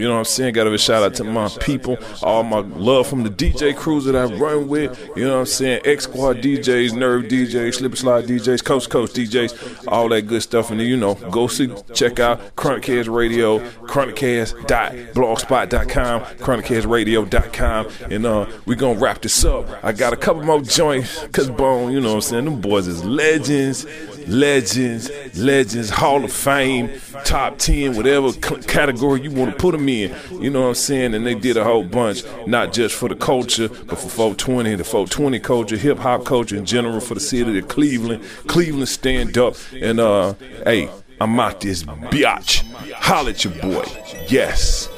you 0.00 0.08
know 0.08 0.14
what 0.14 0.20
I'm 0.20 0.24
saying? 0.24 0.54
Gotta 0.54 0.70
give 0.70 0.76
a 0.76 0.78
shout 0.78 1.02
out 1.02 1.14
to 1.16 1.24
my 1.24 1.50
people, 1.60 1.98
all 2.22 2.42
my 2.42 2.60
love 2.60 3.06
from 3.06 3.22
the 3.22 3.28
DJ 3.28 3.76
crews 3.76 4.06
that 4.06 4.16
I 4.16 4.24
run 4.34 4.66
with. 4.66 4.98
You 5.14 5.24
know 5.24 5.34
what 5.34 5.40
I'm 5.40 5.46
saying? 5.46 5.82
X 5.84 6.04
Squad 6.04 6.38
DJs, 6.38 6.94
Nerve 6.94 7.24
DJs, 7.24 7.74
Slip 7.74 7.92
and 7.92 7.98
Slide 7.98 8.24
DJs, 8.24 8.64
Coast 8.64 8.88
Coast 8.88 9.14
DJs, 9.14 9.88
all 9.88 10.08
that 10.08 10.22
good 10.22 10.42
stuff. 10.42 10.70
And 10.70 10.80
then, 10.80 10.86
you 10.86 10.96
know, 10.96 11.16
go 11.16 11.48
see, 11.48 11.70
check 11.92 12.18
out 12.18 12.56
Chronic 12.56 12.84
Cast 12.84 13.08
Radio, 13.08 13.58
chronicast.blogspot.com, 13.58 16.20
chronicasradio.com. 16.22 17.88
And 18.10 18.24
uh, 18.24 18.46
we 18.64 18.76
gonna 18.76 18.98
wrap 18.98 19.20
this 19.20 19.44
up. 19.44 19.68
I 19.84 19.92
got 19.92 20.14
a 20.14 20.16
couple 20.16 20.44
more 20.44 20.62
joints, 20.62 21.26
cause 21.32 21.50
Bone, 21.50 21.92
you 21.92 22.00
know 22.00 22.08
what 22.08 22.14
I'm 22.14 22.22
saying? 22.22 22.46
Them 22.46 22.62
boys 22.62 22.86
is 22.86 23.04
legends, 23.04 23.84
legends, 24.26 25.10
legends, 25.38 25.90
Hall 25.90 26.24
of 26.24 26.32
Fame, 26.32 26.90
top 27.24 27.58
10, 27.58 27.96
whatever 27.96 28.30
c- 28.32 28.56
category 28.66 29.20
you 29.22 29.30
want 29.30 29.52
to 29.52 29.56
put 29.56 29.72
them 29.72 29.88
in. 29.88 30.14
You 30.40 30.50
know 30.50 30.62
what 30.62 30.68
I'm 30.68 30.74
saying? 30.74 31.14
And 31.14 31.26
they 31.26 31.34
did 31.34 31.56
a 31.56 31.64
whole 31.64 31.84
bunch, 31.84 32.22
not 32.46 32.72
just 32.72 32.94
for 32.94 33.08
the 33.08 33.16
culture, 33.16 33.68
but 33.68 33.98
for 33.98 34.08
420, 34.08 34.74
the 34.76 34.84
420 34.84 35.38
culture, 35.40 35.76
hip 35.76 35.98
hop 35.98 36.24
culture 36.24 36.56
in 36.56 36.64
general, 36.64 37.00
for 37.00 37.14
the 37.14 37.20
city 37.20 37.58
of 37.58 37.68
Cleveland. 37.68 38.22
Cleveland 38.46 38.88
stand 38.88 39.36
up. 39.38 39.56
And, 39.80 40.00
uh, 40.00 40.34
hey, 40.64 40.90
I'm 41.20 41.38
out 41.38 41.60
this 41.60 41.82
biatch. 41.82 42.62
Holla 42.92 43.30
at 43.30 43.44
your 43.44 43.54
boy. 43.54 43.84
Yes. 44.28 44.88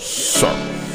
Sir. 0.00 0.89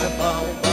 compatible. 0.00 0.63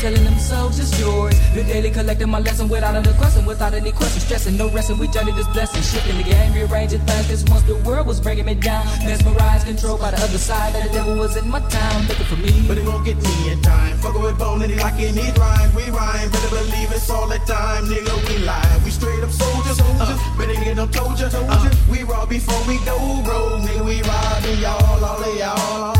Living 0.00 1.66
daily, 1.66 1.90
collecting 1.90 2.30
my 2.30 2.38
lesson 2.38 2.68
without 2.68 2.94
any 2.94 3.12
question, 3.18 3.44
without 3.44 3.74
any 3.74 3.92
question. 3.92 4.20
Stressing, 4.20 4.56
no 4.56 4.70
resting, 4.70 4.96
we 4.98 5.08
journey 5.08 5.32
this 5.32 5.46
blessing. 5.48 5.82
Shifting 5.82 6.16
the 6.16 6.22
game, 6.22 6.54
rearranging 6.54 7.00
things. 7.00 7.26
Cause 7.28 7.44
once 7.50 7.62
the 7.64 7.74
world 7.86 8.06
was 8.06 8.20
breaking 8.20 8.46
me 8.46 8.54
down. 8.54 8.86
Mesmerized, 9.04 9.66
controlled 9.66 10.00
by 10.00 10.10
the 10.12 10.16
other 10.22 10.38
side. 10.38 10.74
That 10.74 10.88
the 10.88 10.92
devil 10.94 11.16
was 11.16 11.36
in 11.36 11.48
my 11.50 11.60
town, 11.68 12.06
looking 12.06 12.24
for 12.26 12.36
me. 12.36 12.64
But 12.66 12.78
it 12.78 12.86
won't 12.86 13.04
get 13.04 13.16
me 13.16 13.50
in 13.52 13.60
time. 13.60 13.98
Fuck 13.98 14.14
with 14.14 14.38
bone 14.38 14.62
and 14.62 14.72
he 14.72 14.78
like 14.78 14.98
it, 15.00 15.14
need 15.14 15.36
rhyme. 15.36 15.74
We 15.74 15.90
rhyme, 15.90 16.30
better 16.30 16.48
believe 16.48 16.92
it's 16.92 17.10
all 17.10 17.28
the 17.28 17.38
time. 17.40 17.84
Nigga, 17.86 18.14
we 18.28 18.38
lie. 18.38 18.80
We 18.84 18.90
straight 18.90 19.22
up 19.22 19.30
soldiers. 19.30 19.80
Uh, 19.80 20.16
better 20.38 20.54
get 20.54 20.76
no 20.76 20.86
told 20.86 21.20
ya. 21.20 21.28
Uh, 21.32 21.70
we 21.90 22.04
raw 22.04 22.24
before 22.24 22.62
we 22.66 22.78
go, 22.86 22.96
bro. 23.22 23.60
Nigga, 23.60 23.84
we 23.84 24.00
robbing 24.02 24.60
y'all, 24.60 25.04
all 25.04 25.04
of 25.04 25.36
y'all, 25.36 25.99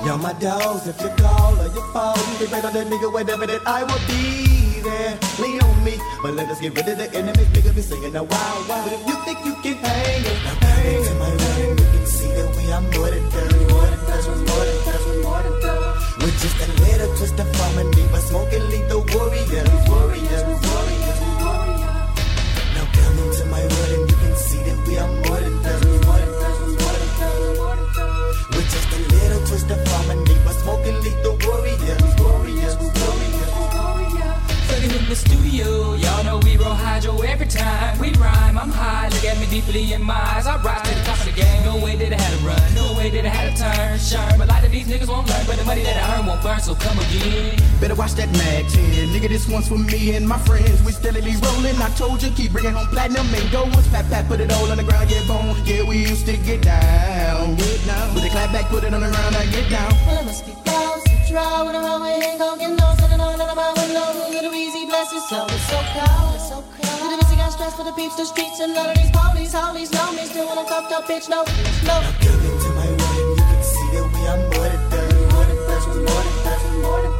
all 0.00 0.06
of 0.06 0.06
y'all. 0.06 0.16
Yo, 0.16 0.22
my 0.22 0.32
dogs, 0.40 0.86
if 0.86 1.00
you 1.00 1.08
call 1.16 1.60
or 1.60 1.66
you 1.66 1.82
fall, 1.92 2.16
you 2.16 2.38
can 2.38 2.50
bet 2.50 2.64
on 2.64 2.72
that 2.72 2.86
nigga 2.86 3.12
whatever 3.12 3.46
that 3.46 3.60
I 3.66 3.84
will 3.84 4.00
be 4.06 4.80
there. 4.80 5.18
Lean 5.40 5.60
on 5.62 5.84
me, 5.84 5.98
but 6.22 6.34
let 6.34 6.48
us 6.48 6.60
get 6.60 6.74
rid 6.76 6.88
of 6.88 6.98
the 6.98 7.12
enemies. 7.14 7.48
Nigga 7.48 7.74
be 7.74 7.82
singing 7.82 8.16
a 8.16 8.22
wild, 8.22 8.68
wild. 8.68 8.84
But 8.84 8.92
if 8.94 9.06
you 9.06 9.16
think 9.24 9.38
you 9.44 9.54
can 9.62 9.76
hang 9.76 10.24
it, 10.24 10.38
now 10.44 10.54
hang 10.66 11.04
it. 11.04 11.18
my 11.18 11.30
running, 11.30 11.78
you 11.78 11.86
can 11.92 12.06
see 12.06 12.28
that 12.28 12.48
we 12.56 12.72
are 12.72 12.80
more 12.80 13.10
than 13.10 13.24
done. 13.30 13.68
More 13.68 13.86
than 13.86 14.00
we're 14.06 14.44
more 14.48 14.64
than 14.64 15.00
we're 15.06 15.22
more 15.22 15.42
than 15.42 15.60
done. 15.60 15.94
With 16.20 16.36
just 16.40 16.58
a 16.60 16.68
little 16.84 17.16
twist 17.16 17.38
of 17.40 17.56
harmony, 17.56 18.04
but 18.12 18.20
smoking 18.20 18.64
lethal 18.70 19.04
warriors, 19.12 19.89
at 39.30 39.38
me 39.38 39.46
deeply 39.46 39.92
in 39.92 40.02
my 40.02 40.18
eyes. 40.34 40.46
I 40.46 40.60
rise 40.62 40.82
to 40.82 40.94
the 40.94 41.04
top 41.04 41.18
of 41.18 41.26
the 41.26 41.32
game. 41.32 41.62
No 41.64 41.76
way 41.78 41.94
that 41.96 42.12
I 42.12 42.18
had 42.20 42.32
to 42.34 42.40
run, 42.44 42.62
no 42.74 42.96
way 42.98 43.10
that 43.10 43.24
I 43.24 43.28
had 43.28 43.46
to 43.54 43.62
turn. 43.62 43.98
Sure, 43.98 44.26
but 44.36 44.48
a 44.48 44.52
lot 44.52 44.64
of 44.64 44.70
these 44.70 44.86
niggas 44.86 45.08
won't 45.08 45.28
learn, 45.30 45.44
but 45.46 45.56
the 45.56 45.64
money 45.64 45.82
that 45.82 45.96
I 45.96 46.18
earn 46.18 46.26
won't 46.26 46.42
burn. 46.42 46.60
So 46.60 46.74
come 46.74 46.98
again. 46.98 47.58
Better 47.80 47.94
watch 47.94 48.14
that 48.14 48.30
mag 48.32 48.66
10. 48.68 49.14
Nigga, 49.14 49.28
this 49.28 49.46
one's 49.48 49.68
for 49.68 49.78
me 49.78 50.16
and 50.16 50.26
my 50.26 50.38
friends. 50.38 50.82
We 50.82 50.92
steadily 50.92 51.34
rolling. 51.38 51.76
I 51.78 51.90
told 51.94 52.22
you, 52.22 52.30
keep 52.30 52.52
bringing 52.52 52.72
home 52.72 52.88
platinum 52.88 53.26
and 53.32 53.46
gold 53.52 53.72
ones. 53.74 53.86
Pat, 53.88 54.08
pat, 54.10 54.26
put 54.26 54.40
it 54.40 54.50
all 54.52 54.70
on 54.70 54.76
the 54.76 54.84
ground, 54.84 55.10
yeah, 55.10 55.22
bone. 55.26 55.54
Yeah, 55.64 55.84
we 55.84 55.98
used 55.98 56.26
to 56.26 56.36
get 56.36 56.62
down, 56.62 57.54
get 57.56 57.80
down. 57.86 58.14
Put 58.14 58.24
it 58.24 58.32
clap 58.32 58.52
back, 58.52 58.66
put 58.66 58.82
it 58.84 58.92
on 58.92 59.00
the 59.00 59.10
ground, 59.10 59.36
I 59.36 59.46
get 59.46 59.70
down. 59.70 59.92
Well, 60.06 60.20
it 60.20 60.26
must 60.26 60.46
be 60.46 60.52
close 60.64 61.04
to 61.04 61.16
try 61.30 61.62
when 61.62 61.76
I'm 61.76 61.84
on 61.84 62.02
we 62.02 62.10
ain't 62.26 62.38
gon' 62.38 62.58
get 62.58 62.70
no 62.74 62.94
Sitting 62.98 63.20
on 63.20 63.40
and 63.40 63.50
about 63.50 63.76
with 63.76 63.92
no 63.94 64.28
little 64.30 64.54
easy 64.54 64.86
blessings 64.86 65.28
So 65.28 65.46
it's 65.46 65.62
so 65.70 65.78
cold, 65.94 66.34
it's 66.34 66.48
so 66.48 66.59
busy 67.18 67.36
got 67.36 67.52
stress 67.52 67.74
for 67.74 67.84
the 67.84 67.92
the 68.16 68.24
streets 68.24 68.60
And 68.60 68.74
none 68.74 68.90
of 68.90 68.96
these 68.96 69.10
me. 70.12 70.24
Still 70.26 70.46
I'm 70.58 70.66
fucked 70.66 70.92
up, 70.92 71.04
bitch, 71.06 71.28
no, 71.28 71.44
no. 71.88 71.96
My 72.76 72.86
you 72.86 73.44
can 73.50 73.62
see 73.62 73.88
that 73.94 74.06
we 74.14 74.20
are 74.30 74.40
more 74.50 74.68
than. 74.70 75.10
More 75.32 75.44
than 75.48 75.58
more 76.06 76.22
than 76.26 76.82
more 76.82 77.00
than 77.02 77.14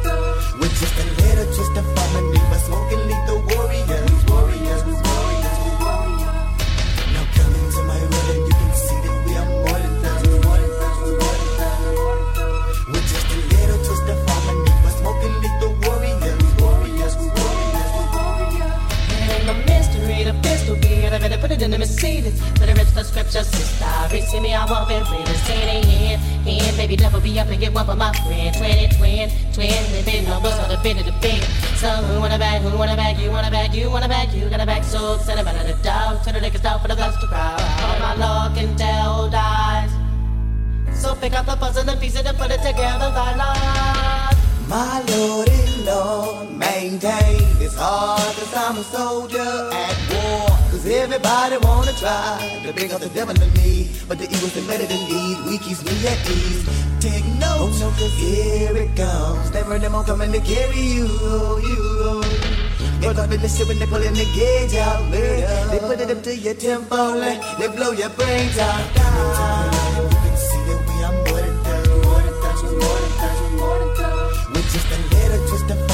just 0.79 0.95
a 0.97 1.05
little 1.21 1.45
twist 1.53 1.77
of 1.77 1.85
harmony, 1.97 2.39
but 2.49 2.59
smoking 2.59 3.10
It 21.61 21.65
in 21.65 21.71
the 21.71 21.77
Mercedes. 21.77 22.41
Let 22.59 22.69
it 22.69 22.77
rip 22.77 22.87
the 22.87 23.03
scripture, 23.03 23.43
sister. 23.43 23.85
See 24.25 24.39
me, 24.39 24.51
I 24.51 24.65
want 24.65 24.89
it, 24.89 25.05
say 25.45 25.61
it 25.61 25.85
in 25.85 26.47
In, 26.47 26.75
baby, 26.75 26.95
never 26.97 27.21
be 27.21 27.39
up 27.39 27.49
and 27.49 27.59
get 27.59 27.71
one 27.71 27.85
for 27.85 27.95
my 27.95 28.11
friend 28.25 28.55
Twin 28.55 28.89
twin, 28.89 29.29
twin 29.53 30.05
been 30.05 30.25
no 30.25 30.41
bus 30.41 30.57
on 30.57 30.69
the 30.69 30.79
bit 30.81 30.97
of 30.97 31.05
the 31.05 31.13
big. 31.21 31.39
So 31.77 31.87
who 31.87 32.19
wanna 32.19 32.39
bag, 32.39 32.63
who 32.63 32.75
wanna 32.75 32.95
bag, 32.95 33.19
you 33.19 33.29
wanna 33.29 33.51
bag, 33.51 33.75
you 33.75 33.91
wanna 33.91 34.07
bag 34.07 34.33
You 34.33 34.49
got 34.49 34.59
a 34.59 34.65
bag, 34.65 34.83
so 34.83 35.19
send 35.19 35.39
it 35.39 35.45
out 35.45 35.55
of 35.55 35.67
the 35.67 35.83
dog 35.83 36.23
To 36.23 36.33
the 36.33 36.39
niggas 36.39 36.63
down 36.63 36.79
for 36.81 36.87
the 36.87 36.95
guns 36.95 37.15
to 37.19 37.27
crowd 37.27 37.61
All 37.61 37.99
my 37.99 38.15
luck 38.15 38.57
and 38.57 38.75
tell 38.75 39.29
dies. 39.29 39.91
So 40.95 41.13
pick 41.13 41.33
up 41.33 41.45
the 41.45 41.57
puzzle 41.57 41.87
and 41.87 42.01
piece 42.01 42.15
it 42.15 42.25
and 42.25 42.37
put 42.39 42.49
it 42.49 42.61
together 42.63 43.11
by 43.13 43.35
love. 43.35 44.67
My 44.67 45.03
Lord 45.13 45.47
and 45.47 45.85
Lord, 45.85 46.49
maintain 46.57 47.45
it's 47.61 47.75
hard 47.75 48.33
cause 48.35 48.53
I'm 48.55 48.77
a 48.77 48.83
soldier 48.83 49.69
at 49.71 49.97
war. 50.09 50.50
Cause 50.71 50.85
everybody 50.87 51.57
wanna 51.67 51.91
try 51.91 52.61
to 52.65 52.71
bring 52.71 52.93
up 52.93 53.01
the 53.01 53.09
devil 53.09 53.35
in 53.35 53.53
me. 53.59 53.91
But 54.07 54.19
the 54.19 54.23
evil's 54.23 54.53
the 54.53 54.61
better 54.61 54.87
than 54.87 55.03
these, 55.11 55.37
we 55.43 55.57
keeps 55.57 55.83
me 55.83 55.91
at 56.07 56.29
ease. 56.31 56.63
Take 57.01 57.25
notes, 57.43 57.83
oh, 57.83 57.91
no, 57.91 57.99
cause 57.99 58.15
here 58.15 58.77
it 58.77 58.95
comes. 58.95 59.51
Never 59.51 59.77
them 59.79 59.95
all 59.95 60.05
coming 60.05 60.31
to 60.31 60.39
carry 60.39 60.79
you, 60.79 61.07
you. 61.67 62.23
They 63.01 63.13
got 63.13 63.29
the 63.29 63.37
listen 63.37 63.67
when 63.67 63.79
they 63.79 63.85
pulling 63.85 64.13
the 64.13 64.23
gauge 64.31 64.75
out, 64.75 65.03
murder. 65.11 65.67
They 65.71 65.79
put 65.79 65.99
it 65.99 66.09
up 66.09 66.23
to 66.23 66.37
your 66.37 66.53
tempo, 66.53 67.19
like 67.19 67.41
they 67.59 67.67
blow 67.67 67.91
your 67.91 68.09
brains 68.11 68.57
out. 68.57 68.79
You 68.95 70.07
can 70.23 70.37
see 70.39 70.61
that 70.71 70.79
we 70.87 70.95
are 71.03 71.15
more 71.19 71.41
than 71.41 71.57
done, 71.67 71.99
more 72.07 72.21
than 72.23 72.35
done, 72.39 72.79
more 72.79 72.95
than 72.95 73.11
done, 73.19 73.59
more 73.59 73.77
than 74.55 74.63
just 74.71 74.87
a 74.87 74.97
little 75.11 75.47
twist 75.49 75.69
of 75.69 75.90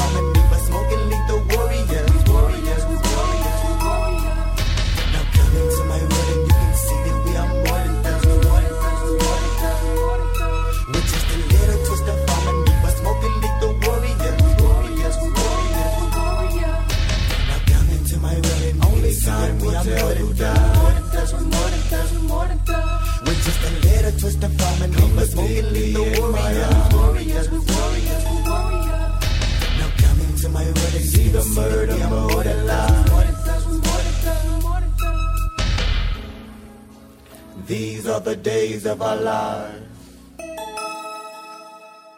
are 38.18 38.20
the 38.20 38.34
days 38.34 38.84
of 38.84 39.00
our 39.00 39.14
lives. 39.14 39.86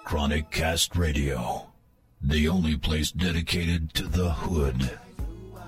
Chronic 0.05 0.51
Cast 0.51 0.97
Radio, 0.97 1.67
the 2.23 2.49
only 2.49 2.75
place 2.77 3.11
dedicated 3.11 3.93
to 3.93 4.05
the 4.05 4.31
hood. 4.31 4.99
Why 5.51 5.61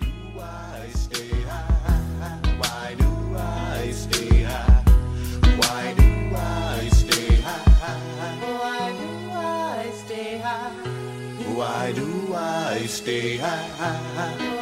do 0.00 0.08
I 0.40 0.88
stay 0.88 1.32
high? 1.46 2.00
Why 2.56 2.94
do 2.96 3.12
I 3.36 3.90
stay 3.92 4.42
high? 4.42 4.84
Why 5.58 5.94
do 5.94 6.16
I 6.16 6.88
stay 6.88 7.42
high? 7.42 7.84
Why 8.48 8.88
do 8.96 9.30
I 9.34 9.90
stay 9.92 10.38
high? 10.38 10.72
Why 11.54 11.92
do 11.92 12.34
I 12.34 12.86
stay 12.86 13.36
high? 13.36 14.53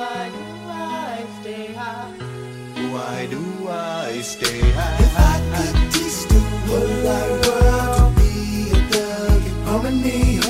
Why 3.12 3.26
do 3.26 3.44
I 3.68 4.22
stay 4.22 4.60
high? 4.72 4.96
If 5.04 5.14
I 5.32 5.36
could 5.54 5.76
teach 5.92 6.20
the 6.32 6.40
whole 6.64 6.94
wide 7.04 7.36
world 7.44 7.92
to 7.98 8.04
be 8.18 8.30
a 8.72 8.80
thug 8.90 9.42
in 9.50 9.56
harmony, 9.68 10.40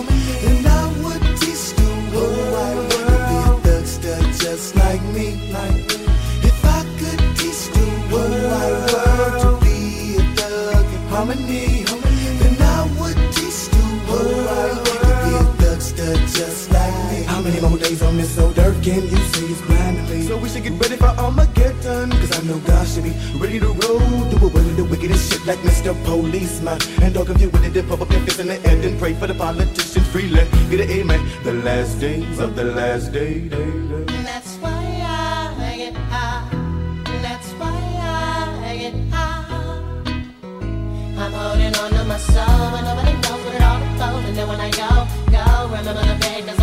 then 0.42 0.66
I 0.66 0.84
would 1.02 1.24
teach 1.42 1.66
the 1.74 1.88
whole 2.12 2.42
wide 2.54 2.82
world 2.88 3.10
to 3.10 3.16
be 3.28 3.36
a 3.42 3.54
thugster 3.66 4.20
just 4.42 4.76
like 4.76 5.02
me. 5.16 5.26
If 6.50 6.58
I 6.64 6.80
could 7.00 7.22
teach 7.36 7.62
the 7.74 7.86
whole 8.10 8.36
wide 8.50 8.78
world 8.92 9.34
to 9.42 9.50
be 9.64 9.76
a 10.16 10.24
thug 10.36 10.86
in 10.96 11.02
harmony, 11.10 11.66
then 12.40 12.56
I 12.62 12.80
would 13.00 13.18
teach 13.34 13.60
the 13.74 13.84
whole 14.06 14.38
wide 14.46 14.78
world 14.86 15.02
to 15.10 15.14
be 15.24 15.32
a 15.34 15.44
thugster 15.60 16.14
just 16.38 16.70
like 16.70 16.96
me. 17.10 17.18
How 17.24 17.40
many 17.42 17.58
more 17.60 17.76
days 18.22 18.38
on 18.38 18.54
this 18.54 18.64
old 18.66 18.82
can 18.82 19.02
you 19.02 19.16
see 19.32 19.46
it's 19.46 19.60
grinding 19.62 20.08
me? 20.10 20.22
So 20.26 20.36
we 20.36 20.48
should 20.48 20.62
get 20.62 20.72
ready 20.80 20.96
for 20.96 21.06
Armageddon. 21.06 22.10
Cause 22.10 22.38
I 22.38 22.42
know 22.44 22.58
God 22.60 22.86
should 22.86 23.04
be 23.04 23.14
ready 23.38 23.58
to 23.60 23.66
roll 23.66 24.22
through 24.30 24.48
a 24.48 24.52
world 24.52 24.70
of 24.70 24.76
the 24.76 24.84
wickedest 24.84 25.32
shit 25.32 25.46
like 25.46 25.58
Mr. 25.58 25.92
Policeman. 26.04 26.78
And 27.02 27.14
dog 27.14 27.30
if 27.30 27.40
you 27.40 27.50
with 27.50 27.64
it, 27.64 27.72
dip 27.72 27.90
up 27.90 28.00
your 28.10 28.20
fist 28.20 28.40
in 28.40 28.48
the 28.48 28.58
air 28.66 28.80
and 28.82 28.98
pray 28.98 29.14
for 29.14 29.26
the 29.26 29.34
politicians 29.34 30.06
freely. 30.08 30.44
Get 30.70 30.80
an 30.80 30.90
amen. 30.90 31.20
The 31.44 31.52
last 31.52 32.00
days 32.00 32.38
of 32.38 32.56
the 32.56 32.64
last 32.64 33.12
day, 33.12 33.48
day, 33.48 33.70
day. 33.88 34.04
That's 34.22 34.54
why 34.56 34.82
I 35.06 35.76
get 35.76 35.94
high. 36.12 36.48
That's 37.22 37.50
why 37.52 37.78
I 38.66 38.76
get 38.82 38.94
high. 39.14 40.02
I'm 41.22 41.32
holding 41.32 41.74
on 41.76 41.90
to 41.90 42.04
my 42.04 42.18
soul, 42.18 42.70
but 42.72 42.82
nobody 42.82 43.12
knows 43.22 43.44
what 43.44 43.54
it 43.54 43.62
all 43.62 43.82
unfolds. 43.82 44.28
And 44.28 44.36
then 44.36 44.48
when 44.48 44.60
I 44.60 44.70
go, 44.70 44.90
go, 45.30 45.76
remember 45.76 46.02
the 46.02 46.18
bed 46.18 46.61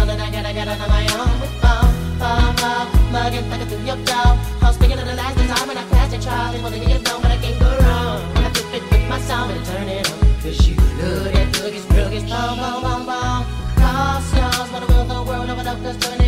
got 0.66 0.76
it 0.76 0.82
on 0.82 0.90
my 0.90 1.08
own 1.16 1.40
with 1.40 1.56
phone, 1.64 1.88
phone, 2.20 2.54
phone. 2.58 3.12
Mugging, 3.14 3.46
thugging 3.50 3.70
through 3.70 3.86
your 3.88 3.96
door. 4.04 4.36
Hoes 4.60 4.76
speaking 4.76 5.00
of 5.00 5.08
the 5.08 5.16
last 5.16 5.38
time 5.38 5.68
when 5.70 5.78
I 5.78 5.86
passed 5.88 6.12
the 6.12 6.20
trial. 6.20 6.52
They 6.52 6.62
wanted 6.62 6.82
to 6.82 6.86
get 6.86 7.02
know, 7.04 7.18
but 7.22 7.32
I 7.32 7.38
can't 7.38 7.58
go 7.60 7.70
wrong. 7.80 8.20
I 8.44 8.50
flip 8.52 8.84
it 8.84 8.84
with 8.92 9.08
my 9.08 9.20
song 9.22 9.52
and 9.52 9.66
turn 9.66 9.88
it 9.88 10.12
on. 10.12 10.20
Cause 10.44 10.68
you 10.68 10.76
look 11.00 11.32
that 11.32 11.56
thug 11.56 11.74
is 11.74 11.86
drug 11.88 12.12
is 12.12 12.24
boom, 12.24 12.60
boom, 12.60 12.80
boom, 12.84 13.02
boom. 13.08 13.40
Cross 13.78 14.28
yours, 14.36 14.70
what 14.72 14.84
the 14.84 15.24
world 15.28 15.50
open 15.50 15.66
up? 15.66 15.78
Cause 15.82 15.98
turn 15.98 16.19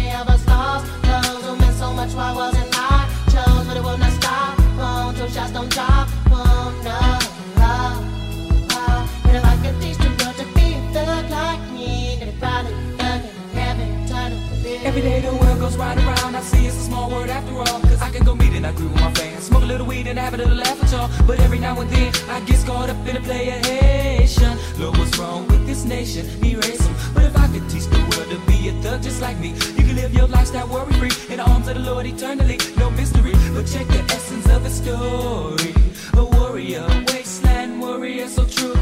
and 18.62 18.68
I 18.68 18.78
grew 18.78 18.89
with 18.89 19.01
my 19.01 19.12
fans. 19.14 19.45
Smoke 19.45 19.64
a 19.64 19.66
little 19.66 19.88
weed 19.88 20.05
and 20.05 20.20
I 20.20 20.24
have 20.24 20.36
a 20.36 20.38
little 20.38 20.55
laugh 20.55 20.84
at 20.84 20.91
y'all. 20.91 21.09
But 21.26 21.39
every 21.39 21.57
now 21.57 21.80
and 21.82 21.89
then 21.89 22.14
I 22.30 22.39
get 22.41 22.64
caught 22.66 22.89
up 22.89 23.07
in 23.07 23.18
a 23.18 23.22
play 23.22 23.49
of 23.57 23.66
Haitian. 23.66 24.55
Look, 24.78 24.97
what's 24.97 25.18
wrong 25.18 25.47
with 25.47 25.66
this 25.66 25.84
nation? 25.84 26.26
Erase 26.45 26.86
'em. 26.88 26.95
But 27.16 27.24
if 27.24 27.36
I 27.36 27.47
could 27.47 27.68
teach 27.70 27.88
the 27.88 27.99
world 28.09 28.30
to 28.30 28.38
be 28.49 28.70
a 28.70 28.74
thug 28.84 29.01
just 29.01 29.20
like 29.20 29.39
me, 29.39 29.49
you 29.78 29.84
can 29.88 29.95
live 29.95 30.14
your 30.14 30.28
lifestyle 30.28 30.68
worry 30.68 30.93
free 31.01 31.16
in 31.32 31.38
the 31.38 31.45
arms 31.51 31.68
of 31.70 31.76
the 31.76 31.82
Lord 31.89 32.05
eternally. 32.05 32.59
No 32.78 32.91
mystery, 32.91 33.34
but 33.55 33.66
check 33.66 33.88
the 33.88 34.01
essence 34.14 34.47
of 34.55 34.64
a 34.64 34.70
story. 34.70 35.74
A 36.14 36.24
warrior, 36.24 36.86
wasteland 37.07 37.82
warrior, 37.82 38.28
so 38.28 38.45
true, 38.45 38.78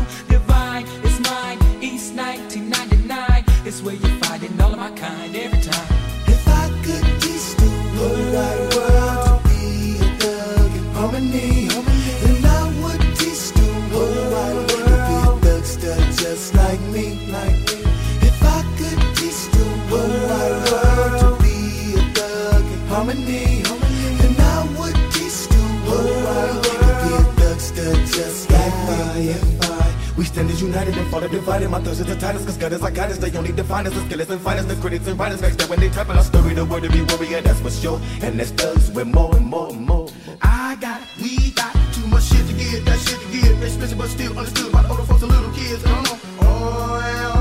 united 30.62 30.98
and 30.98 31.08
fall 31.10 31.22
divided. 31.22 31.70
My 31.70 31.80
thirst 31.82 32.02
is 32.02 32.06
the 32.06 32.16
tightest, 32.16 32.46
cause 32.46 32.58
God 32.58 32.74
is 32.74 32.82
our 32.82 32.92
guidance. 32.92 33.20
They 33.20 33.36
only 33.38 33.52
define 33.52 33.88
us, 33.88 33.94
the 33.94 34.02
skillers 34.02 34.30
and 34.30 34.42
finest, 34.42 34.68
the 34.68 34.76
critics 34.76 35.08
and 35.08 35.20
writers. 35.20 35.42
Next 35.42 35.58
that 35.58 35.70
when 35.70 35.80
they 35.80 35.90
type 35.90 36.10
in 36.10 36.18
our 36.18 36.24
story, 36.24 36.54
the 36.54 36.66
word 36.66 36.84
to 36.84 36.90
be 36.90 37.02
warrior, 37.02 37.42
that's 37.42 37.60
for 37.62 37.70
sure. 37.70 38.00
And 38.22 38.40
that's 38.40 38.52
thugs 38.52 38.92
with 38.92 39.08
more 39.08 39.36
and 39.36 39.46
more 39.46 39.70
and 39.70 39.86
more. 39.86 40.10
I 40.42 40.76
got, 40.80 41.02
we 41.22 41.52
got 41.52 41.74
too 41.94 42.08
much 42.08 42.24
shit 42.24 42.46
to 42.48 42.54
give, 42.54 42.86
that 42.86 43.00
shit 43.00 43.20
to 43.20 43.28
give. 43.32 43.64
Expensive 43.64 43.98
but 43.98 44.10
still 44.10 44.38
understood 44.38 44.72
by 44.72 44.82
the 44.82 44.90
older 44.90 45.04
folks 45.04 45.22
and 45.24 45.32
little 45.32 45.52
kids. 45.52 45.84
Come 45.84 46.06
on, 46.06 46.20
oh 46.42 47.00
yeah, 47.04 47.39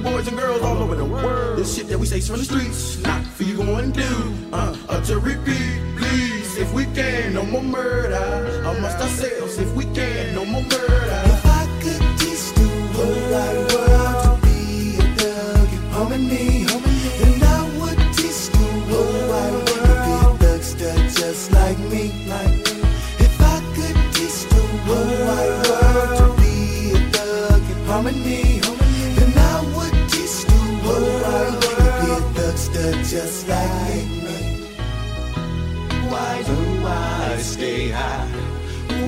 boys 0.00 0.28
and 0.28 0.36
girls 0.36 0.62
all 0.62 0.78
over 0.78 0.94
the 0.94 1.04
world. 1.04 1.58
This 1.58 1.76
shit 1.76 1.88
that 1.88 1.98
we 1.98 2.06
say 2.06 2.20
from 2.20 2.38
the 2.38 2.44
streets, 2.44 2.98
not 3.02 3.24
for 3.24 3.42
you 3.42 3.56
going 3.56 3.92
to 3.92 4.00
do. 4.00 4.34
Uh, 4.52 4.76
uh, 4.88 5.00
to 5.04 5.18
repeat, 5.18 5.80
please, 5.96 6.56
if 6.56 6.72
we 6.72 6.84
can, 6.86 7.34
no 7.34 7.44
more 7.44 7.62
murder. 7.62 8.62
Amongst 8.62 8.98
ourselves, 8.98 9.58
if 9.58 9.72
we 9.74 9.84
can, 9.94 10.34
no 10.34 10.44
more 10.44 10.62
murder. 10.62 11.27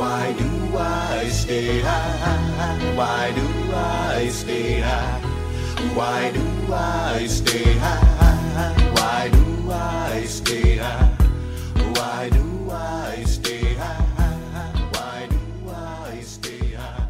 Why 0.00 0.32
do 0.32 0.78
I 0.78 1.28
stay 1.28 1.80
high? 1.80 2.94
Why 2.96 3.32
do 3.32 3.74
I 3.74 4.28
stay 4.30 4.80
high? 4.80 5.20
Why 5.92 6.30
do 6.32 6.72
I 6.72 7.26
stay 7.26 7.74
high? 7.74 8.92
Why 8.96 9.28
do 9.28 9.70
I 9.70 10.24
stay 10.24 10.76
high? 10.78 11.04
Why 11.92 12.30
do 12.30 12.70
I 12.70 13.24
stay 13.26 13.74
high? 13.74 14.02
Why 14.94 15.28
do 15.28 15.70
I 15.70 16.20
stay 16.22 16.72
high? 16.72 17.06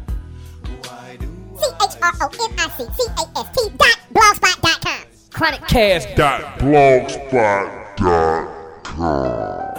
Why 0.81 1.15
do 1.15 1.29
C-H-R-O-N-I-C 1.61 2.87
C-A-S-T 2.97 3.69
dot 3.77 3.99
blogspot 4.13 4.61
dot 4.61 4.81
com. 4.83 5.01
Chronic 5.31 5.61
Cast 5.61 6.13
dot 6.17 6.59
blogspot 6.59 7.95
dot 7.95 8.83
com. 8.83 9.70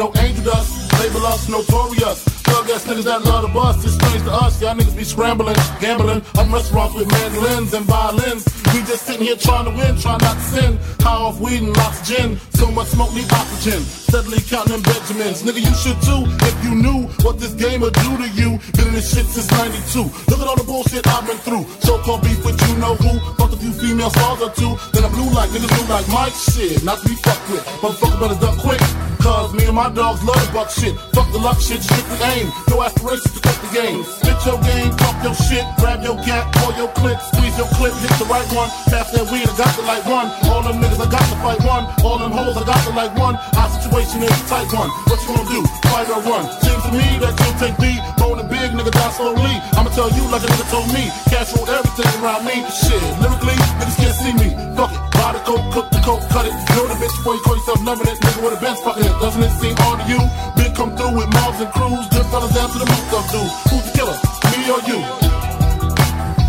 No 0.00 0.10
angel 0.16 0.44
dust. 0.44 0.72
Label 0.98 1.26
us 1.26 1.46
notorious. 1.48 2.24
Thug 2.48 2.70
ass 2.70 2.86
niggas 2.86 3.04
that 3.04 3.22
love 3.22 3.44
to 3.44 3.52
bust. 3.52 3.84
It's 3.84 3.94
strange 3.94 4.24
to 4.24 4.32
us. 4.32 4.60
Y'all 4.62 4.74
niggas 4.74 4.96
be 4.96 5.04
scrambling, 5.04 5.56
gambling. 5.78 6.22
I'm 6.36 6.52
restaurants 6.52 6.94
with 6.94 7.06
mandolins 7.12 7.74
and 7.74 7.84
violins. 7.84 8.48
We 8.72 8.80
just 8.80 9.04
sitting 9.04 9.26
here 9.26 9.36
trying 9.36 9.66
to 9.66 9.72
win, 9.76 10.00
trying 10.00 10.22
not 10.24 10.36
to 10.36 10.46
sin. 10.54 10.78
High 11.00 11.20
off 11.26 11.38
weed 11.38 11.62
and 11.62 11.76
lots 11.76 12.00
of 12.00 12.06
gin. 12.16 12.40
So 12.54 12.70
much 12.70 12.88
smoke 12.88 13.12
need 13.14 13.30
oxygen. 13.30 13.99
Steadily 14.10 14.42
counting 14.42 14.82
Benjamins. 14.82 15.44
Nigga, 15.46 15.62
you 15.62 15.74
should 15.78 15.94
too 16.02 16.26
if 16.26 16.64
you 16.64 16.74
knew 16.74 17.06
what 17.22 17.38
this 17.38 17.54
game 17.54 17.80
would 17.80 17.94
do 17.94 18.10
to 18.18 18.26
you. 18.34 18.58
Been 18.74 18.88
in 18.88 18.94
this 18.94 19.14
shit 19.14 19.24
since 19.24 19.48
92. 19.52 20.02
Look 20.26 20.40
at 20.42 20.48
all 20.48 20.56
the 20.56 20.64
bullshit 20.66 21.06
I've 21.06 21.24
been 21.28 21.38
through. 21.38 21.62
So 21.78 21.96
called 22.02 22.22
beef 22.22 22.44
with 22.44 22.58
you 22.58 22.74
know 22.78 22.96
who. 22.96 23.20
Fucked 23.38 23.54
a 23.54 23.56
few 23.56 23.70
female 23.70 24.10
stars 24.10 24.42
or 24.42 24.50
two. 24.50 24.74
Then 24.90 25.04
I 25.04 25.10
blew 25.14 25.30
like 25.30 25.50
niggas 25.50 25.70
blue 25.70 25.86
like 25.86 26.08
Mike 26.08 26.34
shit. 26.34 26.82
Not 26.82 26.98
to 26.98 27.08
be 27.08 27.14
fucked 27.22 27.50
with. 27.54 27.62
Motherfucker 27.78 28.18
better 28.18 28.40
duck 28.42 28.58
quick. 28.58 28.82
Cause 29.22 29.52
me 29.52 29.66
and 29.66 29.76
my 29.76 29.92
dogs 29.92 30.24
love 30.24 30.40
the 30.42 30.50
buck 30.50 30.70
shit. 30.72 30.96
Fuck 31.12 31.30
the 31.30 31.38
luck 31.38 31.60
shit, 31.60 31.78
strictly 31.78 32.18
aim. 32.34 32.48
No 32.66 32.82
aspirations 32.82 33.30
to 33.36 33.40
cut 33.44 33.54
the 33.60 33.70
game. 33.70 34.02
Spit 34.02 34.40
your 34.48 34.56
game, 34.64 34.90
talk 34.96 35.22
your 35.22 35.36
shit, 35.36 35.62
grab 35.76 36.00
your 36.02 36.16
gat, 36.24 36.48
pull 36.56 36.72
your 36.80 36.88
clip, 36.96 37.20
squeeze 37.28 37.52
your 37.60 37.68
clip, 37.76 37.92
hit 38.00 38.10
the 38.16 38.24
right 38.32 38.48
one. 38.56 38.72
Pass 38.88 39.12
that 39.12 39.28
weed, 39.28 39.44
I 39.44 39.52
got 39.60 39.76
to 39.76 39.84
like 39.84 40.04
one. 40.08 40.32
All 40.48 40.64
them 40.64 40.80
niggas, 40.80 41.04
I 41.04 41.08
got 41.12 41.20
to 41.28 41.36
fight 41.44 41.60
one. 41.68 41.84
All 42.00 42.16
them 42.16 42.32
hoes, 42.32 42.56
I 42.56 42.64
got 42.64 42.80
to 42.88 42.92
like 42.96 43.12
one. 43.20 43.36
Our 43.36 43.68
situation 43.68 43.99
is 44.00 44.16
a 44.16 44.46
tight 44.48 44.72
one. 44.72 44.88
What 45.08 45.20
you 45.20 45.28
gonna 45.28 45.48
do? 45.50 45.60
Fight 45.92 46.08
or 46.08 46.22
run? 46.24 46.44
Seems 46.64 46.82
to 46.88 46.92
me 46.92 47.08
that 47.20 47.36
you'll 47.36 47.58
take 47.60 47.76
the 47.76 47.92
bone 48.16 48.38
and 48.40 48.48
big 48.48 48.72
nigga 48.72 48.92
die 48.92 49.12
slowly. 49.12 49.54
I'ma 49.76 49.90
tell 49.92 50.08
you 50.08 50.24
like 50.32 50.40
a 50.40 50.48
nigga 50.48 50.66
told 50.72 50.88
me. 50.96 51.12
Cash 51.28 51.52
rolled 51.52 51.68
everything 51.68 52.08
around 52.20 52.44
me. 52.48 52.64
Shit, 52.72 53.02
lyrically, 53.20 53.56
niggas 53.76 53.96
can't 54.00 54.16
see 54.16 54.34
me. 54.40 54.48
Fuck 54.76 54.92
it. 54.96 55.00
Buy 55.12 55.36
the 55.36 55.42
coke, 55.44 55.66
cook 55.72 55.88
the 55.92 56.00
coke, 56.00 56.24
cut 56.32 56.46
it. 56.48 56.54
Know 56.72 56.88
the 56.88 56.96
bitch 56.96 57.12
before 57.20 57.34
you 57.36 57.42
call 57.44 57.56
yourself 57.60 57.80
loving 57.84 58.08
it. 58.08 58.16
Nigga 58.24 58.40
with 58.40 58.56
a 58.56 58.60
bench 58.60 58.80
it. 58.80 59.12
Doesn't 59.20 59.42
it 59.42 59.52
seem 59.60 59.76
odd 59.84 60.00
to 60.00 60.04
you? 60.08 60.20
Big 60.56 60.72
come 60.74 60.96
through 60.96 61.14
with 61.14 61.28
mobs 61.36 61.60
and 61.60 61.70
crews. 61.76 62.06
Good 62.08 62.26
fellas 62.32 62.54
down 62.56 62.70
to 62.72 62.78
the 62.80 62.88
most 62.88 63.12
of 63.12 63.24
dude. 63.28 63.52
Who's 63.68 63.84
the 63.84 63.92
killer? 63.92 64.16
Me 64.48 64.60
or 64.72 64.80
you? 64.88 64.98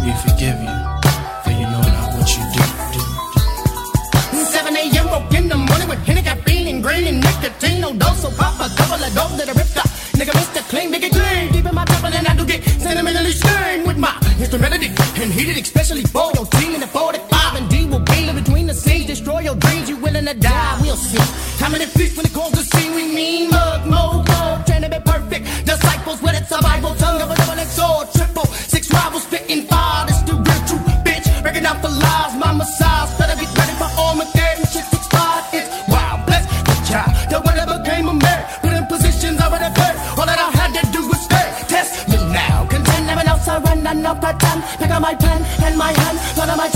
We 0.08 0.12
forgive 0.24 0.58
you. 0.64 0.91
lean 7.02 7.20
Nicotine, 7.20 7.82
no 7.82 7.94
dose, 7.94 8.22
so 8.22 8.30
pop 8.32 8.56
a 8.60 8.70
couple 8.76 9.04
of 9.04 9.14
those 9.14 9.38
that 9.38 9.50
are 9.50 9.58
ripped 9.58 9.78
up 9.78 9.90
Nigga, 10.18 10.34
Mr. 10.38 10.62
Clean, 10.70 10.92
nigga 10.94 11.10
clean. 11.10 11.52
Deep 11.52 11.66
in 11.66 11.74
my 11.74 11.86
temple 11.86 12.14
and 12.14 12.28
I 12.28 12.36
do 12.36 12.46
get 12.46 12.64
sentimentally 12.64 13.32
stained 13.32 13.88
With 13.88 13.98
my 13.98 14.14
instrumentality 14.40 14.90
and 15.22 15.32
heated 15.34 15.58
Especially 15.58 16.04
for 16.04 16.32
your 16.36 16.46
team 16.58 16.76
in 16.76 16.82
the 16.82 16.88
45 16.88 17.56
And 17.58 17.70
D 17.70 17.86
will 17.86 18.00
be 18.00 18.30
in 18.30 18.36
between 18.36 18.68
the 18.68 18.74
scenes. 18.74 19.08
Destroy 19.08 19.40
your 19.40 19.56
dreams, 19.56 19.90
you 19.90 19.98
willing 19.98 20.26
to 20.26 20.36
die, 20.36 20.80
we'll 20.82 20.96
see. 20.96 21.24
How 21.64 21.70
many 21.70 21.86
feet 21.86 22.16
when 22.16 22.26
it 22.26 22.34
calls 22.34 22.52
to 22.54 22.64
see 22.64 22.90
We 22.94 23.04
mean 23.16 23.50
mug, 23.50 23.88
mo, 23.88 24.24
mo, 24.30 24.62
trying 24.68 24.84
to 24.84 24.90
be 24.90 25.00
perfect. 25.00 25.46
Disciples 25.66 26.22
with 26.22 26.40
a 26.40 26.46
survival 26.46 26.94
tongue 26.96 27.22
of 27.22 27.32
a 27.32 27.36
double-edged 27.36 27.72
sword. 27.72 28.08
Triple, 28.14 28.46
six 28.46 28.92
rivals 28.94 29.24
spitting 29.24 29.64
fire 29.68 30.01
my 45.02 45.16
pen 45.16 45.44
and 45.64 45.78
my 45.78 45.92
hand, 45.92 46.38
none 46.38 46.50
of 46.50 46.58
my 46.58 46.70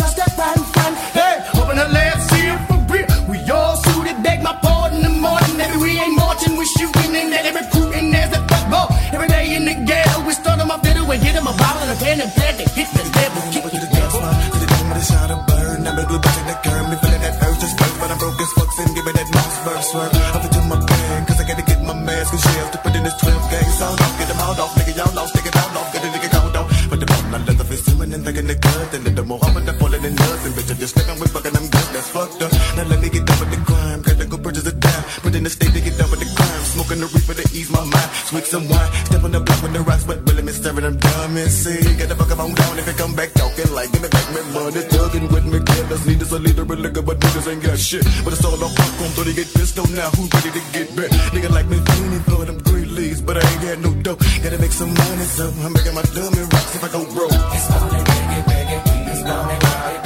intimacy. 41.37 41.97
Get 41.97 42.09
the 42.09 42.15
fuck 42.15 42.31
up, 42.31 42.39
I'm 42.39 42.53
gone. 42.53 42.79
If 42.79 42.87
you 42.87 42.93
come 42.93 43.15
back 43.15 43.31
talking 43.33 43.71
like, 43.73 43.91
give 43.91 44.01
me 44.01 44.09
back 44.09 44.27
my 44.31 44.41
money. 44.53 44.81
Tugging 44.87 45.27
with 45.27 45.45
me, 45.45 45.59
kid. 45.59 45.85
That's 45.89 46.05
need 46.05 46.21
is 46.21 46.31
a 46.31 46.39
leader, 46.39 46.61
of 46.63 46.79
liquor, 46.79 47.01
but 47.01 47.19
niggas 47.19 47.47
ain't 47.51 47.63
got 47.63 47.77
shit. 47.77 48.03
But 48.23 48.33
it's 48.33 48.45
all 48.45 48.55
on 48.55 48.71
fuck 48.71 49.01
on 49.01 49.11
30 49.15 49.33
get 49.33 49.53
pissed 49.53 49.77
now. 49.77 50.09
Who 50.15 50.27
ready 50.31 50.51
to 50.51 50.61
get 50.71 50.87
back? 50.95 51.11
Nigga 51.33 51.49
like 51.51 51.67
me, 51.67 51.77
feeling 51.79 52.23
for 52.23 52.45
them 52.45 52.57
green 52.59 52.95
leaves, 52.95 53.21
but 53.21 53.37
I 53.37 53.43
ain't 53.51 53.61
got 53.61 53.79
no 53.79 53.91
dough. 54.01 54.19
Gotta 54.43 54.59
make 54.59 54.71
some 54.71 54.93
money, 54.93 55.25
so 55.25 55.51
I'm 55.63 55.73
making 55.73 55.95
my 55.95 56.05
dummy 56.15 56.43
rocks 56.53 56.75
if 56.75 56.83
I 56.83 56.89
go 56.89 57.03
broke. 57.13 57.31
It's 57.31 57.71
all 57.71 57.89
that 57.89 58.03
biggie, 58.07 58.43
biggie. 58.49 59.11
It's 59.11 59.21
all 59.29 59.43
that. 59.47 60.04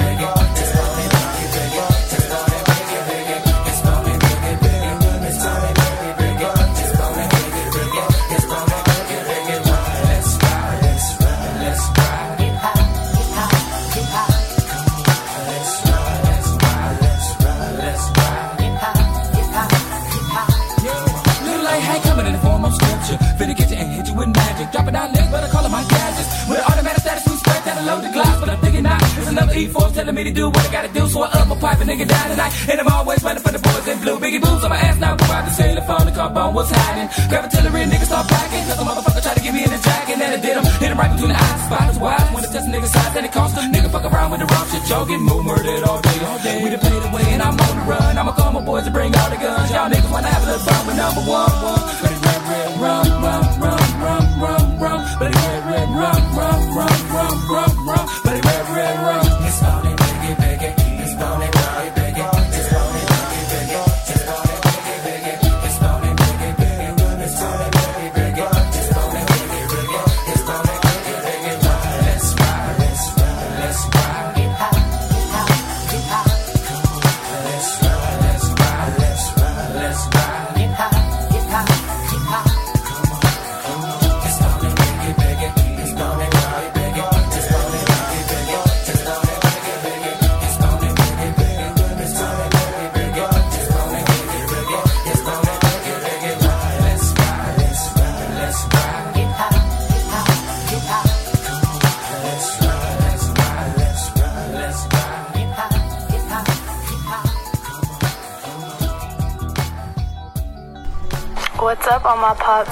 get 45.10 45.20
more. 45.22 45.39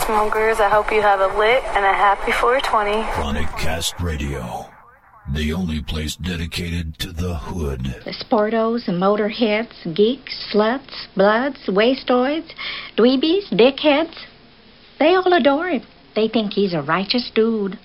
smokers. 0.08 0.58
I 0.58 0.70
hope 0.70 0.90
you 0.90 1.02
have 1.02 1.20
a 1.20 1.28
lit 1.36 1.62
and 1.76 1.84
a 1.84 1.92
happy 1.92 2.32
420. 2.32 3.04
Chronic 3.12 3.46
Cast 3.58 4.00
Radio. 4.00 4.64
The 5.34 5.52
only 5.52 5.82
place 5.82 6.16
dedicated 6.16 6.98
to 7.00 7.12
the 7.12 7.34
hood. 7.34 7.82
The 8.06 8.16
sportos, 8.24 8.88
motorheads, 8.88 9.76
geeks, 9.94 10.32
sluts, 10.50 10.94
bloods, 11.14 11.58
wastoids, 11.68 12.48
dweebies, 12.96 13.52
dickheads. 13.52 14.16
They 14.98 15.14
all 15.14 15.30
adore 15.34 15.68
him. 15.68 15.82
They 16.16 16.28
think 16.28 16.54
he's 16.54 16.72
a 16.72 16.80
righteous 16.80 17.30
dude. 17.34 17.78